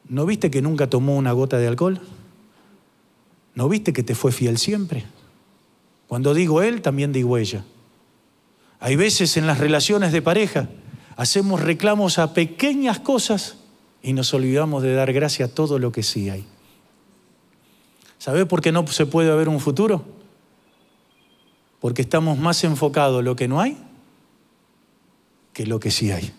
¿No 0.08 0.26
viste 0.26 0.50
que 0.50 0.60
nunca 0.62 0.90
tomó 0.90 1.16
una 1.16 1.32
gota 1.32 1.56
de 1.58 1.68
alcohol? 1.68 2.00
¿No 3.54 3.68
viste 3.68 3.92
que 3.92 4.02
te 4.02 4.14
fue 4.14 4.32
fiel 4.32 4.58
siempre? 4.58 5.06
Cuando 6.08 6.34
digo 6.34 6.62
él, 6.62 6.82
también 6.82 7.12
digo 7.12 7.38
ella. 7.38 7.64
Hay 8.80 8.96
veces 8.96 9.36
en 9.36 9.46
las 9.46 9.58
relaciones 9.58 10.12
de 10.12 10.22
pareja 10.22 10.68
hacemos 11.16 11.60
reclamos 11.60 12.18
a 12.18 12.32
pequeñas 12.32 12.98
cosas 12.98 13.56
y 14.02 14.12
nos 14.14 14.32
olvidamos 14.32 14.82
de 14.82 14.94
dar 14.94 15.12
gracias 15.12 15.50
a 15.50 15.54
todo 15.54 15.78
lo 15.78 15.92
que 15.92 16.02
sí 16.02 16.30
hay. 16.30 16.46
¿Sabe 18.20 18.44
por 18.44 18.60
qué 18.60 18.70
no 18.70 18.86
se 18.86 19.06
puede 19.06 19.32
haber 19.32 19.48
un 19.48 19.60
futuro? 19.60 20.04
Porque 21.80 22.02
estamos 22.02 22.36
más 22.38 22.62
enfocados 22.64 23.20
en 23.20 23.24
lo 23.24 23.34
que 23.34 23.48
no 23.48 23.62
hay 23.62 23.78
que 25.54 25.64
lo 25.64 25.80
que 25.80 25.90
sí 25.90 26.12
hay. 26.12 26.30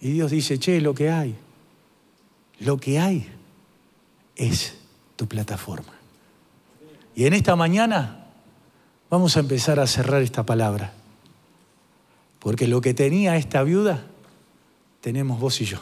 Y 0.00 0.12
Dios 0.12 0.30
dice, 0.30 0.58
che, 0.58 0.80
lo 0.80 0.94
que 0.94 1.10
hay, 1.10 1.36
lo 2.58 2.78
que 2.78 2.98
hay 2.98 3.28
es 4.34 4.78
tu 5.16 5.28
plataforma. 5.28 5.92
Y 7.14 7.26
en 7.26 7.34
esta 7.34 7.54
mañana 7.54 8.28
vamos 9.10 9.36
a 9.36 9.40
empezar 9.40 9.78
a 9.78 9.86
cerrar 9.86 10.22
esta 10.22 10.42
palabra. 10.46 10.94
Porque 12.38 12.66
lo 12.66 12.80
que 12.80 12.94
tenía 12.94 13.36
esta 13.36 13.62
viuda, 13.62 14.06
tenemos 15.02 15.38
vos 15.38 15.60
y 15.60 15.66
yo. 15.66 15.80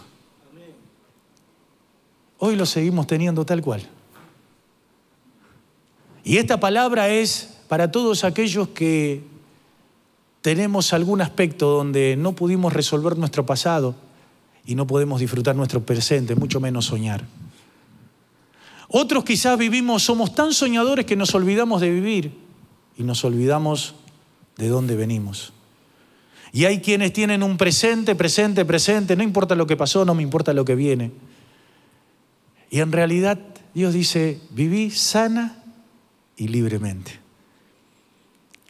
Hoy 2.39 2.57
lo 2.57 2.67
seguimos 2.67 3.07
teniendo 3.07 3.47
tal 3.47 3.63
cual. 3.63 3.89
Y 6.25 6.37
esta 6.37 6.61
palabra 6.61 7.09
es 7.09 7.59
para 7.69 7.91
todos 7.91 8.25
aquellos 8.25 8.69
que 8.69 9.23
tenemos 10.43 10.93
algún 10.93 11.21
aspecto 11.21 11.71
donde 11.71 12.17
no 12.17 12.35
pudimos 12.35 12.73
resolver 12.73 13.17
nuestro 13.17 13.47
pasado 13.47 13.95
y 14.67 14.75
no 14.75 14.87
podemos 14.87 15.21
disfrutar 15.21 15.57
nuestro 15.57 15.85
presente, 15.85 16.35
mucho 16.35 16.61
menos 16.61 16.87
soñar. 16.87 17.25
Otros 18.89 19.25
quizás 19.25 19.57
vivimos, 19.59 20.03
somos 20.03 20.35
tan 20.35 20.53
soñadores 20.53 21.07
que 21.07 21.17
nos 21.17 21.35
olvidamos 21.35 21.81
de 21.81 21.91
vivir 21.91 22.33
y 22.99 23.05
nos 23.05 23.25
olvidamos 23.25 23.95
de 24.57 24.69
dónde 24.69 24.97
venimos. 24.97 25.53
Y 26.53 26.65
hay 26.65 26.81
quienes 26.81 27.13
tienen 27.13 27.43
un 27.43 27.57
presente, 27.57 28.17
presente, 28.17 28.65
presente, 28.65 29.15
no 29.15 29.23
importa 29.23 29.55
lo 29.55 29.67
que 29.67 29.77
pasó, 29.77 30.05
no 30.05 30.15
me 30.15 30.23
importa 30.23 30.53
lo 30.53 30.65
que 30.65 30.75
viene. 30.75 31.13
Y 32.71 32.81
en 32.81 32.91
realidad 32.91 33.39
Dios 33.75 33.95
dice, 33.95 34.41
viví 34.51 34.91
sana 34.91 35.60
y 36.41 36.49
libremente. 36.49 37.13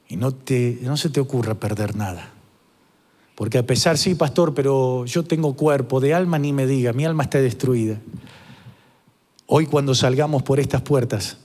Y 0.08 0.16
no, 0.16 0.34
te, 0.34 0.78
no 0.82 0.96
se 0.96 1.08
te 1.08 1.20
ocurra 1.20 1.54
perder 1.54 1.96
nada. 1.96 2.30
Porque 3.34 3.58
a 3.58 3.66
pesar, 3.66 3.96
sí, 3.96 4.14
pastor, 4.14 4.52
pero 4.54 5.06
yo 5.06 5.24
tengo 5.24 5.54
cuerpo, 5.54 6.00
de 6.00 6.12
alma 6.12 6.38
ni 6.38 6.52
me 6.52 6.66
diga, 6.66 6.92
mi 6.92 7.04
alma 7.04 7.22
está 7.22 7.38
destruida. 7.38 7.98
Hoy 9.46 9.66
cuando 9.66 9.94
salgamos 9.94 10.42
por 10.42 10.60
estas 10.60 10.82
puertas, 10.82 11.38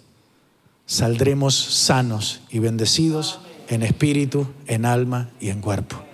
saldremos 0.85 1.55
sanos 1.55 2.41
y 2.49 2.59
bendecidos 2.59 3.39
en 3.69 3.83
espíritu, 3.83 4.47
en 4.67 4.85
alma 4.85 5.29
y 5.39 5.49
en 5.49 5.61
cuerpo 5.61 6.05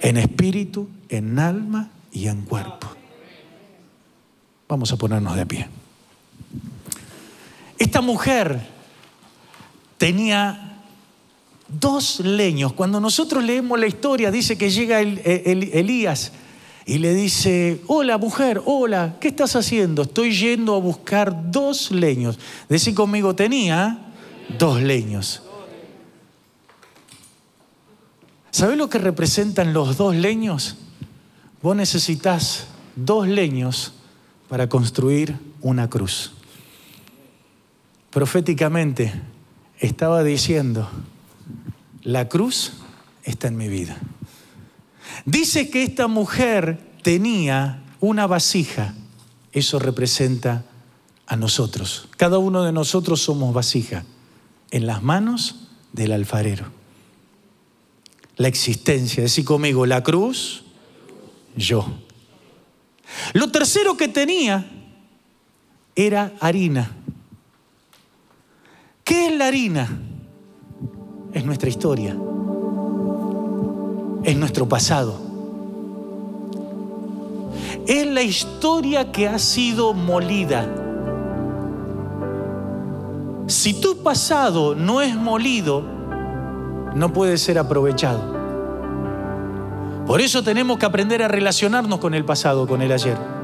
en 0.00 0.16
espíritu, 0.16 0.88
en 1.08 1.38
alma 1.38 1.90
y 2.12 2.28
en 2.28 2.42
cuerpo. 2.42 2.88
Vamos 4.68 4.92
a 4.92 4.96
ponernos 4.96 5.36
de 5.36 5.46
pie. 5.46 5.68
Esta 7.78 8.00
mujer 8.00 8.60
tenía 10.00 10.78
dos 11.68 12.20
leños. 12.20 12.72
Cuando 12.72 13.00
nosotros 13.00 13.44
leemos 13.44 13.78
la 13.78 13.86
historia, 13.86 14.30
dice 14.30 14.56
que 14.56 14.70
llega 14.70 15.02
Elías 15.02 16.32
y 16.86 16.96
le 16.96 17.12
dice, 17.12 17.82
hola 17.86 18.16
mujer, 18.16 18.62
hola, 18.64 19.18
¿qué 19.20 19.28
estás 19.28 19.56
haciendo? 19.56 20.00
Estoy 20.00 20.34
yendo 20.34 20.74
a 20.74 20.78
buscar 20.78 21.50
dos 21.52 21.90
leños. 21.90 22.38
Decí 22.70 22.94
conmigo, 22.94 23.36
tenía 23.36 23.98
dos 24.58 24.80
leños. 24.80 25.42
¿Sabes 28.52 28.78
lo 28.78 28.88
que 28.88 28.96
representan 28.96 29.74
los 29.74 29.98
dos 29.98 30.16
leños? 30.16 30.76
Vos 31.60 31.76
necesitas 31.76 32.68
dos 32.96 33.28
leños 33.28 33.92
para 34.48 34.66
construir 34.66 35.36
una 35.60 35.90
cruz. 35.90 36.32
Proféticamente 38.08 39.12
estaba 39.80 40.22
diciendo, 40.22 40.88
la 42.02 42.28
cruz 42.28 42.74
está 43.24 43.48
en 43.48 43.56
mi 43.56 43.68
vida. 43.68 43.98
Dice 45.24 45.68
que 45.70 45.82
esta 45.82 46.06
mujer 46.06 46.78
tenía 47.02 47.82
una 47.98 48.26
vasija, 48.28 48.94
eso 49.52 49.78
representa 49.78 50.64
a 51.26 51.36
nosotros. 51.36 52.08
Cada 52.16 52.38
uno 52.38 52.62
de 52.62 52.72
nosotros 52.72 53.20
somos 53.20 53.52
vasija 53.52 54.04
en 54.70 54.86
las 54.86 55.02
manos 55.02 55.68
del 55.92 56.12
alfarero 56.12 56.80
la 58.40 58.48
existencia. 58.48 59.22
Decí 59.22 59.44
conmigo, 59.44 59.84
la 59.84 60.02
cruz, 60.02 60.62
yo. 61.56 61.86
Lo 63.34 63.52
tercero 63.52 63.98
que 63.98 64.08
tenía 64.08 64.66
era 65.94 66.32
harina. 66.40 66.90
¿Qué 69.10 69.26
es 69.26 69.36
la 69.36 69.48
harina? 69.48 69.88
Es 71.32 71.44
nuestra 71.44 71.68
historia. 71.68 72.16
Es 74.22 74.36
nuestro 74.36 74.68
pasado. 74.68 75.16
Es 77.88 78.06
la 78.06 78.22
historia 78.22 79.10
que 79.10 79.26
ha 79.26 79.40
sido 79.40 79.94
molida. 79.94 80.64
Si 83.48 83.80
tu 83.80 84.00
pasado 84.00 84.76
no 84.76 85.02
es 85.02 85.16
molido, 85.16 85.82
no 86.94 87.12
puede 87.12 87.36
ser 87.36 87.58
aprovechado. 87.58 88.22
Por 90.06 90.20
eso 90.20 90.44
tenemos 90.44 90.78
que 90.78 90.86
aprender 90.86 91.20
a 91.24 91.26
relacionarnos 91.26 91.98
con 91.98 92.14
el 92.14 92.24
pasado, 92.24 92.68
con 92.68 92.80
el 92.80 92.92
ayer. 92.92 93.39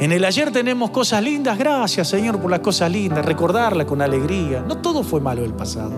En 0.00 0.12
el 0.12 0.24
ayer 0.24 0.52
tenemos 0.52 0.90
cosas 0.90 1.22
lindas, 1.22 1.58
gracias 1.58 2.08
Señor 2.08 2.40
por 2.40 2.50
las 2.50 2.60
cosas 2.60 2.90
lindas, 2.90 3.24
recordarla 3.24 3.84
con 3.84 4.00
alegría. 4.00 4.64
No 4.66 4.78
todo 4.78 5.02
fue 5.02 5.20
malo 5.20 5.42
del 5.42 5.54
pasado. 5.54 5.92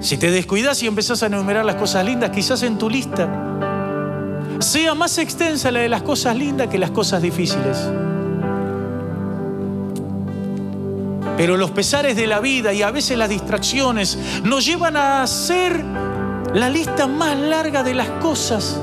Si 0.00 0.18
te 0.18 0.30
descuidas 0.30 0.82
y 0.82 0.86
empezás 0.86 1.22
a 1.22 1.26
enumerar 1.26 1.64
las 1.64 1.76
cosas 1.76 2.04
lindas, 2.04 2.30
quizás 2.30 2.62
en 2.62 2.76
tu 2.76 2.90
lista 2.90 3.26
sea 4.58 4.94
más 4.94 5.16
extensa 5.16 5.70
la 5.70 5.80
de 5.80 5.88
las 5.88 6.02
cosas 6.02 6.36
lindas 6.36 6.68
que 6.68 6.78
las 6.78 6.90
cosas 6.90 7.22
difíciles. 7.22 7.78
Pero 11.38 11.56
los 11.56 11.70
pesares 11.70 12.16
de 12.16 12.26
la 12.26 12.40
vida 12.40 12.74
y 12.74 12.82
a 12.82 12.90
veces 12.90 13.16
las 13.16 13.30
distracciones 13.30 14.18
nos 14.44 14.64
llevan 14.66 14.96
a 14.96 15.22
hacer 15.22 15.82
la 16.52 16.68
lista 16.68 17.06
más 17.06 17.38
larga 17.38 17.82
de 17.82 17.94
las 17.94 18.08
cosas 18.20 18.78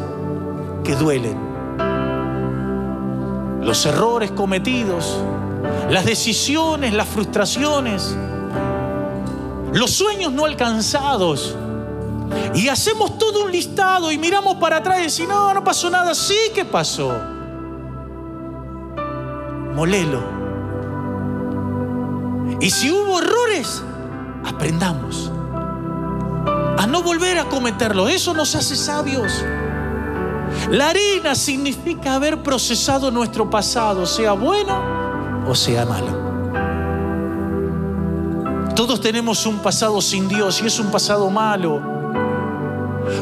que 0.84 0.96
duelen. 0.96 1.53
Los 3.64 3.86
errores 3.86 4.32
cometidos, 4.32 5.18
las 5.90 6.06
decisiones, 6.06 6.94
las 6.94 7.08
frustraciones, 7.08 8.16
los 9.74 9.92
sueños 9.92 10.32
no 10.32 10.46
alcanzados. 10.46 11.56
Y 12.56 12.70
hacemos 12.70 13.18
todo 13.18 13.46
un 13.46 13.52
listado 13.52 14.12
y 14.12 14.18
miramos 14.18 14.56
para 14.58 14.78
atrás 14.78 15.00
y 15.00 15.04
decimos, 15.04 15.36
no, 15.36 15.54
no 15.54 15.64
pasó 15.64 15.90
nada. 15.90 16.14
Sí 16.14 16.38
que 16.54 16.66
pasó. 16.66 17.12
Molelo. 19.74 20.22
Y 22.60 22.70
si 22.70 22.92
hubo 22.92 23.20
errores, 23.20 23.84
aprendamos 24.46 25.32
a 26.78 26.86
no 26.88 27.02
volver 27.02 27.40
a 27.40 27.46
cometerlo. 27.46 28.08
Eso 28.08 28.34
nos 28.34 28.56
hace 28.56 28.76
sabios. 28.76 29.44
La 30.70 30.90
harina 30.90 31.36
significa 31.36 32.16
haber 32.16 32.42
procesado 32.42 33.12
nuestro 33.12 33.50
pasado, 33.50 34.06
sea 34.06 34.34
bueno 34.34 35.04
o 35.48 35.56
sea 35.56 35.86
malo. 35.86 36.24
Todos 38.76 39.02
tenemos 39.02 39.46
un 39.46 39.60
pasado 39.60 40.02
sin 40.02 40.28
Dios 40.28 40.62
y 40.64 40.68
es 40.68 40.80
un 40.80 40.90
pasado 40.90 41.30
malo. 41.30 41.82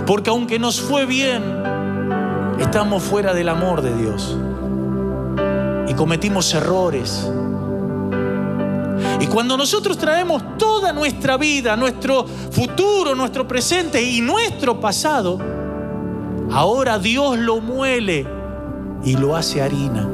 Porque 0.05 0.29
aunque 0.29 0.59
nos 0.59 0.79
fue 0.79 1.05
bien, 1.05 1.43
estamos 2.59 3.03
fuera 3.03 3.33
del 3.33 3.49
amor 3.49 3.81
de 3.81 3.95
Dios. 3.95 4.37
Y 5.87 5.93
cometimos 5.93 6.53
errores 6.53 7.27
y 9.21 9.27
cuando 9.27 9.55
nosotros 9.55 9.99
traemos 9.99 10.57
toda 10.57 10.91
nuestra 10.91 11.37
vida, 11.37 11.75
nuestro 11.75 12.25
futuro, 12.25 13.13
nuestro 13.13 13.47
presente 13.47 14.01
y 14.01 14.19
nuestro 14.19 14.79
pasado, 14.79 15.37
ahora 16.51 16.99
Dios 16.99 17.37
lo 17.37 17.61
muele 17.61 18.27
y 19.03 19.17
lo 19.17 19.35
hace 19.35 19.61
harina. 19.61 20.07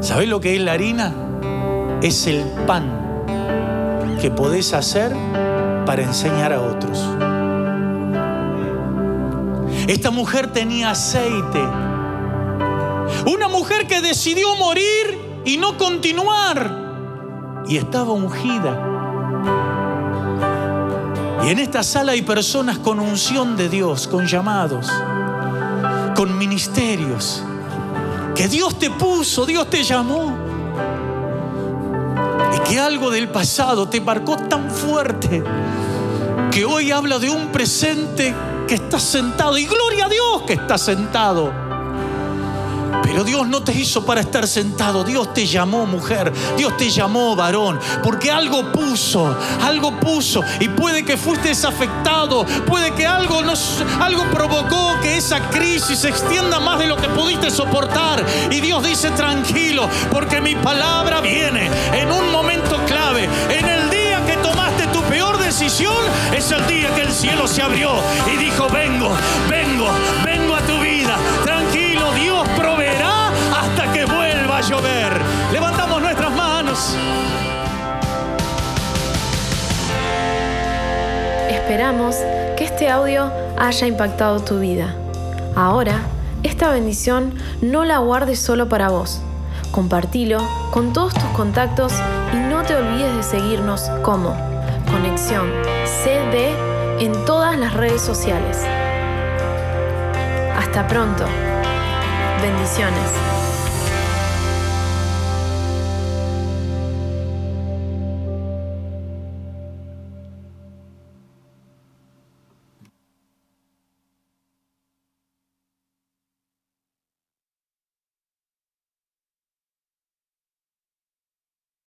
¿Sabes 0.00 0.28
lo 0.28 0.40
que 0.40 0.56
es 0.56 0.62
la 0.62 0.72
harina? 0.72 1.12
Es 2.02 2.26
el 2.26 2.42
pan 2.66 2.84
que 4.20 4.30
podés 4.30 4.72
hacer 4.74 5.12
para 5.86 6.02
enseñar 6.02 6.52
a 6.52 6.60
otros. 6.60 7.02
Esta 9.86 10.10
mujer 10.10 10.52
tenía 10.52 10.90
aceite 10.90 11.60
una 13.26 13.48
mujer 13.48 13.86
que 13.86 14.00
decidió 14.00 14.54
morir 14.56 15.42
y 15.44 15.56
no 15.56 15.76
continuar. 15.78 17.64
Y 17.66 17.78
estaba 17.78 18.12
ungida. 18.12 18.93
Y 21.44 21.50
en 21.50 21.58
esta 21.58 21.82
sala 21.82 22.12
hay 22.12 22.22
personas 22.22 22.78
con 22.78 22.98
unción 22.98 23.56
de 23.56 23.68
Dios, 23.68 24.08
con 24.08 24.26
llamados, 24.26 24.90
con 26.16 26.38
ministerios, 26.38 27.42
que 28.34 28.48
Dios 28.48 28.78
te 28.78 28.90
puso, 28.90 29.44
Dios 29.44 29.68
te 29.68 29.82
llamó. 29.82 30.36
Y 32.56 32.68
que 32.68 32.78
algo 32.78 33.10
del 33.10 33.28
pasado 33.28 33.88
te 33.88 34.00
marcó 34.00 34.36
tan 34.36 34.70
fuerte 34.70 35.42
que 36.50 36.64
hoy 36.64 36.92
habla 36.92 37.18
de 37.18 37.28
un 37.28 37.48
presente 37.48 38.34
que 38.66 38.76
está 38.76 38.98
sentado. 38.98 39.58
Y 39.58 39.66
gloria 39.66 40.06
a 40.06 40.08
Dios 40.08 40.42
que 40.46 40.54
está 40.54 40.78
sentado 40.78 41.63
Dios 43.22 43.46
no 43.46 43.62
te 43.62 43.72
hizo 43.72 44.04
para 44.04 44.20
estar 44.20 44.48
sentado. 44.48 45.04
Dios 45.04 45.32
te 45.32 45.46
llamó 45.46 45.86
mujer. 45.86 46.32
Dios 46.56 46.76
te 46.76 46.90
llamó 46.90 47.36
varón. 47.36 47.78
Porque 48.02 48.30
algo 48.30 48.72
puso. 48.72 49.36
Algo 49.62 50.00
puso. 50.00 50.40
Y 50.58 50.68
puede 50.68 51.04
que 51.04 51.16
fuiste 51.16 51.48
desafectado. 51.48 52.44
Puede 52.66 52.92
que 52.92 53.06
algo, 53.06 53.42
nos, 53.42 53.84
algo 54.00 54.24
provocó 54.30 54.98
que 55.02 55.16
esa 55.16 55.38
crisis 55.50 56.00
se 56.00 56.08
extienda 56.08 56.58
más 56.58 56.78
de 56.78 56.86
lo 56.86 56.96
que 56.96 57.08
pudiste 57.08 57.50
soportar. 57.50 58.24
Y 58.50 58.60
Dios 58.60 58.82
dice 58.82 59.10
tranquilo. 59.10 59.88
Porque 60.10 60.40
mi 60.40 60.56
palabra 60.56 61.20
viene 61.20 61.70
en 61.92 62.10
un 62.10 62.32
momento 62.32 62.76
clave. 62.86 63.28
En 63.50 63.68
el 63.68 63.90
día 63.90 64.24
que 64.26 64.36
tomaste 64.38 64.86
tu 64.88 65.00
peor 65.02 65.38
decisión. 65.38 65.94
Es 66.34 66.50
el 66.50 66.66
día 66.66 66.92
que 66.94 67.02
el 67.02 67.12
cielo 67.12 67.46
se 67.46 67.62
abrió. 67.62 67.90
Y 68.32 68.36
dijo 68.36 68.68
vengo, 68.68 69.10
vengo, 69.48 69.88
vengo 70.24 70.56
a 70.56 70.63
llover. 74.68 75.20
Levantamos 75.52 76.00
nuestras 76.00 76.32
manos. 76.32 76.96
Esperamos 81.50 82.16
que 82.56 82.64
este 82.64 82.88
audio 82.88 83.30
haya 83.58 83.86
impactado 83.86 84.40
tu 84.40 84.58
vida. 84.58 84.94
Ahora, 85.54 86.00
esta 86.42 86.70
bendición 86.70 87.34
no 87.62 87.84
la 87.84 87.98
guardes 87.98 88.38
solo 88.38 88.68
para 88.68 88.88
vos. 88.88 89.20
Compartilo 89.70 90.38
con 90.70 90.92
todos 90.92 91.14
tus 91.14 91.24
contactos 91.30 91.92
y 92.32 92.36
no 92.36 92.62
te 92.62 92.76
olvides 92.76 93.16
de 93.16 93.22
seguirnos 93.22 93.90
como 94.02 94.36
Conexión 94.90 95.50
CD 95.84 96.54
en 97.00 97.12
todas 97.24 97.58
las 97.58 97.74
redes 97.74 98.00
sociales. 98.00 98.62
Hasta 100.56 100.86
pronto. 100.86 101.24
Bendiciones. 102.40 103.33